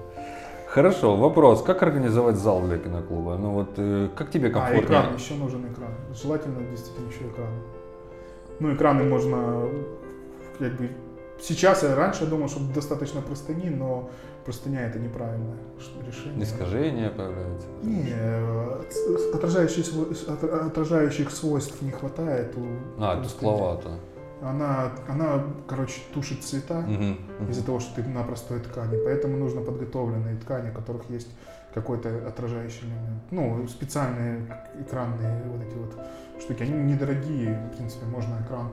Хорошо, 0.69 1.17
вопрос. 1.17 1.63
Как 1.63 1.83
организовать 1.83 2.37
зал 2.37 2.61
для 2.63 2.79
киноклуба? 2.79 3.37
Ну 3.37 3.51
вот, 3.51 3.71
э, 3.77 4.09
как 4.15 4.31
тебе 4.31 4.49
А, 4.49 4.51
комфортно? 4.53 4.81
экран, 4.87 5.05
еще 5.17 5.35
нужен 5.35 5.63
экран. 5.73 5.91
Желательно 6.23 6.61
действительно 6.71 7.09
еще 7.09 7.25
экран. 7.33 7.49
Ну, 8.61 8.73
экраны 8.75 9.03
можно, 9.03 9.69
как 10.61 10.73
бы, 10.77 10.89
сейчас 11.41 11.83
я 11.83 11.95
раньше 11.95 12.27
думал, 12.27 12.49
что 12.49 12.61
достаточно 12.73 13.21
простыни, 13.21 13.69
но 13.71 14.11
простыня 14.45 14.87
это 14.87 14.99
неправильное 14.99 15.57
решение. 16.07 16.43
Искажения 16.43 17.11
появляются? 17.11 17.67
Не, 17.83 18.13
э, 18.13 18.83
отражающих, 19.35 19.87
отражающих 20.67 21.31
свойств 21.31 21.81
не 21.83 21.91
хватает 21.91 22.57
у 22.57 23.03
А, 23.03 23.23
тускловато. 23.23 23.99
Она, 24.43 24.93
она, 25.09 25.43
короче, 25.67 26.03
тушит 26.13 26.43
цвета 26.45 26.81
мгм. 26.81 27.17
из-за 27.49 27.65
того, 27.65 27.81
что 27.81 27.95
ты 27.95 28.09
на 28.09 28.23
простой 28.23 28.61
ткани. 28.61 28.99
Поэтому 29.03 29.39
нужно 29.39 29.63
подготовленные 29.63 30.37
ткани, 30.37 30.71
у 30.71 30.75
которых 30.75 31.09
есть 31.09 31.29
какой-то 31.73 32.09
отражающий 32.29 32.83
элемент. 32.83 33.23
Ну, 33.31 33.67
специальные 33.69 34.47
экранные 34.81 35.43
вот 35.47 35.63
эти 35.63 35.75
вот 35.75 35.97
штуки. 36.41 36.63
Они 36.63 36.93
недорогие, 36.93 37.59
в 37.73 37.77
принципе, 37.77 38.05
можно 38.07 38.39
экран 38.45 38.69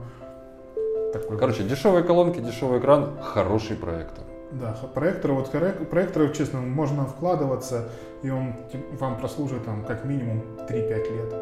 такой. 1.12 1.38
Короче, 1.38 1.64
дешевые 1.64 2.04
колонки, 2.04 2.40
дешевый 2.40 2.80
экран, 2.80 3.12
хороший 3.22 3.76
проектор. 3.76 4.24
Да, 4.52 4.76
проектор, 4.94 5.32
вот 5.32 5.50
коррек- 5.54 5.86
проектор, 5.86 6.30
честно, 6.30 6.60
можно 6.60 7.06
вкладываться, 7.06 7.88
и 8.22 8.30
он 8.30 8.54
вам 9.00 9.18
прослужит 9.18 9.64
там 9.66 9.84
как 9.86 10.04
минимум 10.06 10.44
3-5 10.70 11.16
лет. 11.16 11.34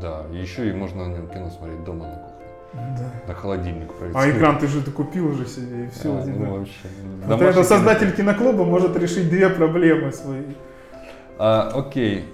Да, 0.00 0.22
еще 0.32 0.68
и 0.68 0.72
можно 0.72 1.08
на 1.08 1.14
нем 1.14 1.28
кино 1.28 1.50
смотреть 1.50 1.84
дома 1.84 2.06
на 2.06 2.14
кухне. 2.16 2.32
Да. 2.98 3.28
На 3.28 3.34
холодильник 3.34 3.88
А 3.90 3.92
проецировать. 3.98 4.36
экран 4.36 4.58
ты 4.58 4.66
же 4.66 4.82
ты 4.82 4.90
купил 4.90 5.28
уже 5.28 5.46
себе, 5.46 5.84
и 5.84 5.88
все. 5.90 6.10
А, 6.12 6.24
ну, 6.26 6.58
вообще. 6.58 6.72
Вот 7.20 7.28
Домашний 7.28 7.46
это 7.46 7.64
создатель 7.64 8.12
киноклуба 8.14 8.64
может 8.64 8.96
решить 8.96 9.30
две 9.30 9.48
проблемы 9.48 10.12
свои. 10.12 10.42
А, 11.38 11.70
окей, 11.74 12.24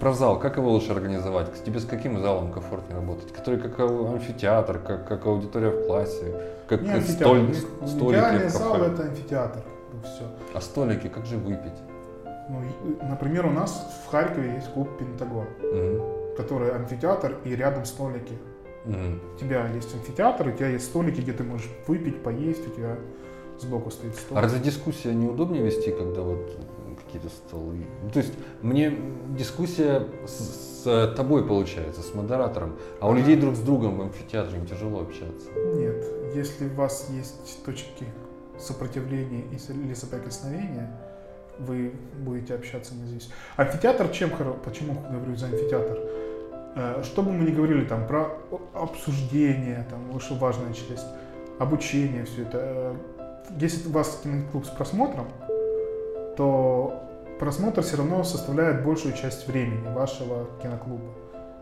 про 0.00 0.12
зал, 0.12 0.38
как 0.38 0.56
его 0.56 0.70
лучше 0.70 0.92
организовать? 0.92 1.48
Тебе 1.64 1.78
с 1.80 1.84
каким 1.84 2.20
залом 2.20 2.52
комфортнее 2.52 2.96
работать? 3.00 3.32
Который 3.32 3.60
как 3.60 3.78
амфитеатр, 3.80 4.78
как, 4.78 5.06
как 5.08 5.26
аудитория 5.26 5.70
в 5.70 5.86
классе, 5.86 6.34
как 6.68 6.82
Не 6.82 7.00
столь- 7.00 7.48
Не- 7.48 7.54
столики 7.88 8.18
Идеальный 8.18 8.46
в 8.46 8.50
зал 8.50 8.76
это 8.82 9.02
амфитеатр. 9.02 9.60
все. 10.04 10.24
А 10.54 10.60
столики, 10.60 11.08
как 11.08 11.26
же 11.26 11.36
выпить? 11.36 11.78
Ну, 12.48 12.60
и, 12.62 13.04
например, 13.04 13.46
у 13.46 13.50
нас 13.50 14.02
в 14.04 14.10
Харькове 14.10 14.54
есть 14.54 14.72
клуб 14.72 14.88
Пентагон, 14.98 15.46
Мгм, 15.62 16.02
который 16.36 16.70
амфитеатр 16.74 17.36
и 17.44 17.54
рядом 17.54 17.84
столики. 17.84 18.36
мгм. 18.84 19.20
У 19.34 19.38
тебя 19.38 19.66
есть 19.68 19.94
амфитеатр, 19.94 20.48
у 20.48 20.52
тебя 20.52 20.68
есть 20.68 20.86
столики, 20.86 21.20
где 21.20 21.32
ты 21.32 21.44
можешь 21.44 21.70
выпить, 21.86 22.22
поесть, 22.22 22.66
у 22.66 22.70
тебя 22.70 22.96
сбоку 23.60 23.90
стоит 23.90 24.16
стол. 24.16 24.38
А 24.38 24.40
разве 24.40 24.58
дискуссия 24.60 25.14
неудобнее 25.14 25.62
вести, 25.62 25.92
когда 25.92 26.22
вот 26.22 26.50
какие-то 27.12 27.34
столы? 27.34 27.86
Ну, 28.02 28.10
то 28.10 28.18
есть 28.20 28.32
мне 28.62 28.96
дискуссия 29.36 30.06
с, 30.26 30.84
с 30.84 31.14
тобой 31.16 31.46
получается, 31.46 32.02
с 32.02 32.14
модератором, 32.14 32.76
а 33.00 33.08
у 33.08 33.14
людей 33.14 33.36
друг 33.36 33.54
с 33.54 33.60
другом 33.60 33.98
в 33.98 34.02
амфитеатре 34.02 34.58
им 34.58 34.66
тяжело 34.66 35.00
общаться. 35.00 35.50
Нет, 35.74 36.04
если 36.34 36.68
у 36.68 36.74
вас 36.74 37.08
есть 37.10 37.64
точки 37.64 38.06
сопротивления 38.58 39.44
или 39.50 39.94
соприкосновения, 39.94 40.90
вы 41.58 41.92
будете 42.24 42.54
общаться 42.54 42.94
независимо. 42.94 43.34
Амфитеатр 43.56 44.08
чем 44.08 44.30
хоро... 44.30 44.52
Почему 44.52 44.94
говорю 45.10 45.36
за 45.36 45.46
амфитеатр? 45.46 45.98
Э, 46.76 47.02
Что 47.04 47.22
бы 47.22 47.32
мы 47.32 47.44
ни 47.44 47.54
говорили 47.54 47.84
там 47.84 48.06
про 48.06 48.38
обсуждение, 48.72 49.86
там 49.90 50.14
очень 50.16 50.38
важная 50.38 50.72
часть, 50.72 51.06
обучение, 51.58 52.24
все 52.24 52.42
это. 52.42 52.58
э, 52.62 52.94
Если 53.60 53.88
у 53.88 53.92
вас 53.92 54.20
киноклуб 54.22 54.64
с 54.64 54.70
просмотром, 54.70 55.26
то 56.36 57.02
просмотр 57.38 57.82
все 57.82 57.96
равно 57.96 58.24
составляет 58.24 58.84
большую 58.84 59.14
часть 59.14 59.46
времени 59.46 59.92
вашего 59.94 60.46
киноклуба. 60.62 61.04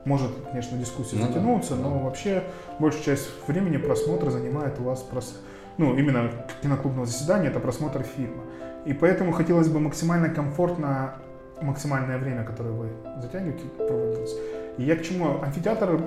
Может, 0.04 0.30
конечно, 0.50 0.78
дискуссия 0.78 1.16
Ну 1.16 1.22
да, 1.22 1.28
затянуться, 1.28 1.74
да. 1.76 1.82
но 1.82 1.98
вообще 1.98 2.42
большую 2.78 3.04
часть 3.04 3.28
времени 3.46 3.76
просмотра 3.76 4.30
занимает 4.30 4.78
у 4.80 4.84
вас 4.84 5.02
прос... 5.02 5.38
ну, 5.76 5.94
именно 5.96 6.30
киноклубного 6.62 7.06
заседания, 7.06 7.48
это 7.48 7.60
просмотр 7.60 8.02
фильма. 8.02 8.42
И 8.86 8.94
поэтому 8.94 9.32
хотелось 9.32 9.68
бы 9.68 9.78
максимально 9.78 10.30
комфортно, 10.30 11.16
максимальное 11.60 12.16
время, 12.16 12.44
которое 12.44 12.70
вы 12.70 12.88
затягиваете, 13.20 13.64
проводилось. 13.76 14.34
И 14.78 14.84
я 14.84 14.96
к 14.96 15.02
чему? 15.02 15.42
Амфитеатр 15.42 16.02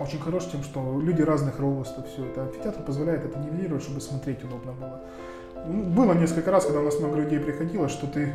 очень 0.00 0.20
хорош 0.20 0.46
тем, 0.46 0.62
что 0.62 1.00
люди 1.00 1.22
разных 1.22 1.58
ростов, 1.60 2.06
все 2.08 2.24
это. 2.24 2.42
Амфитеатр 2.42 2.82
позволяет 2.82 3.24
это 3.24 3.38
нивелировать, 3.38 3.82
чтобы 3.82 4.00
смотреть 4.00 4.42
удобно 4.44 4.72
было. 4.72 5.00
Ну, 5.66 5.82
Было 5.84 6.12
несколько 6.14 6.50
раз, 6.50 6.64
когда 6.64 6.80
у 6.80 6.84
нас 6.84 6.98
много 6.98 7.16
людей 7.20 7.38
приходило, 7.40 7.88
что 7.88 8.06
ты 8.06 8.32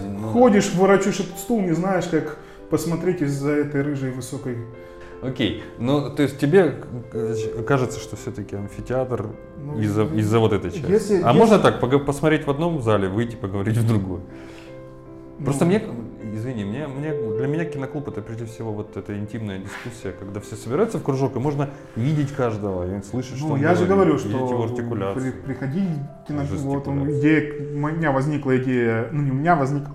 Ну, 0.00 0.28
ходишь, 0.32 0.72
ворочишь 0.74 1.20
этот 1.20 1.38
стул, 1.38 1.60
не 1.62 1.72
знаешь, 1.72 2.06
как 2.06 2.38
посмотреть 2.70 3.20
из-за 3.22 3.50
этой 3.50 3.82
рыжей 3.82 4.10
высокой 4.12 4.56
Окей, 5.22 5.62
ну 5.78 6.10
то 6.10 6.22
есть 6.24 6.38
тебе 6.40 6.74
э, 7.12 7.62
кажется, 7.64 8.00
что 8.00 8.16
все-таки 8.16 8.56
амфитеатр 8.56 9.26
Ну, 9.64 9.78
из-за 9.78 10.02
из-за 10.04 10.40
вот 10.40 10.52
этой 10.52 10.72
части. 10.72 10.90
если- 10.90 11.14
а 11.22 11.28
если- 11.28 11.38
можно 11.38 11.58
так 11.60 11.78
посмотреть 12.04 12.44
в 12.46 12.50
одном 12.50 12.82
зале, 12.82 13.08
выйти 13.08 13.36
поговорить 13.36 13.76
в 13.76 13.86
другой? 13.86 14.20
Просто 15.44 15.64
Ну, 15.64 15.70
мне, 15.70 15.82
извини, 16.32 16.64
мне, 16.64 16.86
мне, 16.86 17.12
для 17.12 17.46
меня 17.46 17.64
киноклуб 17.64 18.08
это 18.08 18.22
прежде 18.22 18.44
всего 18.46 18.72
вот 18.72 18.96
эта 18.96 19.18
интимная 19.18 19.58
дискуссия, 19.58 20.12
когда 20.12 20.40
все 20.40 20.56
собираются 20.56 20.98
в 20.98 21.02
кружок, 21.02 21.36
и 21.36 21.38
можно 21.38 21.70
видеть 21.96 22.32
каждого, 22.32 22.96
и 22.98 23.02
слышать, 23.02 23.36
что 23.38 23.48
Ну, 23.48 23.54
он 23.54 23.60
я 23.60 23.74
же 23.74 23.86
говорит, 23.86 24.14
говорю, 24.16 24.16
видеть 24.16 24.30
что 24.30 24.54
его 24.54 24.64
артикуляцию. 24.64 25.32
при- 25.32 25.40
приходить 25.42 25.88
в 26.24 26.28
кино- 26.28 26.42
вот 26.70 26.88
он, 26.88 27.10
идея, 27.12 27.52
у 27.74 27.78
меня 27.88 28.12
возникла 28.12 28.56
идея, 28.58 29.08
ну 29.12 29.22
не 29.22 29.30
у 29.30 29.34
меня 29.34 29.56
возникла, 29.56 29.94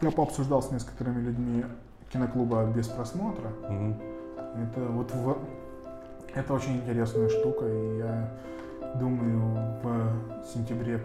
я 0.00 0.10
пообсуждал 0.10 0.62
с 0.62 0.70
несколькими 0.70 1.20
людьми 1.20 1.64
киноклуба 2.12 2.64
без 2.66 2.88
просмотра. 2.88 3.48
Мгм. 3.68 3.96
Это 4.62 4.80
вот 4.90 5.10
в- 5.14 5.38
это 6.34 6.54
очень 6.54 6.76
интересная 6.76 7.28
штука, 7.28 7.64
и 7.66 7.98
я 7.98 8.30
думаю 9.00 9.40
в 9.82 10.46
сентябре 10.52 11.00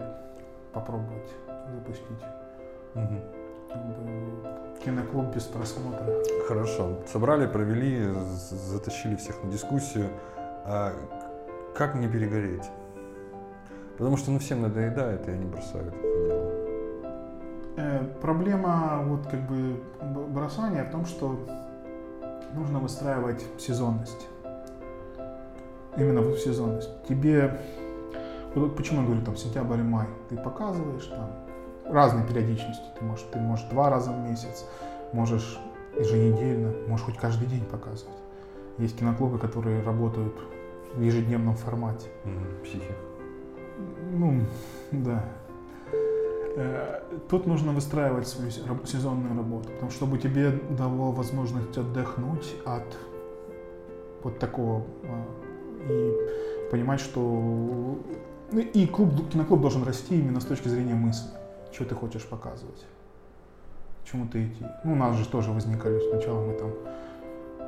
попробовать 0.72 1.30
запустить 1.74 2.24
Мгм. 2.94 3.20
Киноклуб 4.88 5.34
без 5.34 5.44
просмотра. 5.44 6.06
Хорошо, 6.46 6.98
собрали, 7.12 7.46
провели, 7.46 8.10
затащили 8.50 9.16
всех 9.16 9.42
на 9.44 9.50
дискуссию. 9.50 10.08
А 10.64 10.92
как 11.76 11.94
не 11.94 12.08
перегореть? 12.08 12.64
Потому 13.98 14.16
что 14.16 14.30
ну 14.30 14.38
всем 14.38 14.62
надоедает, 14.62 15.28
и 15.28 15.30
они 15.30 15.44
бросают 15.44 15.88
это 15.88 16.26
дело. 16.26 16.52
Э, 17.76 18.04
проблема 18.22 19.02
вот 19.04 19.26
как 19.26 19.40
бы 19.40 19.82
бросания 20.28 20.84
в 20.84 20.90
том, 20.90 21.04
что 21.04 21.38
нужно 22.54 22.78
выстраивать 22.78 23.44
сезонность. 23.58 24.26
Именно 25.96 26.22
в 26.22 26.38
сезонность. 26.38 26.90
Тебе, 27.06 27.60
вот 28.54 28.76
почему 28.76 29.00
я 29.00 29.06
говорю 29.06 29.24
там 29.24 29.36
сентябрь 29.36 29.80
и 29.80 29.82
май, 29.82 30.06
ты 30.30 30.36
показываешь 30.36 31.06
там 31.06 31.47
разной 31.88 32.24
периодичности. 32.24 32.84
Ты 32.98 33.04
можешь, 33.04 33.26
ты 33.32 33.38
можешь 33.38 33.66
два 33.66 33.90
раза 33.90 34.12
в 34.12 34.18
месяц, 34.18 34.64
можешь 35.12 35.58
еженедельно, 35.98 36.72
можешь 36.88 37.06
хоть 37.06 37.16
каждый 37.16 37.46
день 37.46 37.64
показывать. 37.64 38.16
Есть 38.78 38.98
киноклубы, 38.98 39.38
которые 39.38 39.82
работают 39.82 40.34
в 40.94 41.00
ежедневном 41.00 41.54
формате. 41.54 42.08
Мгм. 42.24 42.46
Психи. 42.64 42.92
Ну, 44.12 44.40
да. 44.92 45.24
Э, 46.56 47.00
Тут 47.28 47.46
нужно 47.46 47.72
выстраивать 47.72 48.26
свою 48.26 48.50
сезонную 48.50 49.36
работу, 49.36 49.68
потому 49.68 49.90
что 49.90 49.98
чтобы 49.98 50.18
тебе 50.18 50.50
дало 50.76 51.12
возможность 51.12 51.76
отдохнуть 51.76 52.54
от 52.64 52.96
вот 54.22 54.38
такого 54.38 54.84
а, 55.04 55.24
и 55.90 56.70
понимать, 56.70 57.00
что 57.00 57.20
ну, 58.50 58.60
и 58.60 58.86
клуб, 58.86 59.28
киноклуб 59.30 59.60
должен 59.60 59.84
расти 59.84 60.18
именно 60.18 60.40
с 60.40 60.44
точки 60.44 60.68
зрения 60.68 60.94
мысли, 60.94 61.28
что 61.72 61.84
ты 61.84 61.94
хочешь 61.94 62.26
показывать, 62.26 62.86
чему 64.04 64.26
ты 64.26 64.46
идти. 64.46 64.64
Ну, 64.84 64.92
у 64.92 64.96
нас 64.96 65.16
же 65.16 65.26
тоже 65.26 65.50
возникали 65.50 66.00
сначала 66.10 66.44
мы 66.44 66.54
там 66.54 66.72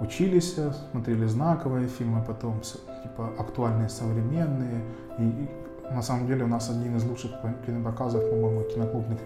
учились, 0.01 0.55
э, 0.57 0.73
смотрели 0.91 1.27
знаковые 1.27 1.89
фильмы, 1.89 2.25
потом 2.27 2.61
типа 2.61 3.31
актуальные, 3.39 3.89
современные. 3.89 4.83
И, 5.19 5.23
и 5.23 5.51
на 5.93 6.03
самом 6.03 6.27
деле 6.27 6.45
у 6.45 6.49
нас 6.49 6.71
один 6.71 6.97
из 6.97 7.05
лучших 7.05 7.31
по- 7.41 7.55
кинопоказов, 7.67 8.29
по-моему, 8.29 8.63
киноклубных 8.65 9.19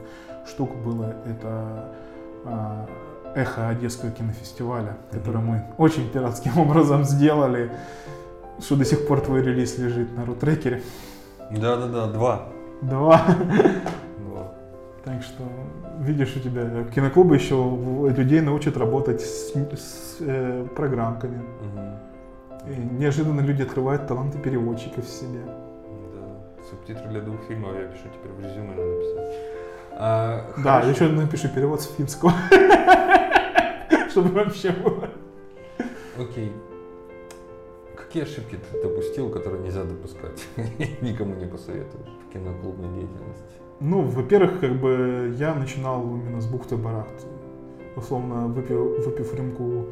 штук 0.47 0.75
было 0.85 1.15
это 1.27 1.95
а, 2.45 2.89
эхо 3.35 3.69
Одесского 3.69 4.11
кинофестиваля, 4.11 4.97
который 5.11 5.41
мы 5.41 5.65
очень 5.79 6.11
пиратским 6.11 6.59
образом 6.59 7.05
сделали, 7.05 7.73
что 8.61 8.77
до 8.77 8.85
сих 8.85 9.07
пор 9.07 9.21
твой 9.21 9.43
релиз 9.43 9.79
лежит 9.79 10.17
на 10.17 10.25
рутрекере. 10.25 10.83
Да-да-да, 11.51 12.07
два. 12.09 12.49
Два. 12.83 13.25
Так 15.05 15.23
что, 15.23 15.43
видишь, 16.01 16.35
у 16.37 16.41
тебя 16.41 16.85
киноклубы 16.95 17.35
еще 17.35 17.55
людей 18.17 18.41
научат 18.41 18.77
работать 18.79 19.21
с, 19.21 19.53
с, 19.55 20.17
э, 20.21 20.67
программками. 20.75 21.43
Мгм. 21.61 22.73
И 22.73 22.77
неожиданно 22.99 23.41
люди 23.43 23.63
открывают 23.63 24.07
таланты 24.07 24.39
переводчиков 24.39 25.05
в 25.05 25.09
себе. 25.11 25.41
Да. 25.45 26.65
Субтитры 26.71 27.07
для 27.11 27.21
двух 27.21 27.43
фильмов 27.43 27.75
я 27.75 27.87
пишу 27.89 28.05
теперь 28.15 28.33
в 28.33 28.41
резюме 28.41 28.71
надо 28.71 28.99
писать. 28.99 29.35
А, 29.97 30.53
Да, 30.57 30.81
хорошо. 30.81 30.91
еще 30.91 31.09
напишу 31.09 31.49
перевод 31.49 31.83
с 31.83 31.87
финского. 31.95 32.33
Чтобы 34.11 34.31
вообще 34.31 34.71
было. 34.71 35.11
Окей. 36.19 36.51
Какие 37.95 38.23
ошибки 38.23 38.57
ты 38.71 38.83
допустил, 38.83 39.29
которые 39.29 39.63
нельзя 39.63 39.85
допускать? 39.85 40.43
Никому 41.03 41.35
не 41.35 41.47
посоветуешь 41.47 42.09
в 42.27 42.33
киноклубной 42.33 42.89
деятельности. 42.95 43.45
Ну, 43.81 44.03
во-первых, 44.03 44.61
как 44.61 44.73
бы 44.81 45.35
я 45.39 45.55
начинал 45.55 46.03
именно 46.03 46.41
с 46.41 46.47
бухты 46.47 46.77
барахт. 46.77 47.27
Условно, 47.97 48.47
выпив, 48.47 49.05
выпив 49.05 49.35
рюмку 49.35 49.87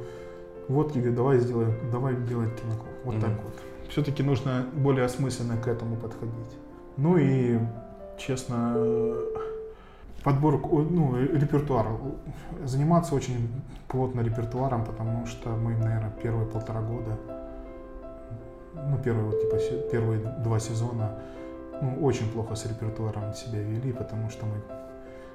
водки, 0.68 0.98
говорю, 0.98 1.14
давай 1.16 1.38
сделаем, 1.38 1.74
давай 1.90 2.16
делать 2.16 2.54
киноклуб. 2.60 2.88
Вот 3.04 3.14
Мгм. 3.14 3.20
так 3.22 3.30
вот. 3.44 3.54
Все-таки 3.88 4.22
нужно 4.22 4.66
более 4.72 5.04
осмысленно 5.04 5.56
к 5.56 5.68
этому 5.68 5.96
подходить. 5.96 6.56
Ну 6.96 7.16
и, 7.18 7.58
честно, 8.18 8.76
подбор, 10.24 10.60
ну, 10.90 11.16
репертуар. 11.16 11.86
Заниматься 12.64 13.14
очень 13.14 13.48
плотно 13.88 14.20
репертуаром, 14.22 14.84
потому 14.84 15.26
что 15.26 15.50
мы, 15.50 15.76
наверное, 15.76 16.12
первые 16.22 16.46
полтора 16.46 16.80
года, 16.80 17.18
ну, 18.74 18.98
первые, 19.04 19.26
вот, 19.26 19.40
типа, 19.40 19.58
первые 19.90 20.20
два 20.44 20.58
сезона 20.58 21.18
ну, 21.82 21.98
очень 22.02 22.30
плохо 22.30 22.54
с 22.54 22.64
репертуаром 22.64 23.34
себя 23.34 23.58
вели, 23.60 23.92
потому 23.92 24.30
что 24.30 24.46
мы 24.46 24.54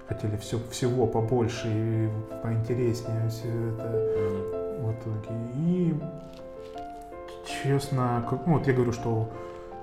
хотели 0.08 0.38
все, 0.38 0.58
всего 0.72 1.06
побольше 1.06 1.68
и 1.68 2.10
поинтереснее 2.42 3.30
все 3.30 3.48
это 3.48 3.90
в 4.82 4.92
итоге. 4.92 5.36
И 5.56 6.00
честно, 7.46 8.26
как- 8.30 8.48
ну, 8.48 8.54
вот 8.54 8.68
я 8.68 8.74
говорю, 8.74 8.94
что 8.94 9.30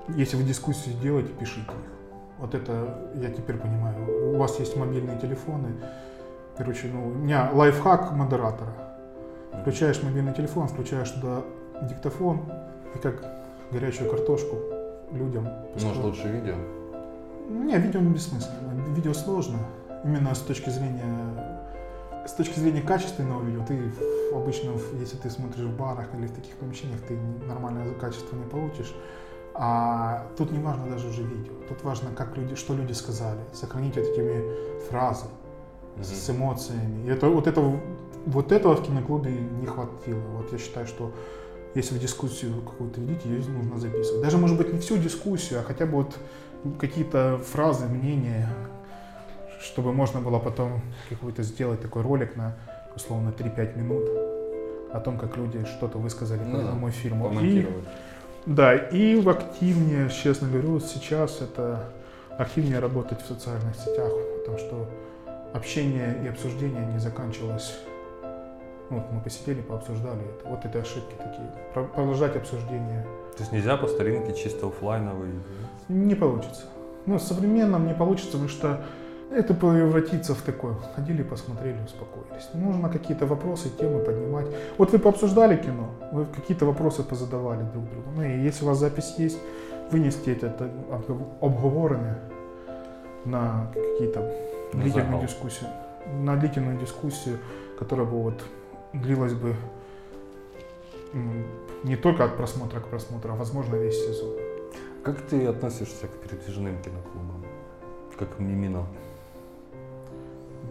если 0.09 0.37
вы 0.37 0.43
дискуссии 0.43 0.89
делаете, 1.01 1.31
пишите 1.39 1.61
их. 1.61 1.91
Вот 2.39 2.53
это 2.53 2.99
я 3.15 3.29
теперь 3.29 3.57
понимаю. 3.57 4.33
У 4.33 4.37
вас 4.37 4.59
есть 4.59 4.75
мобильные 4.75 5.17
телефоны. 5.19 5.69
Короче, 6.57 6.89
ну, 6.91 7.07
у 7.07 7.11
меня 7.11 7.49
лайфхак 7.53 8.11
модератора. 8.11 8.73
Включаешь 9.61 10.01
мобильный 10.03 10.33
телефон, 10.33 10.67
включаешь 10.67 11.11
туда 11.11 11.43
диктофон 11.83 12.41
и 12.93 12.97
как 12.97 13.23
горячую 13.71 14.09
картошку 14.09 14.57
людям. 15.15 15.47
Может, 15.73 16.03
лучше 16.03 16.27
видео? 16.27 16.55
Не, 17.49 17.77
видео 17.77 18.01
бессмысленно. 18.01 18.93
Видео 18.95 19.13
сложно. 19.13 19.59
Именно 20.03 20.35
с 20.35 20.39
точки 20.39 20.69
зрения 20.69 21.55
с 22.25 22.33
точки 22.33 22.59
зрения 22.59 22.81
качественного 22.81 23.43
видео, 23.43 23.63
ты 23.67 23.79
обычно, 24.33 24.71
если 24.99 25.15
ты 25.17 25.29
смотришь 25.29 25.65
в 25.65 25.77
барах 25.77 26.07
или 26.15 26.25
в 26.25 26.31
таких 26.31 26.55
помещениях, 26.55 26.99
ты 27.01 27.17
нормальное 27.47 27.93
качество 27.93 28.35
не 28.35 28.45
получишь. 28.45 28.93
А 29.53 30.27
тут 30.35 30.51
не 30.51 30.59
важно 30.59 30.89
даже 30.89 31.07
уже 31.07 31.23
видео. 31.23 31.53
Тут 31.69 31.83
важно, 31.83 32.09
как 32.11 32.35
люди, 32.35 32.55
что 32.55 32.73
люди 32.73 32.93
сказали. 32.93 33.39
Сохранить 33.53 33.95
вот 33.95 34.05
этими 34.05 34.43
фразы 34.89 35.27
с 36.01 36.29
эмоциями. 36.29 37.05
И 37.05 37.09
это, 37.09 37.29
вот, 37.29 37.47
этого, 37.47 37.79
вот 38.25 38.51
этого 38.51 38.75
в 38.75 38.83
киноклубе 38.83 39.31
не 39.31 39.65
хватило. 39.65 40.19
Вот 40.35 40.51
я 40.51 40.57
считаю, 40.57 40.87
что 40.87 41.13
если 41.75 41.93
вы 41.93 41.99
дискуссию 41.99 42.61
какую-то 42.61 43.01
ведите, 43.01 43.29
ее 43.29 43.43
нужно 43.49 43.77
записывать. 43.77 44.21
Даже, 44.23 44.37
может 44.37 44.57
быть, 44.57 44.73
не 44.73 44.79
всю 44.79 44.97
дискуссию, 44.97 45.59
а 45.59 45.63
хотя 45.63 45.85
бы 45.85 45.97
вот 45.97 46.17
какие-то 46.79 47.37
фразы, 47.37 47.85
мнения, 47.85 48.49
чтобы 49.61 49.93
можно 49.93 50.21
было 50.21 50.39
потом 50.39 50.81
какой-то 51.09 51.43
сделать 51.43 51.81
такой 51.81 52.01
ролик 52.01 52.35
на, 52.35 52.55
условно, 52.95 53.33
3-5 53.37 53.77
минут 53.77 54.09
о 54.93 54.99
том, 55.01 55.17
как 55.17 55.35
люди 55.37 55.65
что-то 55.65 55.97
высказали 55.97 56.39
Ну 56.39 56.51
по 56.51 56.57
да, 56.57 56.63
одному 56.63 56.89
фильму. 56.91 57.39
И, 57.41 57.67
да, 58.45 58.75
и 58.75 59.21
активнее, 59.27 60.09
честно 60.09 60.47
говорю, 60.47 60.79
сейчас 60.79 61.41
это 61.41 61.89
активнее 62.37 62.79
работать 62.79 63.21
в 63.21 63.27
социальных 63.27 63.75
сетях, 63.75 64.11
потому 64.39 64.57
что 64.57 64.89
общение 65.53 66.21
и 66.23 66.27
обсуждение 66.27 66.85
не 66.85 66.99
заканчивалось. 66.99 67.73
Вот 68.89 69.03
мы 69.11 69.19
посидели, 69.21 69.61
пообсуждали 69.61 70.21
это. 70.23 70.49
Вот 70.49 70.65
это 70.65 70.79
ошибки 70.79 71.13
такие. 71.17 71.49
Про- 71.73 71.83
Продолжать 71.85 72.35
обсуждение 72.35 73.03
То 73.35 73.39
есть 73.41 73.51
нельзя 73.51 73.77
по 73.77 73.87
старинке 73.87 74.33
чисто 74.33 74.67
оффлайновый. 74.67 75.29
не 75.89 76.15
получится. 76.15 76.63
Ну, 77.07 77.19
современно 77.19 77.77
не 77.77 77.93
получится, 77.93 78.31
потому 78.31 78.49
что 78.49 78.81
это 79.31 79.53
превратится 79.53 80.33
в 80.35 80.41
такое. 80.41 80.75
Ходили, 80.95 81.23
посмотрели, 81.23 81.77
успокоились. 81.83 82.47
Нужно 82.53 82.89
какие-то 82.89 83.25
вопросы, 83.25 83.69
темы 83.69 83.99
поднимать. 84.03 84.47
Вот 84.77 84.91
вы 84.91 84.99
пообсуждали 84.99 85.55
кино, 85.57 85.89
вы 86.11 86.25
какие-то 86.25 86.65
вопросы 86.65 87.03
позадавали 87.03 87.63
друг 87.73 87.89
другу. 87.89 88.09
Ну 88.15 88.21
и 88.23 88.39
если 88.47 88.65
у 88.65 88.67
вас 88.67 88.77
запись 88.79 89.15
есть, 89.17 89.37
вынести 89.91 90.29
это, 90.31 90.47
это 90.47 90.69
обгов- 90.91 91.27
обговорение 91.41 92.17
на 93.25 93.67
какие-то 93.73 94.31
длительную 94.73 95.21
дискуссию. 95.21 95.69
На 96.21 96.35
длительную 96.35 96.77
дискуссию, 96.79 97.37
которая 97.79 98.05
бы 98.05 98.21
вот 98.21 98.43
длилась 99.01 99.33
бы 99.33 99.55
не 101.83 101.95
только 101.95 102.25
от 102.25 102.35
просмотра 102.35 102.79
к 102.79 102.87
просмотру, 102.87 103.33
а 103.33 103.35
возможно 103.35 103.75
весь 103.75 104.05
сезон. 104.05 104.33
Как 105.03 105.21
ты 105.21 105.45
относишься 105.45 106.07
к 106.07 106.11
передвижным 106.21 106.81
киноклубам? 106.81 107.45
Как 108.17 108.39
мимино? 108.39 108.87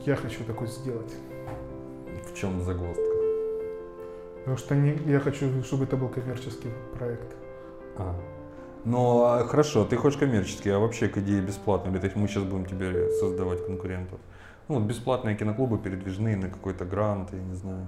Я 0.05 0.17
хочу 0.17 0.45
такое 0.45 0.69
сделать. 0.69 1.15
В 2.31 2.37
чем 2.37 2.61
загвоздка? 2.63 3.03
Потому 4.39 4.57
что 4.57 4.75
не, 4.75 4.99
я 5.07 5.21
хочу, 5.21 5.63
чтобы 5.63 5.85
это 5.85 5.97
был 5.97 6.09
коммерческий 6.09 6.71
проект. 6.99 7.37
А. 7.97 8.15
Ну, 8.85 9.23
а, 9.23 9.45
хорошо, 9.45 9.85
ты 9.85 9.97
хочешь 9.97 10.19
коммерческий, 10.19 10.71
а 10.71 10.79
вообще 10.79 11.09
к 11.09 11.17
идее 11.19 11.41
бесплатно? 11.41 11.91
Или 11.91 11.99
то 11.99 12.07
есть 12.07 12.17
мы 12.17 12.29
сейчас 12.29 12.43
будем 12.43 12.67
тебе 12.67 13.11
создавать 13.13 13.65
конкурентов? 13.65 14.19
Ну, 14.69 14.81
вот 14.81 14.85
бесплатные 14.85 15.37
киноклубы 15.37 15.79
передвижные 15.79 16.37
на 16.37 16.51
какой-то 16.51 16.85
грант, 16.85 17.33
я 17.33 17.41
не 17.41 17.55
знаю. 17.55 17.87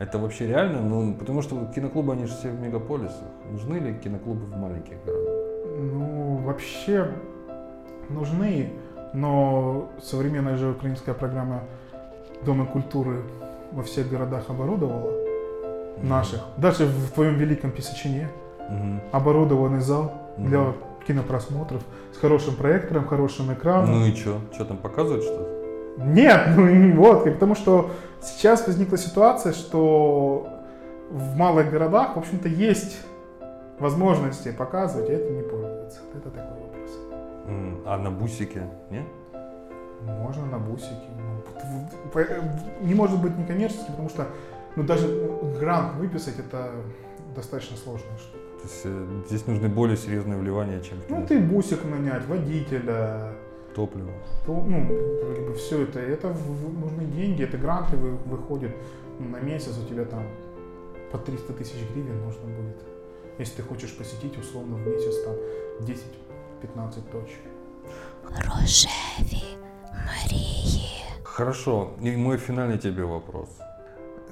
Это 0.00 0.18
вообще 0.18 0.46
реально? 0.46 0.80
Ну, 0.80 1.14
потому 1.14 1.42
что 1.42 1.66
киноклубы, 1.74 2.14
они 2.14 2.24
же 2.24 2.32
все 2.32 2.48
в 2.48 2.58
мегаполисах. 2.58 3.28
Нужны 3.52 3.74
ли 3.74 3.94
киноклубы 3.94 4.46
в 4.46 4.56
маленьких 4.56 4.94
городах? 5.04 5.34
Ну, 5.76 6.36
вообще 6.38 7.12
нужны, 8.08 8.70
но 9.12 9.90
современная 10.02 10.56
же 10.56 10.70
украинская 10.70 11.14
программа 11.14 11.60
Дома 12.46 12.64
культуры 12.64 13.18
во 13.72 13.82
всех 13.82 14.08
городах 14.08 14.48
оборудовала, 14.48 15.12
наших. 16.02 16.40
Даже 16.56 16.86
в 16.86 17.10
твоем 17.10 17.34
великом 17.34 17.70
Писачине 17.70 18.30
Мгм. 18.70 19.02
оборудованный 19.12 19.80
зал 19.80 20.14
для 20.38 20.60
Мгм. 20.60 20.74
кинопросмотров 21.06 21.82
с 22.14 22.16
хорошим 22.16 22.56
проектором, 22.56 23.06
хорошим 23.06 23.52
экраном. 23.52 24.00
Ну 24.00 24.06
и 24.06 24.14
что? 24.14 24.38
Что 24.54 24.64
там 24.64 24.78
показывают 24.78 25.24
что-то? 25.24 25.59
Нет, 26.04 26.48
ну 26.56 26.94
вот, 26.96 27.26
и 27.26 27.30
потому 27.30 27.54
что 27.54 27.90
сейчас 28.22 28.66
возникла 28.66 28.98
ситуация, 28.98 29.52
что 29.52 30.48
в 31.10 31.36
малых 31.36 31.70
городах, 31.70 32.16
в 32.16 32.18
общем-то, 32.18 32.48
есть 32.48 33.00
возможности 33.78 34.52
показывать, 34.52 35.08
и 35.10 35.12
это 35.12 35.30
не 35.30 35.42
пользуется. 35.42 36.00
Это 36.14 36.30
такой 36.30 36.54
вопрос. 36.54 36.90
А 37.86 37.98
на 37.98 38.10
бусике? 38.10 38.62
Нет? 38.90 39.04
Можно 40.02 40.46
на 40.46 40.58
бусике. 40.58 40.94
ну, 42.14 42.20
Не 42.80 42.94
может 42.94 43.20
быть 43.20 43.36
некоммерческий, 43.36 43.90
потому 43.90 44.08
что 44.08 44.26
ну, 44.76 44.84
даже 44.84 45.08
грант 45.58 45.94
выписать 45.96 46.38
это 46.38 46.70
достаточно 47.34 47.76
сложная 47.76 48.16
штука. 48.16 48.38
То 48.60 48.68
есть 48.68 48.82
э, 48.84 49.22
здесь 49.28 49.46
нужны 49.46 49.68
более 49.68 49.96
серьезные 49.96 50.38
вливания, 50.38 50.80
чем 50.80 50.98
Ну, 51.08 51.26
ты 51.26 51.38
бусик 51.38 51.84
нанять, 51.84 52.26
водителя, 52.26 53.32
топливо. 53.75 54.11
то, 54.45 54.53
ну, 54.53 54.87
как 55.35 55.47
бы 55.47 55.53
все 55.53 55.83
это, 55.83 55.99
это 55.99 56.27
в- 56.29 56.79
нужны 56.79 57.05
деньги, 57.05 57.43
это 57.43 57.57
гранты 57.57 57.97
вы- 57.97 58.17
выходят 58.37 58.71
ну, 59.19 59.29
на 59.29 59.39
месяц, 59.41 59.77
у 59.77 59.89
тебя 59.89 60.05
там 60.05 60.23
по 61.11 61.17
300 61.17 61.53
тысяч 61.53 61.77
гривен 61.93 62.21
нужно 62.25 62.45
будет. 62.45 62.77
Если 63.39 63.61
ты 63.61 63.63
хочешь 63.69 63.97
посетить 63.97 64.37
условно 64.37 64.75
в 64.75 64.87
месяц 64.87 65.15
там 65.25 65.35
10-15 65.81 67.01
точек. 67.11 67.39
Рожеві 68.23 69.43
Марії. 70.07 70.91
Хорошо, 71.23 71.89
и 72.01 72.17
мой 72.17 72.37
финальный 72.37 72.77
тебе 72.77 73.03
вопрос. 73.03 73.49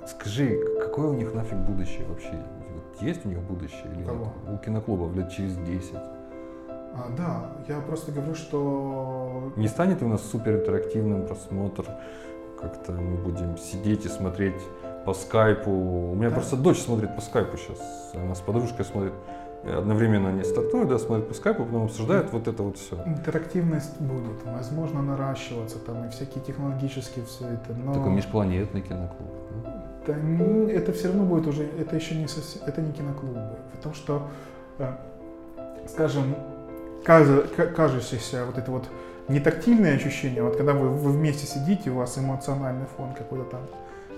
Скажи, 0.08 0.58
какое 0.82 1.08
у 1.08 1.14
них 1.14 1.34
нафиг 1.36 1.58
будущее 1.58 2.06
вообще? 2.10 2.34
Вот 2.76 3.02
есть 3.10 3.26
у 3.26 3.30
них 3.30 3.40
будущее 3.40 3.86
или 3.96 4.04
У 4.04 4.06
кого? 4.06 4.26
нет? 4.48 4.62
У 4.62 4.66
киноклубов 4.66 5.16
лет 5.16 5.32
через 5.32 5.56
10. 5.58 5.94
А, 6.95 7.09
да, 7.17 7.51
я 7.69 7.81
просто 7.81 8.13
говорю, 8.13 8.35
что 8.35 9.53
Не 9.57 9.69
станет 9.69 10.03
у 10.03 10.09
нас 10.09 10.23
супер 10.23 10.57
интерактивным 10.57 11.27
просмотр? 11.27 11.85
Как-то 12.61 12.93
мы 12.93 13.17
будем 13.17 13.57
сидеть 13.57 14.05
и 14.05 14.09
смотреть 14.09 14.57
по 15.05 15.15
скайпу. 15.15 15.71
У 15.71 16.15
меня 16.17 16.31
Да. 16.31 16.37
просто 16.37 16.57
дочь 16.57 16.79
смотрит 16.79 17.15
по 17.15 17.21
скайпу 17.21 17.57
сейчас. 17.57 17.79
Она 18.15 18.35
с 18.35 18.41
подружкой 18.41 18.85
смотрит. 18.85 19.13
Одновременно 19.65 20.29
они 20.31 20.45
стартуют, 20.45 20.89
да, 20.89 20.99
смотрят 20.99 21.29
по 21.29 21.35
скайпу, 21.35 21.65
потом 21.65 21.85
обсуждают 21.85 22.33
вот 22.33 22.47
это 22.49 22.63
вот 22.63 22.79
все. 22.79 22.97
интерактивность 23.07 24.01
будет, 24.01 24.45
возможно, 24.45 25.03
наращиваться, 25.03 25.79
там 25.81 26.05
и 26.07 26.11
всякие 26.11 26.43
технологические 26.45 27.25
все 27.25 27.45
это, 27.49 27.75
но 27.75 27.93
Такой 27.93 28.13
межпланетный 28.13 28.81
киноклуб. 28.83 29.29
да? 29.65 29.85
Да, 30.07 30.13
н- 30.15 30.69
это 30.69 30.93
все 30.93 31.09
равно 31.09 31.25
будет 31.25 31.49
уже, 31.49 31.65
это 31.65 31.97
еще 31.97 32.15
не 32.15 32.29
совсем, 32.29 32.63
это 32.67 32.81
не 32.81 32.93
киноклубы, 32.93 33.41
потому 33.77 33.95
что, 33.97 34.23
э, 34.79 34.93
скажем, 35.89 36.37
каза- 37.09 37.47
ка- 37.57 37.67
кажущаяся 37.67 38.45
вот 38.45 38.59
эта 38.59 38.71
вот 38.71 38.85
не 39.29 39.41
тактильные 39.41 39.95
ощущения, 39.97 40.43
вот 40.43 40.57
когда 40.57 40.73
вы, 40.75 40.89
вы 40.91 41.13
вместе 41.13 41.47
сидите, 41.47 41.91
у 41.91 41.95
вас 41.95 42.19
эмоциональный 42.19 42.87
фон 42.97 43.15
какой-то 43.17 43.45
там 43.45 43.61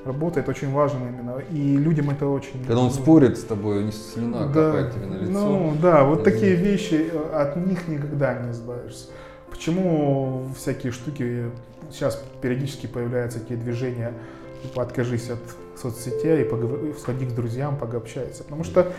работает, 0.05 0.49
очень 0.49 0.72
важен 0.72 0.99
именно. 1.09 1.38
И 1.51 1.76
людям 1.76 2.11
это 2.11 2.26
очень 2.26 2.59
Когда 2.66 2.78
он 2.78 2.86
нужно. 2.86 3.03
спорит 3.03 3.38
с 3.38 3.45
тобой, 3.45 3.84
не 3.84 3.93
слюна 3.93 4.47
Да, 4.47 4.53
капает 4.72 4.95
тебе 4.95 5.07
на 5.07 5.14
лицо. 5.14 5.32
ну 5.32 5.74
да, 5.80 6.05
вот 6.05 6.20
Это 6.22 6.30
такие 6.32 6.57
не- 6.57 6.62
вещи, 6.62 7.11
э, 7.12 7.30
от 7.34 7.57
них 7.57 7.86
никогда 7.88 8.34
не 8.34 8.51
избавишься. 8.53 9.07
Почему 9.51 10.47
всякие 10.57 10.91
штуки, 10.93 11.51
сейчас 11.91 12.22
периодически 12.41 12.86
появляются 12.86 13.41
такие 13.41 13.59
движения, 13.61 14.14
типа 14.62 14.82
откажись 14.82 15.28
от 15.30 15.41
соцсетей 15.80 16.43
и 16.43 16.45
поговор- 16.49 16.95
сходи 16.99 17.26
к 17.26 17.34
друзьям, 17.34 17.76
пообщайся. 17.76 18.43
Потому 18.45 18.64
что 18.64 18.93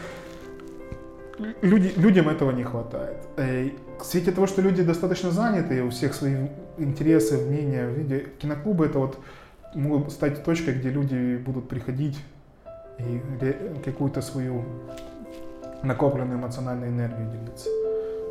люди, 1.61 1.93
людям 1.97 2.29
этого 2.29 2.51
не 2.51 2.63
хватает. 2.63 3.17
В 3.37 4.03
свете 4.03 4.31
того, 4.31 4.47
что 4.47 4.61
люди 4.61 4.83
достаточно 4.83 5.31
заняты, 5.31 5.83
у 5.83 5.89
всех 5.89 6.13
свои 6.13 6.47
интересы, 6.77 7.37
мнения, 7.37 7.87
виде, 7.89 8.27
киноклубы 8.39 8.85
это 8.85 8.99
вот 8.99 9.17
могут 9.73 10.11
стать 10.11 10.43
точкой, 10.43 10.73
где 10.73 10.89
люди 10.89 11.37
будут 11.37 11.69
приходить 11.69 12.17
и 12.99 13.21
какую-то 13.85 14.21
свою 14.21 14.63
накопленную 15.83 16.39
эмоциональную 16.39 16.91
энергию 16.91 17.29
делиться. 17.31 17.69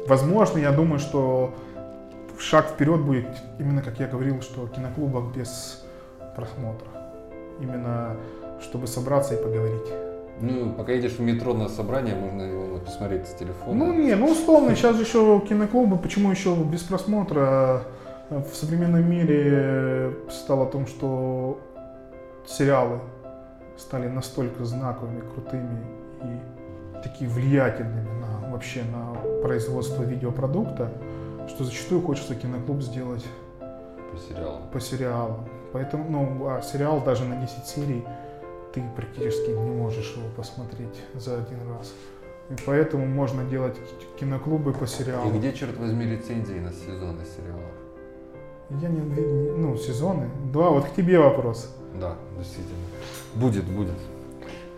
Возможно, 0.06 0.58
я 0.58 0.72
думаю, 0.72 0.98
что 0.98 1.54
шаг 2.38 2.68
вперед 2.68 3.00
будет 3.00 3.28
именно, 3.58 3.82
как 3.82 3.98
я 4.00 4.06
говорил, 4.06 4.40
что 4.40 4.66
киноклубах 4.66 5.34
без 5.34 5.84
просмотра. 6.36 6.88
Именно 7.60 8.16
чтобы 8.62 8.86
собраться 8.86 9.34
и 9.34 9.42
поговорить. 9.42 9.88
Ну, 10.40 10.72
пока 10.72 10.92
едешь 10.92 11.12
в 11.12 11.20
метро 11.20 11.54
на 11.54 11.68
собрание, 11.68 12.14
можно 12.14 12.42
его 12.42 12.78
посмотреть 12.78 13.26
с 13.26 13.34
телефона. 13.34 13.74
Ну 13.74 13.92
не, 13.92 14.14
ну 14.14 14.30
условно, 14.30 14.74
сейчас 14.74 14.96
же 14.96 15.02
еще 15.02 15.42
киноклубы, 15.48 15.98
почему 15.98 16.30
еще 16.30 16.54
без 16.54 16.82
просмотра? 16.82 17.84
В 18.30 18.54
современном 18.54 19.10
мире 19.10 20.14
стало 20.30 20.62
о 20.64 20.66
том, 20.66 20.86
что 20.86 21.60
сериалы 22.46 23.00
стали 23.76 24.06
настолько 24.06 24.64
знаковыми, 24.64 25.20
крутыми 25.34 25.84
и 26.22 27.02
такие 27.02 27.28
влиятельными 27.28 28.08
на, 28.20 28.50
вообще 28.50 28.82
на 28.84 29.14
производство 29.42 30.02
видеопродукта, 30.02 30.90
что 31.48 31.64
зачастую 31.64 32.02
хочется 32.02 32.34
киноклуб 32.34 32.82
сделать 32.82 33.24
По 34.12 34.18
сериалам. 34.18 34.62
по 34.72 34.80
сериалам. 34.80 35.48
Поэтому, 35.72 36.04
ну, 36.08 36.48
а 36.48 36.62
сериал 36.62 37.00
даже 37.04 37.24
на 37.24 37.36
10 37.36 37.66
серий 37.66 38.04
ты 38.72 38.82
практически 38.96 39.50
не 39.50 39.70
можешь 39.70 40.14
его 40.16 40.28
посмотреть 40.36 41.02
за 41.14 41.34
один 41.38 41.58
раз. 41.76 41.92
И 42.50 42.54
поэтому 42.66 43.06
можно 43.06 43.44
делать 43.44 43.74
ки- 43.76 44.20
киноклубы 44.20 44.72
по 44.72 44.84
И 44.84 44.86
сериалам. 44.86 45.38
где, 45.38 45.52
черт 45.52 45.76
возьми, 45.78 46.04
лицензии 46.04 46.58
на 46.58 46.72
сезоны 46.72 47.20
сериалов? 47.36 47.70
Я 48.80 48.88
не, 48.88 49.00
ну, 49.00 49.76
сезоны. 49.76 50.28
Да, 50.52 50.70
вот 50.70 50.86
к 50.86 50.94
тебе 50.94 51.18
вопрос. 51.18 51.74
Да, 52.00 52.14
действительно. 52.38 52.78
Будет, 53.34 53.64
будет. 53.64 53.94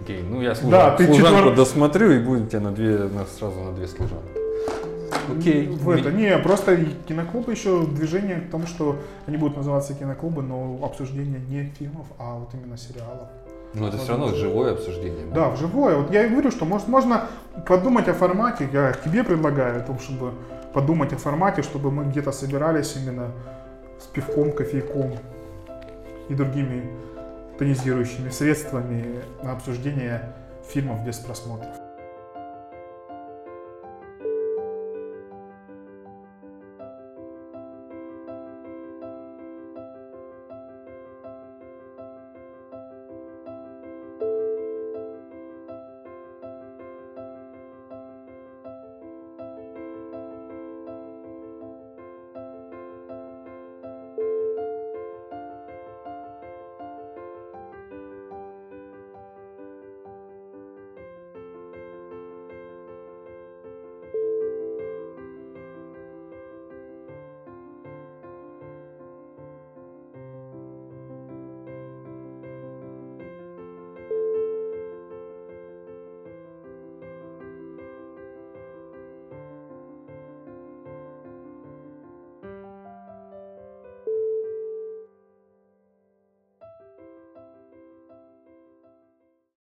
Окей, 0.00 0.22
ну 0.22 0.40
я 0.42 0.54
Да, 0.70 0.96
ты 0.96 1.06
Служанку 1.06 1.38
четвер- 1.50 1.54
досмотрю 1.56 2.10
и 2.12 2.18
будет 2.18 2.48
тебе 2.50 2.60
на 2.60 2.72
две, 2.72 2.98
на, 2.98 3.24
сразу 3.26 3.60
на 3.60 3.72
две 3.72 3.86
служанки. 3.86 4.32
Окей. 5.38 5.68
В 5.68 5.88
это, 5.90 6.10
не, 6.10 6.36
просто 6.38 6.74
и 6.74 6.86
киноклубы 7.06 7.52
еще 7.52 7.86
движение 7.86 8.40
к 8.40 8.50
тому, 8.50 8.66
что 8.66 8.96
они 9.26 9.36
будут 9.36 9.56
называться 9.56 9.94
киноклубы, 9.94 10.42
но 10.42 10.80
обсуждение 10.82 11.38
не 11.48 11.70
фильмов, 11.78 12.06
а 12.18 12.38
вот 12.38 12.48
именно 12.54 12.76
сериалов. 12.76 13.28
Но 13.74 13.88
это 13.88 13.98
все 13.98 14.08
равно 14.10 14.28
живое 14.28 14.72
обсуждение. 14.72 15.26
Да, 15.32 15.50
вживую. 15.50 16.02
Вот 16.02 16.12
я 16.12 16.26
и 16.26 16.28
говорю, 16.28 16.50
что 16.50 16.64
может, 16.64 16.88
можно 16.88 17.28
подумать 17.66 18.08
о 18.08 18.14
формате. 18.14 18.68
Я 18.72 18.92
тебе 18.92 19.24
предлагаю 19.24 19.80
о 19.80 19.80
том, 19.80 19.98
чтобы 19.98 20.32
подумать 20.74 21.12
о 21.12 21.16
формате, 21.16 21.62
чтобы 21.62 21.90
мы 21.90 22.04
где-то 22.04 22.32
собирались 22.32 22.96
именно 22.96 23.30
с 23.98 24.04
пивком, 24.06 24.52
кофейком 24.52 25.12
и 26.28 26.34
другими 26.34 26.90
тонизирующими 27.58 28.30
средствами 28.30 29.20
на 29.42 29.52
обсуждение 29.52 30.34
фильмов 30.68 31.04
без 31.04 31.18
просмотров. 31.18 31.81